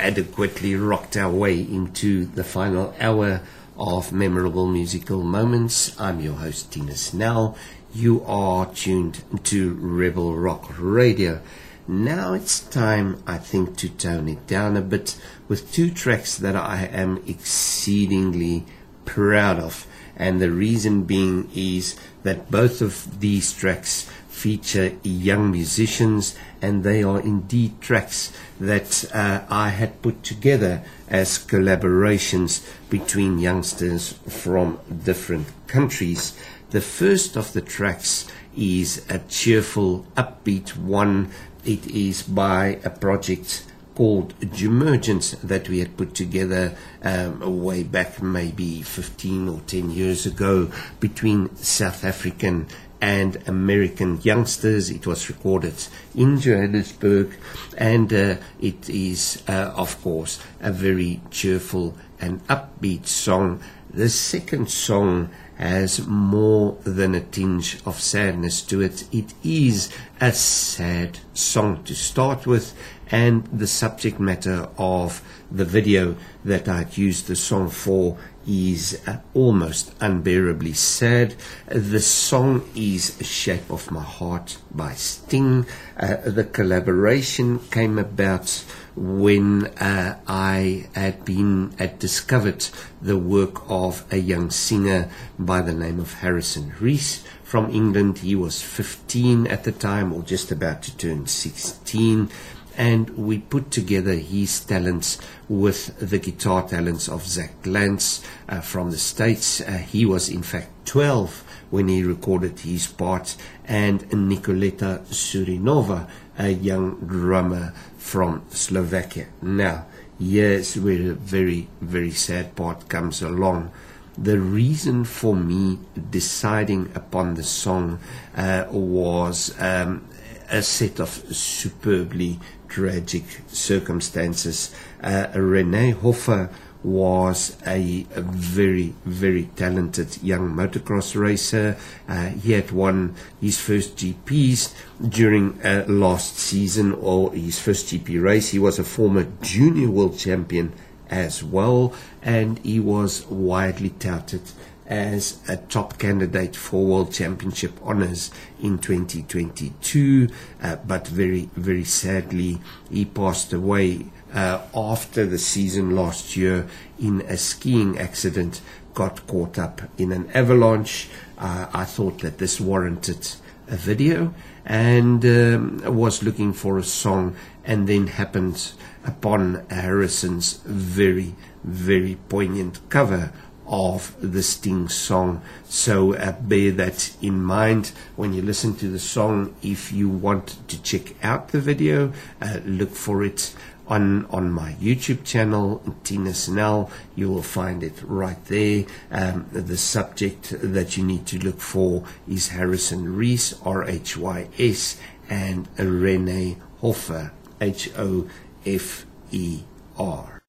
Adequately 0.08 0.74
rocked 0.74 1.18
our 1.18 1.30
way 1.30 1.60
into 1.60 2.26
the 2.28 2.44
final 2.44 2.96
hour 2.98 3.42
of 3.78 4.14
memorable 4.14 4.66
musical 4.66 5.22
moments. 5.22 6.00
I'm 6.00 6.22
your 6.22 6.36
host, 6.36 6.72
Tina 6.72 6.96
Snell. 6.96 7.58
You 7.94 8.24
are 8.24 8.68
tuned 8.68 9.22
to 9.44 9.74
Rebel 9.74 10.34
Rock 10.34 10.74
Radio. 10.80 11.42
Now 11.90 12.34
it's 12.34 12.62
time, 12.62 13.22
I 13.28 13.38
think, 13.38 13.76
to 13.80 13.90
tone 13.90 14.30
it 14.30 14.48
down 14.48 14.78
a 14.78 14.82
bit 14.82 15.20
with 15.50 15.74
two 15.74 15.92
tracks 15.92 16.38
that 16.38 16.56
I 16.56 16.86
am 16.86 17.22
exceedingly 17.28 18.64
proud 19.04 19.60
of. 19.60 19.86
And 20.16 20.40
the 20.40 20.52
reason 20.52 21.04
being 21.04 21.50
is 21.54 21.98
that 22.24 22.50
both 22.50 22.82
of 22.82 23.20
these 23.20 23.52
tracks 23.52 24.10
feature 24.38 24.92
young 25.02 25.52
musicians 25.52 26.36
and 26.62 26.84
they 26.84 27.02
are 27.02 27.20
indeed 27.20 27.82
tracks 27.82 28.32
that 28.60 29.04
uh, 29.14 29.42
I 29.50 29.70
had 29.70 30.02
put 30.04 30.22
together 30.22 30.84
as 31.10 31.40
collaborations 31.40 32.64
between 32.90 33.40
youngsters 33.40 34.14
from 34.30 34.80
different 35.04 35.48
countries. 35.66 36.38
The 36.70 36.82
first 36.82 37.36
of 37.36 37.54
the 37.54 37.62
tracks 37.62 38.28
is 38.56 39.04
a 39.10 39.20
cheerful, 39.20 40.06
upbeat 40.16 40.78
one. 40.78 41.32
It 41.66 41.88
is 41.88 42.22
by 42.22 42.80
a 42.84 42.92
project 42.92 43.64
called 43.98 44.40
Jumergence 44.40 45.32
that 45.42 45.68
we 45.68 45.80
had 45.80 45.98
put 45.98 46.14
together 46.14 46.78
um, 47.02 47.64
way 47.64 47.82
back 47.82 48.22
maybe 48.22 48.84
15 48.84 49.50
or 49.50 49.60
10 49.62 49.90
years 49.90 50.28
ago 50.28 50.70
between 51.00 51.56
South 51.56 52.06
African 52.06 52.68
and 53.02 53.38
American 53.48 54.20
youngsters. 54.22 54.90
It 54.90 55.06
was 55.06 55.30
recorded 55.30 55.76
in 56.16 56.40
Johannesburg 56.40 57.36
and 57.78 58.12
uh, 58.12 58.36
it 58.60 58.90
is, 58.90 59.44
uh, 59.48 59.74
of 59.76 60.02
course, 60.02 60.40
a 60.60 60.72
very 60.72 61.22
cheerful 61.30 61.96
and 62.20 62.46
upbeat 62.48 63.06
song. 63.06 63.62
The 63.94 64.10
second 64.10 64.70
song 64.70 65.30
has 65.58 66.06
more 66.06 66.78
than 66.84 67.16
a 67.16 67.22
tinge 67.22 67.80
of 67.86 68.00
sadness 68.00 68.62
to 68.62 68.82
it. 68.82 69.06
It 69.12 69.34
is 69.44 69.90
a 70.22 70.32
sad 70.32 71.20
song 71.34 71.84
to 71.86 71.96
start 71.96 72.46
with, 72.46 72.76
and 73.10 73.46
the 73.48 73.66
subject 73.66 74.20
matter 74.20 74.70
of 74.78 75.22
the 75.52 75.66
video 75.66 76.16
that 76.46 76.68
I'd 76.68 76.98
used 76.98 77.28
the 77.28 77.36
song 77.36 77.70
for 77.70 78.18
is 78.48 79.02
uh, 79.06 79.18
almost 79.34 79.94
unbearably 80.00 80.74
sad. 80.74 81.36
The 81.68 82.00
song 82.00 82.68
is 82.76 83.18
Shape 83.22 83.70
of 83.70 83.92
My 83.92 84.02
Heart 84.02 84.58
by 84.72 84.94
Sting. 84.94 85.66
Uh, 85.98 86.18
the 86.26 86.46
collaboration 86.46 87.60
came 87.70 88.00
about 88.00 88.64
when 88.96 89.68
uh, 89.78 90.18
I 90.28 90.88
had 90.96 91.24
been 91.24 91.76
had 91.78 92.00
discovered 92.00 92.68
the 93.02 93.18
work 93.18 93.70
of 93.70 94.04
a 94.12 94.18
young 94.18 94.50
singer 94.50 95.10
by 95.38 95.62
the 95.62 95.74
name 95.74 96.00
of 96.00 96.14
Harrison 96.16 96.74
Rhys 96.80 97.24
from 97.44 97.70
England. 97.70 98.20
He 98.20 98.34
was 98.34 98.62
15 98.62 99.46
at 99.48 99.66
the 99.66 99.72
time, 99.72 100.12
or 100.14 100.24
just 100.24 100.52
about 100.52 100.82
to 100.84 100.98
turn 100.98 101.28
16 101.28 102.30
and 102.78 103.10
we 103.18 103.40
put 103.40 103.72
together 103.72 104.14
his 104.14 104.60
talents 104.62 105.18
with 105.50 105.98
the 106.00 106.20
guitar 106.20 106.68
talents 106.68 107.10
of 107.10 107.26
Zach 107.26 107.66
Lance 107.66 108.24
uh, 108.48 108.62
from 108.62 108.92
the 108.92 108.98
States. 108.98 109.60
Uh, 109.62 109.72
he 109.72 110.06
was 110.06 110.30
in 110.30 110.44
fact 110.44 110.70
12 110.86 111.44
when 111.72 111.88
he 111.88 112.04
recorded 112.04 112.60
his 112.60 112.88
part, 112.88 113.36
and 113.66 114.02
Nicoleta 114.12 115.02
Surinova, 115.08 116.08
a 116.38 116.50
young 116.50 116.96
drummer 117.06 117.74
from 117.98 118.44
Slovakia. 118.50 119.28
Now, 119.42 119.86
here's 120.20 120.78
where 120.78 121.12
a 121.12 121.16
very, 121.16 121.68
very 121.82 122.12
sad 122.12 122.56
part 122.56 122.88
comes 122.88 123.22
along. 123.22 123.72
The 124.18 124.40
reason 124.40 125.04
for 125.04 125.36
me 125.36 125.80
deciding 126.10 126.92
upon 126.96 127.36
the 127.36 127.44
song 127.44 128.00
uh, 128.36 128.66
was 128.72 129.54
um, 129.60 130.08
a 130.50 130.62
set 130.64 131.00
of 131.00 131.10
superbly 131.10 132.40
tragic 132.68 133.24
circumstances. 133.48 134.74
Uh, 135.02 135.28
Rene 135.34 135.92
Hofer 135.92 136.50
was 136.84 137.58
a, 137.66 138.06
a, 138.16 138.22
very, 138.22 138.94
very 139.04 139.50
talented 139.56 140.22
young 140.22 140.54
motocross 140.54 141.20
racer. 141.20 141.76
Uh, 142.08 142.28
he 142.28 142.54
had 142.54 142.72
won 142.72 143.16
his 143.42 143.60
first 143.60 143.98
GPs 143.98 144.74
during 145.10 145.60
uh, 145.66 145.86
last 145.88 146.38
season, 146.38 146.94
or 146.94 147.34
his 147.34 147.60
first 147.60 147.88
GP 147.88 148.22
race. 148.22 148.50
He 148.50 148.60
was 148.60 148.80
a 148.80 148.84
former 148.84 149.28
junior 149.42 149.90
world 149.90 150.18
champion 150.18 150.74
as 151.10 151.44
well, 151.44 151.94
and 152.22 152.60
he 152.60 152.80
was 152.80 153.26
widely 153.28 153.90
touted 153.90 154.42
as 154.88 155.40
a 155.50 155.58
top 155.58 155.98
candidate 155.98 156.56
for 156.56 156.86
World 156.86 157.14
Championship 157.14 157.78
honors 157.84 158.32
in 158.62 158.80
2022, 158.80 160.30
uh, 160.62 160.78
but 160.78 161.08
very, 161.08 161.50
very 161.56 161.84
sadly, 161.84 162.60
he 162.90 163.06
passed 163.06 163.52
away 163.52 164.06
uh, 164.34 164.62
after 164.74 165.26
the 165.26 165.38
season 165.38 165.96
last 165.96 166.38
year 166.38 166.68
in 167.00 167.22
a 167.22 167.38
skiing 167.38 167.98
accident, 167.98 168.62
got 168.94 169.28
caught 169.28 169.60
up 169.60 169.82
in 169.98 170.12
an 170.12 170.30
avalanche. 170.34 171.10
Uh, 171.38 171.68
I 171.74 171.86
thought 171.86 172.20
that 172.20 172.38
this 172.38 172.60
warranted 172.60 173.36
a 173.68 173.76
video 173.76 174.34
and 174.66 175.24
um, 175.26 175.82
was 175.96 176.24
looking 176.24 176.54
for 176.54 176.78
a 176.78 176.84
song 176.84 177.36
and 177.64 177.88
then 177.88 178.08
happened 178.08 178.72
upon 179.06 179.66
Harrison's 179.70 180.62
very, 180.66 181.36
very 181.64 182.18
poignant 182.30 182.80
cover 182.90 183.32
of 183.68 184.16
the 184.20 184.42
Sting 184.42 184.88
song. 184.90 185.42
So 185.66 186.16
uh, 186.16 186.34
bear 186.42 186.72
that 186.72 187.16
in 187.22 187.42
mind 187.42 187.92
when 188.16 188.34
you 188.34 188.42
listen 188.42 188.76
to 188.78 188.88
the 188.88 189.00
song. 189.00 189.56
If 189.62 189.92
you 189.92 190.10
want 190.10 190.58
to 190.70 190.82
check 190.82 191.16
out 191.24 191.50
the 191.50 191.60
video, 191.60 192.14
uh, 192.42 192.60
look 192.66 192.92
for 192.92 193.24
it 193.24 193.54
on 193.88 194.26
on 194.26 194.52
my 194.52 194.74
YouTube 194.74 195.24
channel, 195.24 195.82
Tina 196.04 196.34
Snell. 196.34 196.92
You 197.16 197.30
will 197.30 197.44
find 197.44 197.84
it 197.84 198.02
right 198.04 198.44
there. 198.46 198.86
Um, 199.12 199.48
the 199.52 199.78
subject 199.78 200.54
that 200.62 200.98
you 200.98 201.04
need 201.04 201.26
to 201.28 201.40
look 201.40 201.60
for 201.60 202.04
is 202.28 202.50
Harrison 202.50 203.16
Rhys, 203.16 203.56
R 203.64 203.84
H 203.84 204.18
Y 204.18 204.48
S, 204.60 205.00
and 205.30 205.68
Rene 205.78 206.58
Hofer, 206.80 207.32
H 207.62 207.90
O 207.98 208.30
F 208.66 209.06
E 209.32 209.62
R. 209.98 210.42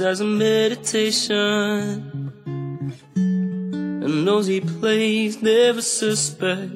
as 0.00 0.20
a 0.20 0.24
meditation. 0.24 1.12
And 3.14 4.26
those 4.26 4.46
he 4.46 4.60
plays 4.60 5.42
never 5.42 5.82
suspect. 5.82 6.72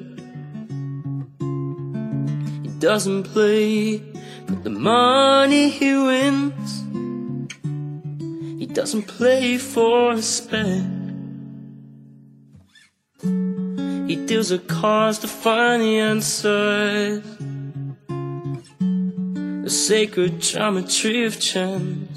He 2.63 2.69
doesn't 2.79 3.23
play 3.23 3.99
for 4.47 4.55
the 4.63 4.69
money 4.69 5.69
he 5.69 5.93
wins. 5.93 6.83
He 8.59 8.65
doesn't 8.65 9.07
play 9.07 9.57
for 9.57 10.11
respect. 10.11 10.85
He 14.09 14.15
deals 14.25 14.49
the 14.49 14.59
cards 14.59 15.19
to 15.19 15.27
find 15.27 15.81
the 15.81 15.99
answers. 15.99 17.23
The 19.63 19.69
sacred 19.69 20.41
geometry 20.41 21.25
of 21.25 21.39
chance. 21.39 22.10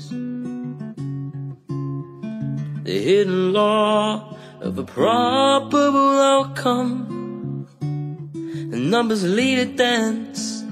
The 2.85 3.03
hidden 3.03 3.55
law 3.55 4.37
of 4.61 4.77
a 4.77 4.85
probable 4.85 6.21
outcome. 6.21 7.67
The 7.81 8.77
numbers 8.77 9.25
lead 9.25 9.59
a 9.59 9.65
dance. 9.65 10.63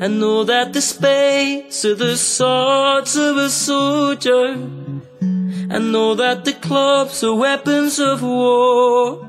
I 0.00 0.06
know 0.06 0.44
that 0.44 0.72
the 0.72 0.80
spades 0.80 1.84
are 1.84 1.96
the 1.96 2.16
swords 2.16 3.16
of 3.16 3.38
a 3.38 3.50
soldier. 3.50 4.56
I 5.68 5.78
know 5.78 6.14
that 6.14 6.44
the 6.44 6.52
clubs 6.52 7.24
are 7.24 7.34
weapons 7.34 7.98
of 7.98 8.22
war. 8.22 9.26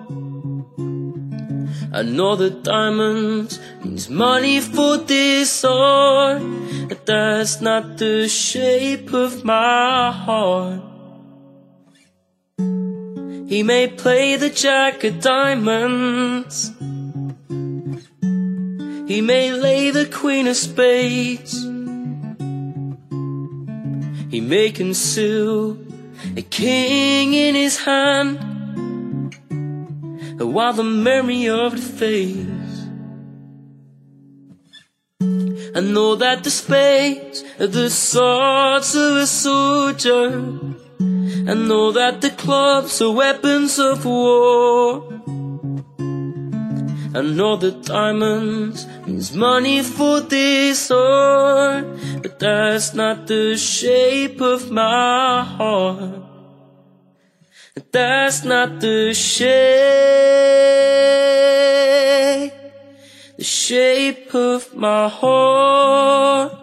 I 1.93 2.03
know 2.03 2.37
that 2.37 2.63
diamonds 2.63 3.59
means 3.83 4.09
money 4.09 4.61
for 4.61 4.97
this 4.97 5.65
art, 5.65 6.41
but 6.87 7.05
that's 7.05 7.59
not 7.59 7.97
the 7.97 8.29
shape 8.29 9.13
of 9.13 9.43
my 9.43 10.09
heart. 10.09 10.81
He 13.49 13.63
may 13.63 13.89
play 13.89 14.37
the 14.37 14.49
jack 14.49 15.03
of 15.03 15.19
diamonds. 15.19 16.71
He 19.09 19.19
may 19.19 19.51
lay 19.51 19.91
the 19.91 20.05
queen 20.05 20.47
of 20.47 20.55
spades. 20.55 21.61
He 24.31 24.39
may 24.39 24.71
conceal 24.71 25.77
a 26.37 26.41
king 26.41 27.33
in 27.33 27.55
his 27.55 27.79
hand 27.83 28.60
the 30.45 30.83
memory 30.83 31.47
of 31.49 31.73
it 31.73 31.79
fades. 31.79 32.87
I 35.73 35.79
know 35.79 36.15
that 36.15 36.43
the 36.43 36.49
spades 36.49 37.43
are 37.59 37.67
the 37.67 37.89
swords 37.89 38.95
of 38.95 39.17
a 39.17 39.27
soldier. 39.27 40.27
I 41.47 41.53
know 41.53 41.91
that 41.91 42.21
the 42.21 42.31
clubs 42.31 43.01
are 43.01 43.11
weapons 43.11 43.79
of 43.79 44.05
war. 44.05 45.03
I 47.13 47.21
know 47.21 47.57
that 47.57 47.83
diamonds 47.85 48.87
means 49.05 49.33
money 49.33 49.83
for 49.83 50.21
this 50.21 50.91
art, 50.91 51.85
but 52.21 52.39
that's 52.39 52.93
not 52.93 53.27
the 53.27 53.57
shape 53.57 54.39
of 54.41 54.71
my 54.71 55.43
heart. 55.43 56.30
That's 57.73 58.43
not 58.43 58.81
the 58.81 59.13
shape, 59.13 59.71
the 63.37 63.43
shape 63.43 64.35
of 64.35 64.75
my 64.75 65.07
heart. 65.07 66.60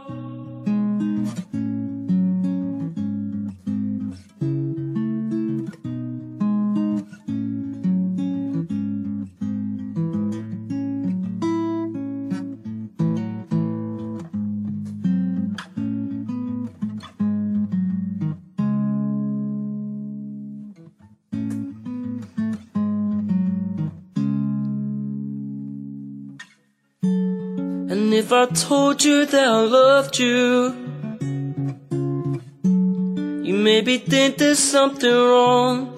If 28.28 28.32
I 28.34 28.44
told 28.44 29.02
you 29.02 29.24
that 29.24 29.48
I 29.48 29.60
loved 29.62 30.18
you, 30.18 30.74
you 33.42 33.54
maybe 33.54 33.96
think 33.96 34.36
there's 34.36 34.58
something 34.58 35.10
wrong. 35.10 35.88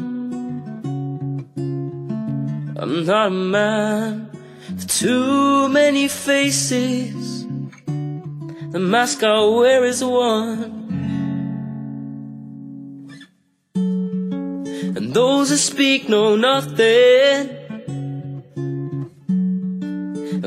I'm 2.79 3.05
not 3.05 3.27
a 3.27 3.31
man 3.31 4.31
with 4.69 4.87
too 4.87 5.69
many 5.71 6.07
faces. 6.07 7.47
The 7.87 8.79
mask 8.79 9.25
I 9.25 9.45
wear 9.47 9.85
is 9.85 10.05
one. 10.05 10.87
And 13.75 15.13
those 15.13 15.49
that 15.49 15.59
speak 15.59 16.09
know 16.09 16.37
nothing 16.37 17.60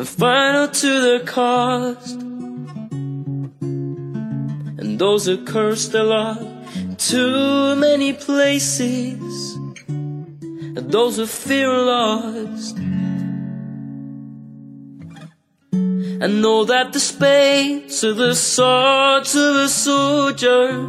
and 0.04 0.10
final 0.10 0.68
to 0.68 1.02
the 1.02 1.24
cost. 1.26 2.20
And 4.80 5.00
those 5.00 5.28
who 5.28 5.46
curse 5.46 5.88
the 5.88 6.04
lot 6.04 6.42
too 6.98 7.76
many 7.78 8.12
places, 8.12 9.56
and 9.88 10.92
those 10.92 11.16
who 11.16 11.26
fear 11.26 11.70
lost. 11.70 12.78
I 16.26 16.28
know 16.28 16.66
that 16.66 16.92
the 16.92 17.00
spades 17.00 18.04
are 18.04 18.14
the 18.14 18.36
swords 18.36 19.36
of 19.36 19.56
a 19.56 19.70
soldier. 19.70 20.86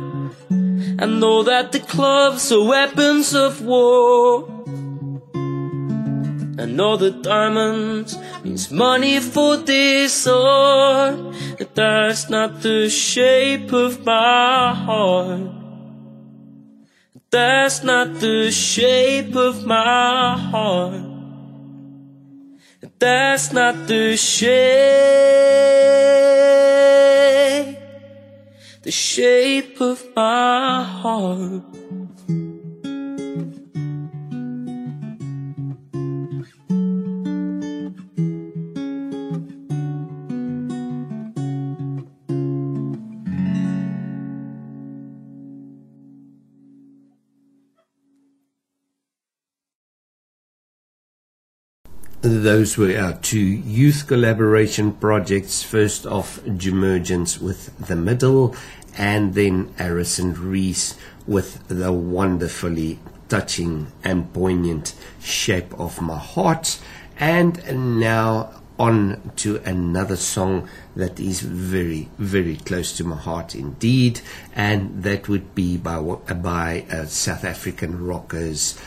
I 0.98 1.06
know 1.06 1.44
that 1.44 1.70
the 1.70 1.80
clubs 1.80 2.50
are 2.50 2.64
weapons 2.64 3.32
of 3.32 3.62
war. 3.64 4.53
I 6.56 6.66
know 6.66 6.96
that 6.96 7.22
diamonds 7.22 8.16
means 8.44 8.70
money 8.70 9.18
for 9.18 9.56
this 9.56 10.26
art, 10.26 11.18
but 11.58 11.74
that's 11.74 12.30
not 12.30 12.62
the 12.62 12.88
shape 12.88 13.72
of 13.72 14.04
my 14.04 14.72
heart. 14.72 15.50
That's 17.30 17.82
not 17.82 18.20
the 18.20 18.52
shape 18.52 19.34
of 19.34 19.66
my 19.66 20.38
heart. 20.38 21.14
That's 23.00 23.52
not 23.52 23.88
the 23.88 24.16
shape, 24.16 24.46
the 28.82 28.90
shape 28.92 29.80
of 29.80 30.04
my 30.14 30.84
heart. 30.84 31.83
Those 52.54 52.78
were 52.78 52.96
our 52.96 53.14
two 53.14 53.40
youth 53.40 54.06
collaboration 54.06 54.92
projects. 54.92 55.64
First 55.64 56.06
off, 56.06 56.38
Jumergence 56.44 57.40
with 57.40 57.76
The 57.84 57.96
Middle, 57.96 58.54
and 58.96 59.34
then 59.34 59.74
Harrison 59.76 60.34
Rhys 60.34 60.96
with 61.26 61.66
the 61.66 61.90
wonderfully 61.90 63.00
touching 63.28 63.88
and 64.04 64.32
poignant 64.32 64.94
Shape 65.20 65.74
of 65.80 66.00
My 66.00 66.16
Heart. 66.16 66.78
And 67.18 67.98
now 67.98 68.62
on 68.78 69.32
to 69.34 69.56
another 69.64 70.14
song 70.14 70.68
that 70.94 71.18
is 71.18 71.40
very, 71.40 72.08
very 72.18 72.58
close 72.58 72.96
to 72.98 73.04
my 73.04 73.16
heart 73.16 73.56
indeed, 73.56 74.20
and 74.54 75.02
that 75.02 75.28
would 75.28 75.56
be 75.56 75.76
by, 75.76 75.98
by 76.00 76.86
uh, 76.88 77.06
South 77.06 77.44
African 77.44 78.06
rockers, 78.06 78.78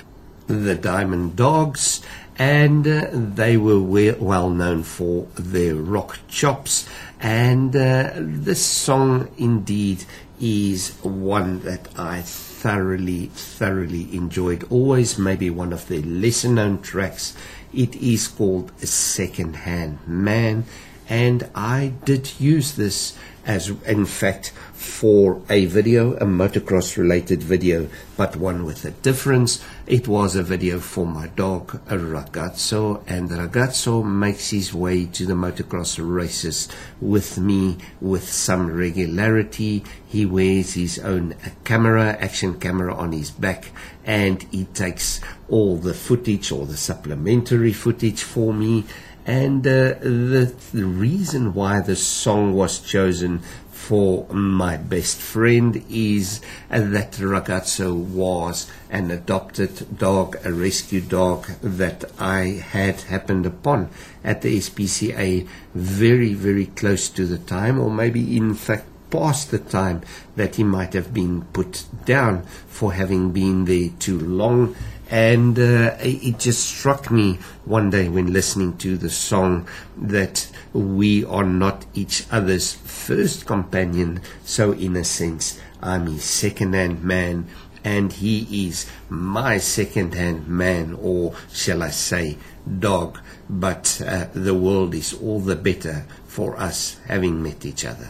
the 0.47 0.75
Diamond 0.75 1.35
Dogs 1.35 2.01
and 2.37 2.87
uh, 2.87 3.07
they 3.11 3.57
were 3.57 3.79
we- 3.79 4.11
well 4.11 4.49
known 4.49 4.83
for 4.83 5.27
their 5.35 5.75
rock 5.75 6.19
chops. 6.27 6.87
And 7.19 7.75
uh, 7.75 8.11
this 8.15 8.63
song 8.63 9.29
indeed 9.37 10.05
is 10.39 10.91
one 11.01 11.61
that 11.61 11.87
I 11.97 12.21
thoroughly, 12.21 13.27
thoroughly 13.27 14.15
enjoyed. 14.15 14.65
Always 14.69 15.17
maybe 15.17 15.49
one 15.49 15.73
of 15.73 15.87
their 15.87 16.01
lesser 16.01 16.49
known 16.49 16.81
tracks. 16.81 17.35
It 17.73 17.95
is 17.95 18.27
called 18.27 18.71
Second 18.79 19.55
Hand 19.57 19.99
Man. 20.07 20.65
and 21.09 21.49
I 21.55 21.93
did 22.05 22.39
use 22.39 22.75
this 22.75 23.17
as, 23.45 23.69
in 23.85 24.05
fact, 24.05 24.51
for 24.87 25.41
a 25.49 25.65
video, 25.65 26.15
a 26.15 26.25
motocross 26.25 26.97
related 26.97 27.43
video, 27.43 27.89
but 28.15 28.35
one 28.35 28.65
with 28.65 28.85
a 28.85 28.91
difference. 28.91 29.63
It 29.85 30.07
was 30.07 30.35
a 30.35 30.41
video 30.41 30.79
for 30.79 31.05
my 31.05 31.27
dog, 31.27 31.75
a 31.87 31.97
Ragazzo, 31.97 33.03
and 33.05 33.29
Ragazzo 33.29 34.03
makes 34.03 34.49
his 34.49 34.73
way 34.73 35.05
to 35.05 35.25
the 35.25 35.33
motocross 35.33 35.99
races 36.01 36.69
with 36.99 37.37
me 37.37 37.77
with 38.01 38.27
some 38.27 38.71
regularity. 38.71 39.83
He 40.07 40.25
wears 40.25 40.73
his 40.73 40.97
own 40.99 41.35
camera, 41.63 42.17
action 42.19 42.59
camera 42.59 42.95
on 42.95 43.11
his 43.11 43.29
back, 43.29 43.71
and 44.05 44.41
he 44.51 44.65
takes 44.65 45.21
all 45.49 45.77
the 45.77 45.93
footage 45.93 46.51
or 46.51 46.65
the 46.65 46.77
supplementary 46.77 47.73
footage 47.73 48.23
for 48.23 48.53
me. 48.53 48.85
And 49.25 49.67
uh, 49.67 49.99
the, 49.99 50.55
the 50.71 50.85
reason 50.85 51.53
why 51.53 51.81
the 51.81 51.97
song 51.97 52.53
was 52.53 52.79
chosen 52.79 53.41
for 53.87 54.27
my 54.33 54.75
best 54.75 55.17
friend 55.17 55.81
is 55.89 56.41
that 56.69 57.13
Ragazzo 57.13 57.95
was 57.95 58.69
an 58.89 59.11
adopted 59.11 59.97
dog, 59.97 60.35
a 60.43 60.51
rescue 60.51 60.99
dog 60.99 61.47
that 61.61 62.03
I 62.19 62.61
had 62.71 62.99
happened 62.99 63.45
upon 63.45 63.89
at 64.25 64.41
the 64.41 64.57
SPCA 64.57 65.47
very, 65.73 66.33
very 66.33 66.65
close 66.65 67.07
to 67.11 67.25
the 67.25 67.37
time, 67.37 67.79
or 67.79 67.89
maybe 67.89 68.35
in 68.35 68.55
fact 68.55 68.87
past 69.09 69.51
the 69.51 69.59
time 69.59 70.01
that 70.35 70.55
he 70.55 70.65
might 70.65 70.91
have 70.91 71.13
been 71.13 71.43
put 71.53 71.85
down 72.03 72.43
for 72.67 72.91
having 72.91 73.31
been 73.31 73.63
there 73.63 73.87
too 73.99 74.19
long. 74.19 74.75
And 75.09 75.57
uh, 75.57 75.95
it 76.01 76.39
just 76.39 76.65
struck 76.65 77.09
me 77.09 77.39
one 77.63 77.89
day 77.89 78.09
when 78.09 78.33
listening 78.33 78.75
to 78.79 78.97
the 78.97 79.09
song 79.09 79.65
that 79.95 80.51
we 80.73 81.25
are 81.25 81.43
not 81.43 81.85
each 81.93 82.25
other's 82.31 82.73
first 82.73 83.45
companion. 83.45 84.21
So, 84.43 84.71
in 84.73 84.95
a 84.95 85.03
sense, 85.03 85.59
I'm 85.81 86.07
his 86.07 86.23
second 86.23 86.73
hand 86.73 87.03
man, 87.03 87.47
and 87.83 88.11
he 88.11 88.67
is 88.67 88.89
my 89.09 89.57
second 89.57 90.13
hand 90.13 90.47
man, 90.47 90.97
or 91.01 91.33
shall 91.51 91.83
I 91.83 91.89
say, 91.89 92.37
dog. 92.79 93.19
But 93.49 94.01
uh, 94.05 94.27
the 94.33 94.53
world 94.53 94.93
is 94.93 95.13
all 95.13 95.39
the 95.39 95.55
better 95.55 96.05
for 96.25 96.57
us 96.59 96.97
having 97.07 97.41
met 97.41 97.65
each 97.65 97.85
other. 97.85 98.09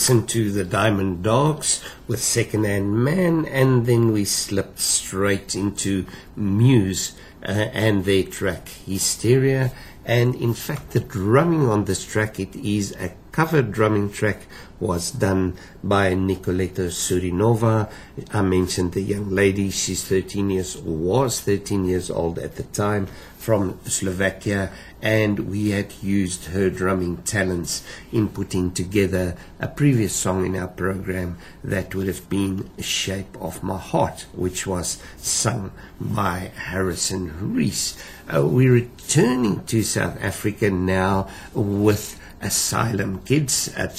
You 0.00 0.04
listened 0.04 0.30
to 0.30 0.50
the 0.50 0.64
Diamond 0.64 1.22
Dogs 1.22 1.84
with 2.08 2.22
Second 2.22 2.64
Hand 2.64 3.04
Man, 3.04 3.44
and 3.44 3.84
then 3.84 4.12
we 4.12 4.24
slipped 4.24 4.78
straight 4.78 5.54
into 5.54 6.06
Muse 6.34 7.12
uh, 7.46 7.50
and 7.50 8.06
their 8.06 8.22
track 8.22 8.66
Hysteria. 8.86 9.72
And 10.06 10.34
in 10.36 10.54
fact, 10.54 10.92
the 10.92 11.00
drumming 11.00 11.68
on 11.68 11.84
this 11.84 12.02
track, 12.06 12.40
it 12.40 12.56
is 12.56 12.92
a 12.92 13.12
cover 13.30 13.60
drumming 13.60 14.10
track, 14.10 14.46
was 14.80 15.10
done 15.10 15.58
by 15.84 16.14
Nicoletta 16.14 16.88
Surinova. 16.88 17.90
I 18.32 18.40
mentioned 18.40 18.92
the 18.92 19.02
young 19.02 19.28
lady, 19.28 19.68
she's 19.68 20.02
13 20.02 20.48
years, 20.48 20.78
was 20.78 21.40
13 21.42 21.84
years 21.84 22.10
old 22.10 22.38
at 22.38 22.56
the 22.56 22.62
time, 22.62 23.06
from 23.40 23.80
Slovakia, 23.86 24.70
and 25.00 25.48
we 25.48 25.70
had 25.70 25.94
used 26.02 26.44
her 26.52 26.68
drumming 26.68 27.16
talents 27.22 27.82
in 28.12 28.28
putting 28.28 28.70
together 28.70 29.34
a 29.58 29.66
previous 29.66 30.14
song 30.14 30.44
in 30.44 30.54
our 30.54 30.68
program 30.68 31.38
that 31.64 31.94
would 31.94 32.06
have 32.06 32.28
been 32.28 32.68
Shape 32.78 33.34
of 33.40 33.62
My 33.62 33.78
Heart, 33.78 34.26
which 34.34 34.66
was 34.66 35.02
sung 35.16 35.72
by 35.98 36.52
Harrison 36.54 37.54
Rhys. 37.54 37.96
Uh, 38.28 38.46
we're 38.46 38.72
returning 38.72 39.64
to 39.64 39.82
South 39.82 40.22
Africa 40.22 40.70
now 40.70 41.26
with 41.54 42.19
Asylum 42.42 43.20
Kids, 43.20 43.68
a, 43.76 43.90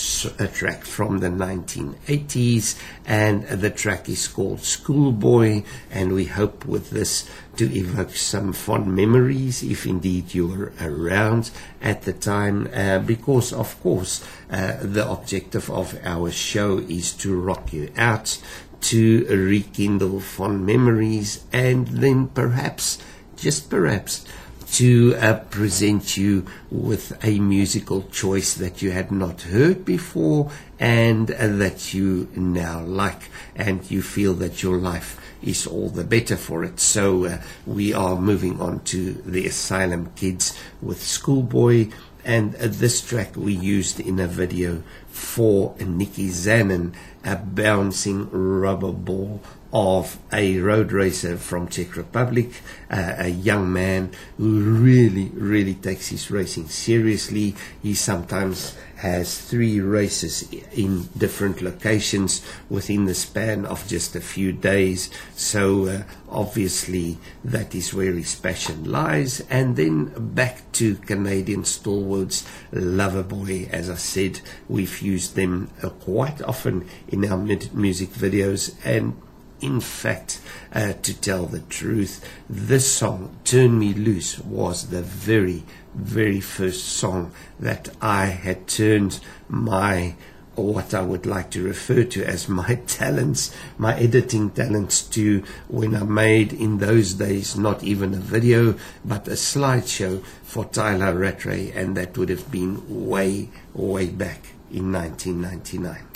a 0.44 0.48
track 0.48 0.84
from 0.84 1.20
the 1.20 1.28
1980s, 1.30 2.80
and 3.06 3.44
the 3.48 3.70
track 3.70 4.10
is 4.10 4.28
called 4.28 4.62
Schoolboy, 4.62 5.64
and 5.92 6.14
we 6.14 6.26
hope 6.26 6.66
with 6.66 6.90
this 6.90 7.30
to 7.58 7.72
evoke 7.78 8.16
some 8.16 8.54
fond 8.54 8.96
memories, 8.96 9.62
if 9.62 9.86
indeed 9.86 10.34
you 10.34 10.48
were 10.48 10.74
around 10.82 11.52
at 11.82 12.04
the 12.04 12.14
time, 12.14 12.68
uh, 12.74 13.00
because 13.00 13.54
of 13.54 13.80
course 13.84 14.24
uh, 14.50 14.78
the 14.82 15.08
objective 15.08 15.70
of 15.70 16.00
our 16.04 16.32
show 16.32 16.80
is 16.80 17.14
to 17.14 17.40
rock 17.40 17.72
you 17.72 17.92
out, 17.96 18.42
to 18.82 19.26
rekindle 19.28 20.20
fond 20.20 20.66
memories, 20.66 21.46
and 21.54 21.88
then 21.88 22.28
perhaps, 22.28 22.98
just 23.36 23.70
perhaps, 23.70 24.26
to 24.72 25.16
uh, 25.18 25.38
present 25.50 26.16
you 26.16 26.46
with 26.70 27.18
a 27.26 27.40
musical 27.40 28.04
choice 28.04 28.54
that 28.54 28.82
you 28.82 28.92
had 28.92 29.12
not 29.12 29.42
heard 29.42 29.84
before 29.84 30.50
and 30.80 31.30
uh, 31.32 31.48
that 31.48 31.94
you 31.94 32.30
now 32.36 32.82
like 32.82 33.30
and 33.56 33.92
you 33.92 34.02
feel 34.02 34.34
that 34.34 34.64
your 34.64 34.78
life 34.78 35.20
is 35.44 35.68
all 35.68 35.90
the 35.90 36.04
better 36.04 36.38
for 36.38 36.64
it. 36.64 36.80
So 36.80 37.26
uh, 37.26 37.42
we 37.66 37.94
are 37.94 38.16
moving 38.16 38.62
on 38.62 38.80
to 38.86 39.14
the 39.14 39.46
Asylum 39.46 40.12
Kids 40.16 40.58
with 40.82 41.04
Schoolboy 41.04 41.90
and 42.24 42.56
uh, 42.56 42.68
this 42.68 43.02
track 43.02 43.36
we 43.36 43.54
used 43.54 44.00
in 44.00 44.20
a 44.20 44.28
video 44.28 44.84
for 45.08 45.76
Nikki 45.80 46.30
Zanin, 46.30 46.94
a 47.26 47.36
bouncing 47.36 48.30
rubber 48.32 48.92
ball 48.94 49.42
of 49.74 50.18
a 50.34 50.60
road 50.60 50.92
racer 50.92 51.38
from 51.38 51.68
Czech 51.68 51.96
Republic, 51.96 52.62
uh, 52.90 53.16
a 53.18 53.30
young 53.30 53.72
man 53.72 54.12
who 54.38 54.60
really, 54.60 55.30
really 55.34 55.76
takes 55.76 56.10
his 56.10 56.30
racing 56.30 56.68
seriously. 56.68 57.56
He 57.82 57.94
sometimes 57.94 58.76
has 58.98 59.40
three 59.42 59.80
races 59.80 60.52
in 60.74 61.10
different 61.18 61.62
locations 61.62 62.46
within 62.70 63.06
the 63.06 63.16
span 63.16 63.66
of 63.66 63.88
just 63.88 64.16
a 64.16 64.22
few 64.22 64.52
days. 64.52 65.10
So 65.36 65.88
uh, 65.88 66.04
obviously 66.30 67.18
that 67.44 67.74
is 67.74 67.94
where 67.94 68.14
his 68.14 68.36
passion 68.36 68.92
lies. 68.92 69.42
And 69.50 69.76
then 69.76 70.14
back 70.36 70.72
to 70.74 70.96
Canadian 70.96 71.66
stalwarts, 71.66 72.46
Loverboy. 72.72 73.70
As 73.72 73.90
I 73.90 73.96
said, 73.96 74.42
we've 74.70 75.02
used 75.02 75.36
them 75.36 75.72
uh, 75.82 75.90
quite 75.90 76.42
often 76.44 76.88
in 77.08 77.26
our 77.26 77.38
mu- 77.38 77.58
music 77.74 78.10
videos 78.10 78.76
and 78.86 79.20
in 79.62 79.80
fact, 79.80 80.42
uh, 80.74 80.94
to 80.94 81.14
tell 81.14 81.46
the 81.46 81.60
truth, 81.60 82.26
this 82.50 82.92
song, 82.92 83.36
Turn 83.44 83.80
Me 83.80 83.94
Loose, 83.94 84.40
was 84.40 84.90
the 84.90 85.02
very, 85.02 85.64
very 85.94 86.42
first 86.42 86.86
song 86.86 87.32
that 87.60 87.90
I 88.02 88.26
had 88.26 88.68
turned 88.68 89.20
my, 89.48 90.16
what 90.56 90.94
I 90.94 91.02
would 91.02 91.26
like 91.26 91.52
to 91.52 91.64
refer 91.64 92.04
to 92.04 92.26
as 92.26 92.50
my 92.62 92.76
talents, 92.88 93.56
my 93.78 93.96
editing 93.98 94.50
talents 94.50 95.04
to 95.04 95.44
when 95.68 95.96
I 95.96 96.04
made 96.04 96.54
in 96.54 96.80
those 96.80 97.14
days 97.14 97.58
not 97.58 97.84
even 97.84 98.14
a 98.14 98.18
video, 98.18 98.76
but 99.06 99.28
a 99.28 99.32
slideshow 99.32 100.24
for 100.44 100.66
Tyla 100.66 101.14
Rattray, 101.14 101.72
and 101.72 101.96
that 101.98 102.18
would 102.18 102.30
have 102.30 102.52
been 102.52 103.08
way, 103.08 103.50
way 103.74 104.08
back 104.08 104.48
in 104.72 104.92
1999. 104.92 106.11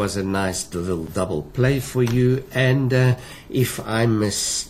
Was 0.00 0.16
a 0.16 0.24
nice 0.24 0.72
little 0.72 1.04
double 1.04 1.42
play 1.42 1.78
for 1.78 2.02
you. 2.02 2.42
And 2.54 2.90
uh, 2.94 3.16
if 3.50 3.78
I 3.86 4.06
mistakenly 4.06 4.66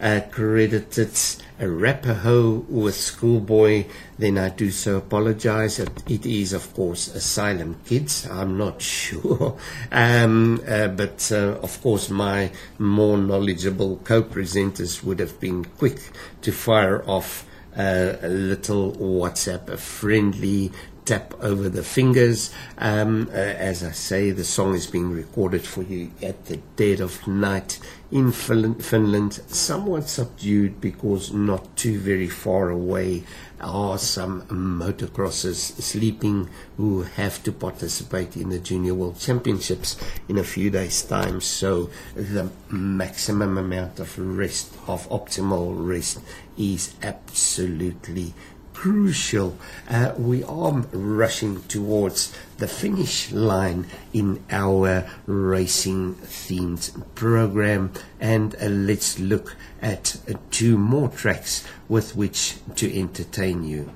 uh, 0.00 0.20
credited 0.30 1.10
Arapaho 1.58 2.64
with 2.68 2.94
Schoolboy, 2.94 3.86
then 4.16 4.38
I 4.38 4.50
do 4.50 4.70
so 4.70 4.98
apologize. 4.98 5.80
It, 5.80 5.90
it 6.08 6.24
is, 6.24 6.52
of 6.52 6.72
course, 6.72 7.08
Asylum 7.08 7.80
Kids. 7.84 8.28
I'm 8.30 8.56
not 8.56 8.80
sure. 9.00 9.58
Um, 9.90 10.62
uh, 10.64 10.86
but, 10.86 11.28
uh, 11.32 11.58
of 11.60 11.82
course, 11.82 12.10
my 12.10 12.52
more 12.78 13.18
knowledgeable 13.18 13.96
co-presenters 14.04 15.02
would 15.02 15.18
have 15.18 15.40
been 15.40 15.64
quick 15.64 15.98
to 16.42 16.52
fire 16.52 17.02
off 17.10 17.44
uh, 17.76 18.18
a 18.22 18.28
little 18.28 18.92
WhatsApp, 18.92 19.68
a 19.68 19.76
friendly 19.76 20.70
tap 21.08 21.32
over 21.40 21.70
the 21.70 21.82
fingers. 21.82 22.52
Um, 22.76 23.30
uh, 23.32 23.36
as 23.36 23.82
I 23.82 23.92
say, 23.92 24.30
the 24.30 24.44
song 24.44 24.74
is 24.74 24.86
being 24.86 25.10
recorded 25.10 25.64
for 25.64 25.82
you 25.82 26.10
at 26.22 26.44
the 26.44 26.58
dead 26.76 27.00
of 27.00 27.26
night 27.26 27.80
in 28.10 28.30
Finland, 28.32 29.40
somewhat 29.48 30.08
subdued 30.08 30.82
because 30.82 31.32
not 31.32 31.76
too 31.76 31.98
very 31.98 32.28
far 32.28 32.68
away 32.68 33.24
are 33.60 33.98
some 33.98 34.42
motocrossers 34.42 35.80
sleeping 35.82 36.48
who 36.76 37.02
have 37.02 37.42
to 37.42 37.52
participate 37.52 38.36
in 38.36 38.50
the 38.50 38.58
Junior 38.58 38.94
World 38.94 39.18
Championships 39.18 39.96
in 40.28 40.38
a 40.38 40.44
few 40.44 40.70
days' 40.70 41.02
time. 41.02 41.40
So 41.40 41.90
the 42.14 42.50
maximum 42.70 43.58
amount 43.58 43.98
of 43.98 44.18
rest, 44.18 44.74
of 44.86 45.08
optimal 45.08 45.74
rest, 45.74 46.20
is 46.56 46.94
absolutely 47.02 48.34
crucial. 48.78 49.58
Uh, 49.90 50.14
we 50.16 50.44
are 50.44 50.70
rushing 50.92 51.60
towards 51.62 52.32
the 52.58 52.68
finish 52.68 53.32
line 53.32 53.84
in 54.12 54.40
our 54.52 55.04
racing 55.26 56.14
themed 56.14 57.04
program, 57.16 57.92
and 58.20 58.54
uh, 58.54 58.66
let's 58.66 59.18
look 59.18 59.56
at 59.82 60.16
uh, 60.28 60.34
two 60.52 60.78
more 60.78 61.08
tracks 61.08 61.64
with 61.88 62.14
which 62.14 62.54
to 62.76 62.86
entertain 62.96 63.64
you. 63.64 63.90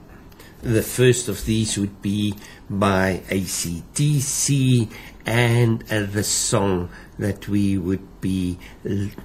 The 0.63 0.83
first 0.83 1.29
of 1.29 1.45
these 1.45 1.79
would 1.79 2.03
be 2.03 2.35
by 2.69 3.23
ACDC, 3.29 4.91
and 5.25 5.85
uh, 5.93 6.07
the 6.07 6.25
song 6.25 6.89
that 7.21 7.47
we 7.47 7.79
would 7.79 8.21
be 8.21 8.59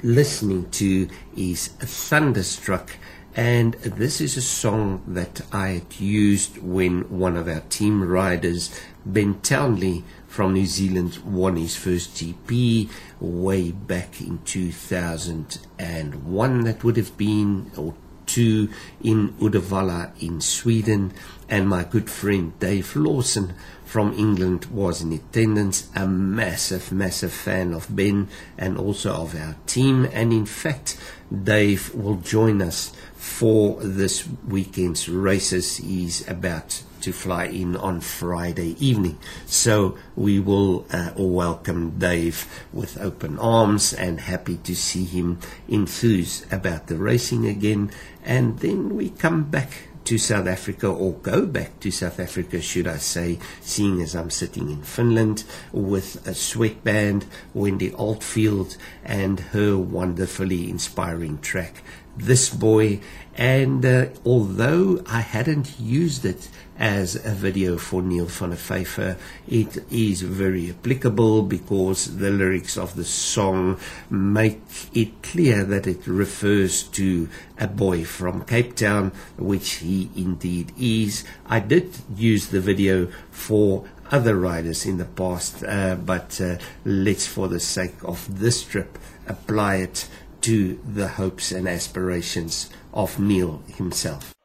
listening 0.04 0.70
to 0.70 1.10
is 1.36 1.70
Thunderstruck. 1.80 2.92
And 3.38 3.76
this 3.76 4.20
is 4.20 4.36
a 4.36 4.42
song 4.42 5.04
that 5.06 5.42
I 5.54 5.68
had 5.68 6.00
used 6.00 6.58
when 6.58 7.20
one 7.20 7.38
of 7.38 7.48
our 7.48 7.60
team 7.60 8.04
riders, 8.04 8.72
Ben 9.06 9.40
Townley 9.42 10.04
from 10.28 10.54
New 10.54 10.66
Zealand, 10.66 11.20
won 11.24 11.56
his 11.56 11.76
first 11.76 12.16
GP 12.16 12.90
way 13.20 13.72
back 13.72 14.22
in 14.22 14.40
2001. 14.44 16.64
That 16.64 16.84
would 16.84 16.98
have 16.98 17.16
been, 17.16 17.70
or 17.78 17.94
two, 18.26 18.70
in 19.04 19.34
Uddevalla 19.34 20.20
in 20.20 20.42
Sweden. 20.42 21.14
And 21.48 21.70
my 21.70 21.84
good 21.84 22.10
friend 22.10 22.58
Dave 22.60 22.96
Lawson 22.96 23.54
from 23.86 24.14
England 24.14 24.66
was 24.66 25.04
in 25.04 25.14
attendance, 25.14 25.90
a 25.96 26.08
massive, 26.08 26.92
massive 26.92 27.34
fan 27.34 27.76
of 27.76 27.96
Ben 27.96 28.30
and 28.58 28.80
also 28.80 29.14
of 29.14 29.36
our 29.36 29.56
team. 29.68 30.06
And 30.12 30.34
in 30.34 30.48
fact, 30.48 30.98
Dave 31.32 31.94
will 31.94 32.18
join 32.18 32.64
us 32.64 32.92
for 33.28 33.78
this 33.82 34.28
weekend's 34.48 35.08
races. 35.08 35.78
He's 35.78 36.28
about 36.28 36.82
to 37.02 37.12
fly 37.12 37.46
in 37.46 37.76
on 37.76 38.02
Friday 38.02 38.76
evening. 38.80 39.20
So 39.46 39.98
we 40.16 40.40
will 40.40 40.88
uh, 40.90 41.12
welcome 41.16 42.00
Dave 42.00 42.48
with 42.74 43.00
open 43.00 43.38
arms 43.38 43.94
and 43.94 44.22
happy 44.22 44.58
to 44.64 44.76
see 44.76 45.04
him 45.04 45.40
enthused 45.68 46.52
about 46.52 46.88
the 46.88 46.96
racing 46.96 47.46
again. 47.46 47.92
And 48.24 48.60
then 48.60 48.96
we 48.96 49.12
come 49.12 49.44
back 49.44 49.90
to 50.06 50.18
South 50.18 50.48
Africa 50.48 50.88
or 50.88 51.14
go 51.16 51.46
back 51.46 51.82
to 51.82 51.92
South 51.92 52.18
Africa, 52.20 52.62
should 52.62 52.88
I 52.88 52.98
say, 52.98 53.40
seeing 53.60 54.02
as 54.02 54.16
I'm 54.16 54.30
sitting 54.30 54.72
in 54.72 54.82
Finland 54.82 55.44
with 55.74 56.26
a 56.26 56.34
sweatband, 56.34 57.26
Wendy 57.54 57.94
Oldfield, 57.94 58.78
and 59.04 59.40
her 59.52 59.78
wonderfully 59.78 60.70
inspiring 60.70 61.40
track, 61.40 61.84
This 62.18 62.50
Boy. 62.50 63.00
And 63.36 63.86
uh, 63.86 64.08
although 64.26 65.04
I 65.08 65.22
hadn't 65.22 65.80
used 65.80 66.26
it 66.26 66.50
as 66.80 67.16
a 67.16 67.32
video 67.32 67.78
for 67.78 68.02
Neil 68.02 68.26
van 68.26 68.50
der 68.50 68.56
Vyver, 68.56 69.18
it 69.48 69.84
is 69.92 70.22
very 70.24 70.72
applicable 70.72 71.44
because 71.44 72.18
the 72.18 72.32
lyrics 72.32 72.78
of 72.78 72.96
the 72.96 73.06
song 73.06 73.80
make 74.10 74.62
it 74.94 75.22
clear 75.22 75.64
that 75.64 75.86
it 75.86 76.08
refers 76.08 76.84
to 76.84 77.30
a 77.60 77.68
boy 77.68 78.04
from 78.04 78.44
Cape 78.44 78.76
Town, 78.76 79.12
which 79.38 79.76
he 79.76 80.10
indeed 80.16 80.74
is. 80.80 81.24
I 81.46 81.60
did 81.60 81.96
use 82.16 82.48
the 82.48 82.62
video 82.62 83.08
for 83.30 83.86
other 84.10 84.36
riders 84.36 84.86
in 84.86 84.98
the 84.98 85.06
past, 85.06 85.64
uh, 85.64 85.96
but 85.96 86.40
uh, 86.42 86.58
let's, 86.86 87.28
for 87.28 87.48
the 87.48 87.60
sake 87.60 88.04
of 88.04 88.40
this 88.40 88.64
trip, 88.64 88.98
apply 89.28 89.76
it 89.76 90.08
to 90.48 90.80
the 90.88 91.10
hopes 91.10 91.52
and 91.52 91.68
aspirations 91.68 92.70
of 92.94 93.20
Neil 93.20 93.62
himself. 93.76 94.37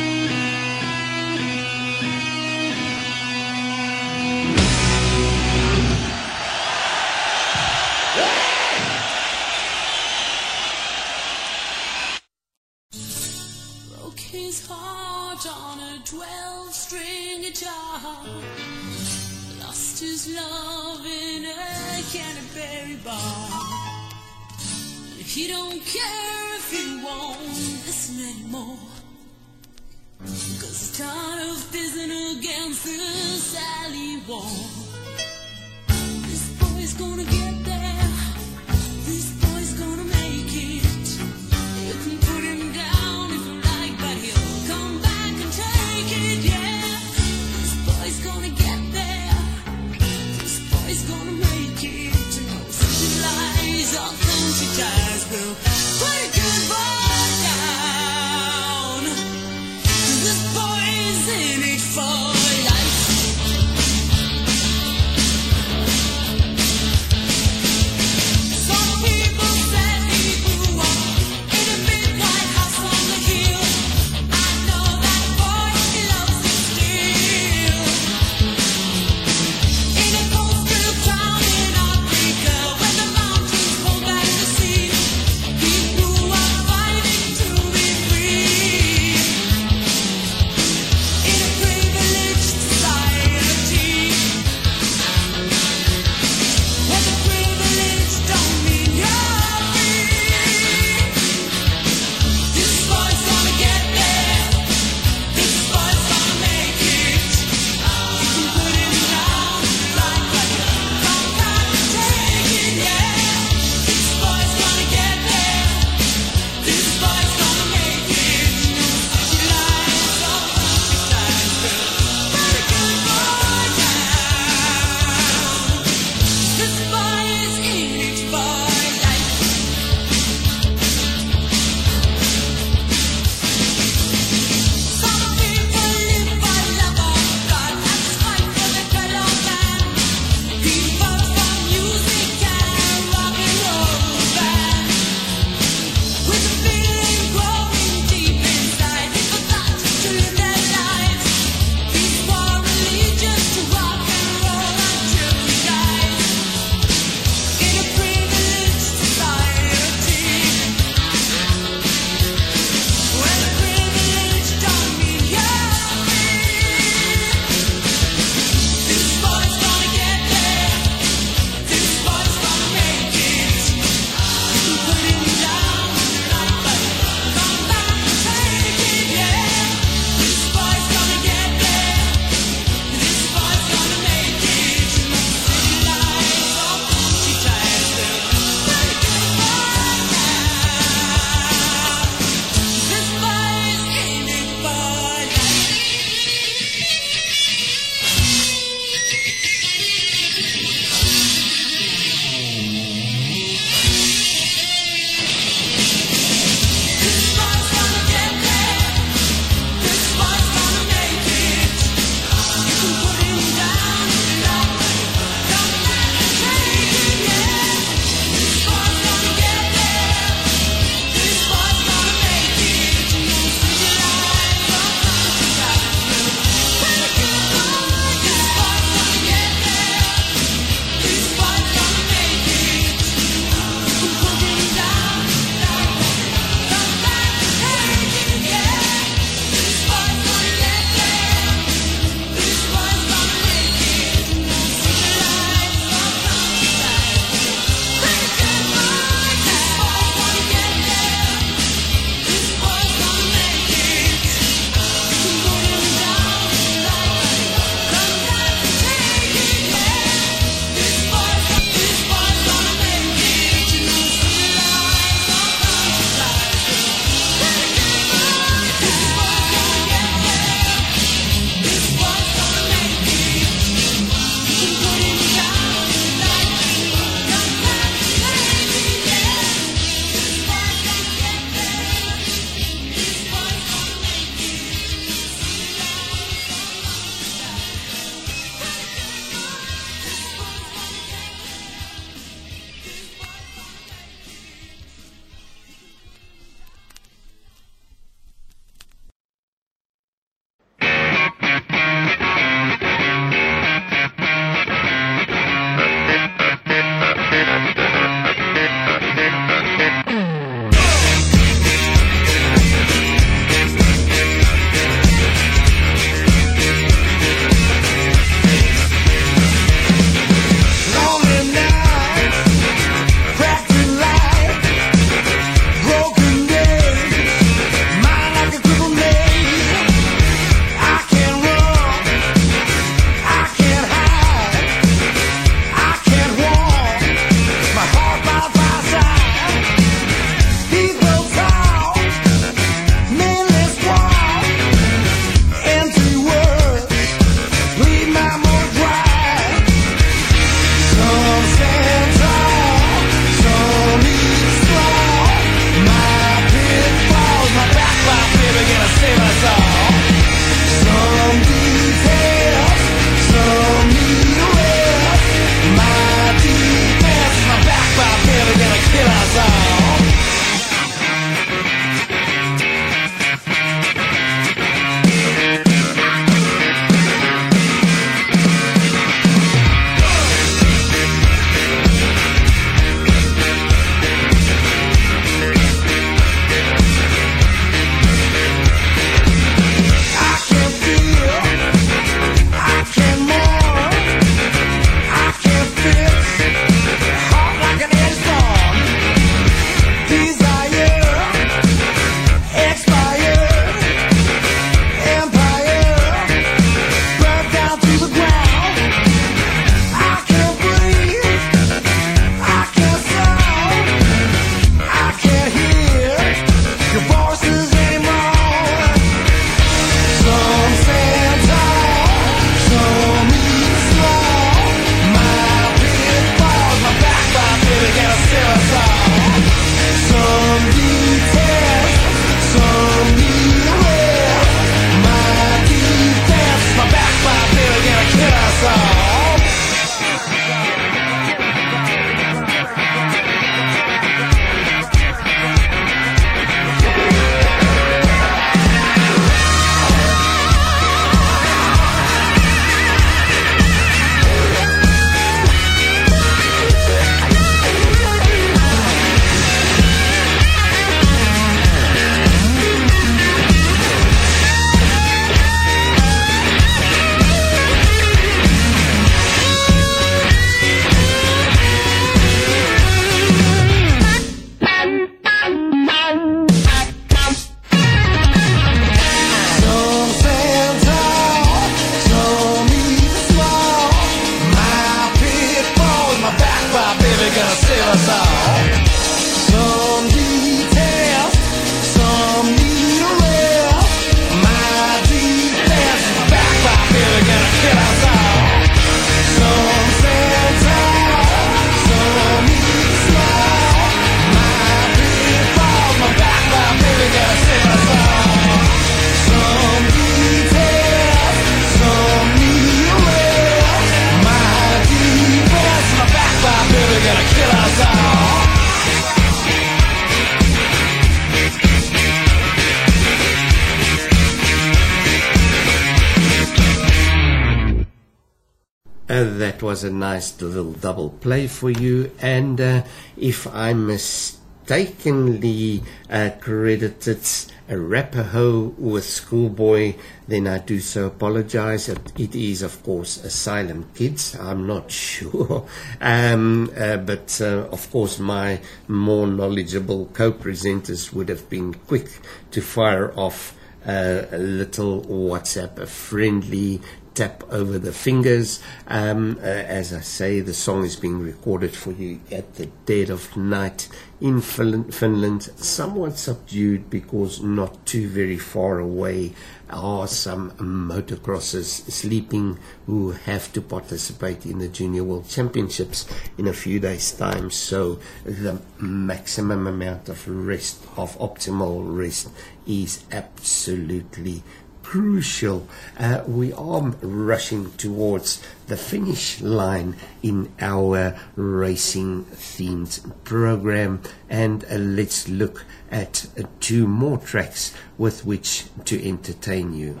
A 529.84 529.90
nice 529.90 530.40
little 530.40 530.72
double 530.72 531.10
play 531.10 531.46
for 531.46 531.70
you. 531.70 532.10
And 532.20 532.60
uh, 532.60 532.82
if 533.16 533.46
I'm 533.54 533.86
mistakenly 533.86 535.82
uh, 536.10 536.30
credited 536.40 537.20
Arapaho 537.68 538.74
with 538.76 539.04
Schoolboy, 539.04 539.94
then 540.26 540.46
I 540.46 540.58
do 540.58 540.80
so 540.80 541.06
apologize. 541.06 541.88
It, 541.88 542.34
is, 542.34 542.62
of 542.62 542.82
course, 542.82 543.22
Asylum 543.24 543.88
Kids. 543.94 544.36
I'm 544.38 544.66
not 544.66 544.90
sure. 545.06 545.66
Um, 546.00 546.70
uh, 546.76 546.96
but, 546.98 547.40
uh, 547.40 547.68
of 547.70 547.90
course, 547.90 548.18
my 548.18 548.60
more 548.88 549.26
knowledgeable 549.26 550.06
co-presenters 550.12 551.12
would 551.12 551.28
have 551.28 551.48
been 551.48 551.74
quick 551.74 552.08
to 552.50 552.60
fire 552.60 553.12
off 553.18 553.56
uh, 553.86 554.22
a 554.32 554.38
little 554.38 555.02
WhatsApp, 555.02 555.78
a 555.78 555.86
friendly 555.86 556.80
tap 557.14 557.44
over 557.50 557.78
the 557.78 557.92
fingers. 557.92 558.60
Um, 558.86 559.38
uh, 559.40 559.46
as 559.46 559.92
I 559.92 560.00
say, 560.00 560.40
the 560.40 560.54
song 560.54 560.84
is 560.84 560.96
being 560.96 561.20
recorded 561.20 561.74
for 561.74 561.92
you 561.92 562.20
at 562.30 562.54
the 562.54 562.66
dead 562.86 563.10
of 563.10 563.36
night 563.36 563.88
in 564.20 564.40
Finland, 564.40 565.42
somewhat 565.56 566.18
subdued 566.18 566.88
because 566.88 567.42
not 567.42 567.84
too 567.84 568.08
very 568.08 568.38
far 568.38 568.78
away 568.78 569.32
are 569.70 570.06
some 570.06 570.52
motocrossers 570.52 571.90
sleeping 571.90 572.58
who 572.86 573.10
have 573.10 573.52
to 573.52 573.60
participate 573.60 574.46
in 574.46 574.58
the 574.58 574.68
Junior 574.68 575.04
World 575.04 575.28
Championships 575.28 576.06
in 576.38 576.46
a 576.46 576.52
few 576.52 576.80
days' 576.80 577.12
time. 577.12 577.50
So 577.50 577.98
the 578.24 578.60
maximum 578.78 579.66
amount 579.66 580.08
of 580.08 580.26
rest, 580.28 580.82
of 580.96 581.18
optimal 581.18 581.96
rest, 581.96 582.28
is 582.66 583.04
absolutely 583.10 584.42
crucial. 584.84 585.66
Uh, 585.98 586.22
we 586.26 586.52
are 586.52 586.82
rushing 587.02 587.72
towards 587.72 588.40
the 588.68 588.76
finish 588.76 589.40
line 589.40 589.96
in 590.22 590.52
our 590.60 591.18
racing 591.34 592.24
themed 592.26 593.12
program, 593.24 594.00
and 594.28 594.64
uh, 594.64 594.76
let's 594.76 595.28
look 595.28 595.64
at 595.90 596.26
uh, 596.38 596.42
two 596.60 596.86
more 596.86 597.18
tracks 597.18 597.74
with 597.98 598.24
which 598.24 598.66
to 598.84 599.08
entertain 599.08 599.74
you. 599.74 600.00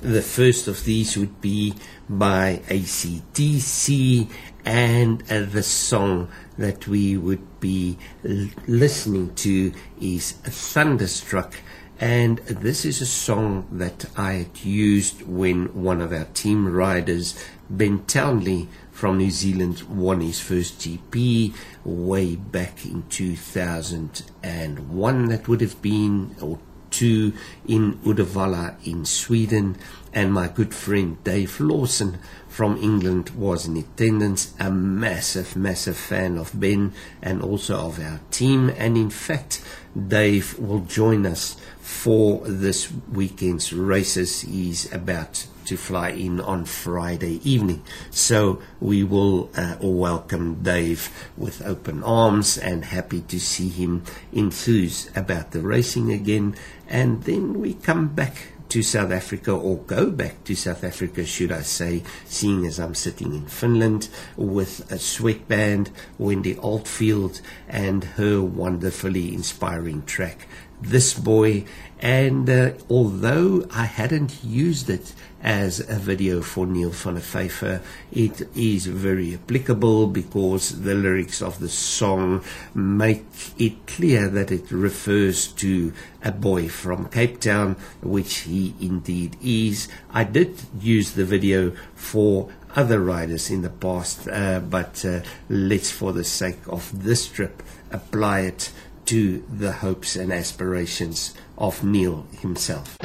The 0.00 0.22
first 0.22 0.68
of 0.68 0.84
these 0.84 1.16
would 1.16 1.40
be 1.40 1.74
by 2.08 2.62
ACDC, 2.68 4.30
and 4.64 5.22
uh, 5.30 5.40
the 5.40 5.62
song 5.62 6.28
that 6.56 6.86
we 6.86 7.16
would 7.16 7.60
be 7.60 7.98
l- 8.24 8.48
listening 8.66 9.34
to 9.36 9.72
is 10.00 10.32
Thunderstruck. 10.32 11.54
And 12.00 12.38
this 12.38 12.84
is 12.84 13.00
a 13.00 13.06
song 13.06 13.66
that 13.72 14.04
I 14.16 14.34
had 14.34 14.64
used 14.64 15.22
when 15.22 15.82
one 15.82 16.00
of 16.00 16.12
our 16.12 16.26
team 16.26 16.72
riders, 16.72 17.34
Ben 17.68 18.04
Townley 18.04 18.68
from 18.92 19.18
New 19.18 19.32
Zealand, 19.32 19.82
won 19.82 20.20
his 20.20 20.38
first 20.38 20.78
GP 20.78 21.54
way 21.84 22.36
back 22.36 22.86
in 22.86 23.02
2001. 23.08 25.26
That 25.26 25.48
would 25.48 25.60
have 25.60 25.82
been, 25.82 26.36
or 26.40 26.60
two, 26.90 27.32
in 27.66 27.94
Uddevalla 28.04 28.76
in 28.86 29.04
Sweden. 29.04 29.76
And 30.18 30.32
my 30.32 30.48
good 30.48 30.74
friend 30.74 31.22
Dave 31.22 31.60
Lawson 31.60 32.18
from 32.48 32.76
England 32.78 33.30
was 33.36 33.68
in 33.68 33.76
attendance, 33.76 34.52
a 34.58 34.68
massive, 34.68 35.54
massive 35.54 35.96
fan 35.96 36.36
of 36.36 36.58
Ben 36.58 36.92
and 37.22 37.40
also 37.40 37.76
of 37.76 38.00
our 38.00 38.18
team. 38.32 38.68
And 38.76 38.96
in 38.96 39.10
fact, 39.10 39.62
Dave 39.96 40.58
will 40.58 40.80
join 40.80 41.24
us 41.24 41.56
for 41.78 42.40
this 42.48 42.92
weekend's 43.12 43.72
races. 43.72 44.40
He's 44.40 44.92
about 44.92 45.46
to 45.66 45.76
fly 45.76 46.08
in 46.10 46.40
on 46.40 46.64
Friday 46.64 47.38
evening. 47.48 47.84
So 48.10 48.60
we 48.80 49.04
will 49.04 49.50
uh, 49.54 49.76
welcome 49.80 50.64
Dave 50.64 51.30
with 51.36 51.64
open 51.64 52.02
arms 52.02 52.58
and 52.58 52.86
happy 52.86 53.20
to 53.20 53.38
see 53.38 53.68
him 53.68 54.02
enthused 54.32 55.16
about 55.16 55.52
the 55.52 55.60
racing 55.60 56.10
again. 56.10 56.56
And 56.88 57.22
then 57.22 57.60
we 57.60 57.74
come 57.74 58.08
back 58.08 58.57
to 58.68 58.82
South 58.82 59.10
Africa 59.10 59.52
or 59.52 59.78
go 59.78 60.10
back 60.10 60.44
to 60.44 60.54
South 60.54 60.84
Africa, 60.84 61.24
should 61.24 61.52
I 61.52 61.62
say, 61.62 62.02
seeing 62.24 62.66
as 62.66 62.78
I'm 62.78 62.94
sitting 62.94 63.34
in 63.34 63.46
Finland 63.46 64.08
with 64.36 64.90
a 64.92 64.98
sweatband, 64.98 65.90
Wendy 66.18 66.56
Oldfield, 66.58 67.40
and 67.68 68.04
her 68.04 68.42
wonderfully 68.42 69.34
inspiring 69.34 70.02
track, 70.04 70.46
This 70.80 71.14
Boy. 71.14 71.64
And 72.00 72.48
uh, 72.48 72.72
although 72.88 73.66
I 73.72 73.84
hadn't 73.84 74.44
used 74.44 74.88
it 74.88 75.14
as 75.42 75.80
a 75.80 75.96
video 75.96 76.42
for 76.42 76.66
Neil 76.66 76.90
van 76.90 77.14
der 77.14 77.20
Vyver, 77.20 77.82
it 78.12 78.48
is 78.56 78.86
very 78.86 79.34
applicable 79.34 80.06
because 80.06 80.82
the 80.82 80.94
lyrics 80.94 81.42
of 81.42 81.58
the 81.58 81.68
song 81.68 82.44
make 82.74 83.24
it 83.56 83.86
clear 83.86 84.28
that 84.28 84.52
it 84.52 84.70
refers 84.70 85.48
to 85.54 85.92
a 86.22 86.30
boy 86.30 86.68
from 86.68 87.08
Cape 87.08 87.40
Town, 87.40 87.76
which 88.00 88.38
he 88.38 88.74
indeed 88.80 89.36
is. 89.42 89.88
I 90.10 90.24
did 90.24 90.54
use 90.80 91.12
the 91.12 91.24
video 91.24 91.72
for 91.94 92.48
other 92.76 93.00
riders 93.00 93.50
in 93.50 93.62
the 93.62 93.70
past, 93.70 94.28
uh, 94.28 94.60
but 94.60 95.04
uh, 95.04 95.20
let's, 95.48 95.90
for 95.90 96.12
the 96.12 96.24
sake 96.24 96.60
of 96.68 97.02
this 97.04 97.26
trip, 97.26 97.62
apply 97.90 98.40
it 98.40 98.72
to 99.08 99.42
the 99.50 99.72
hopes 99.72 100.16
and 100.16 100.30
aspirations 100.30 101.32
of 101.56 101.82
Neil 101.82 102.26
himself. 102.42 102.98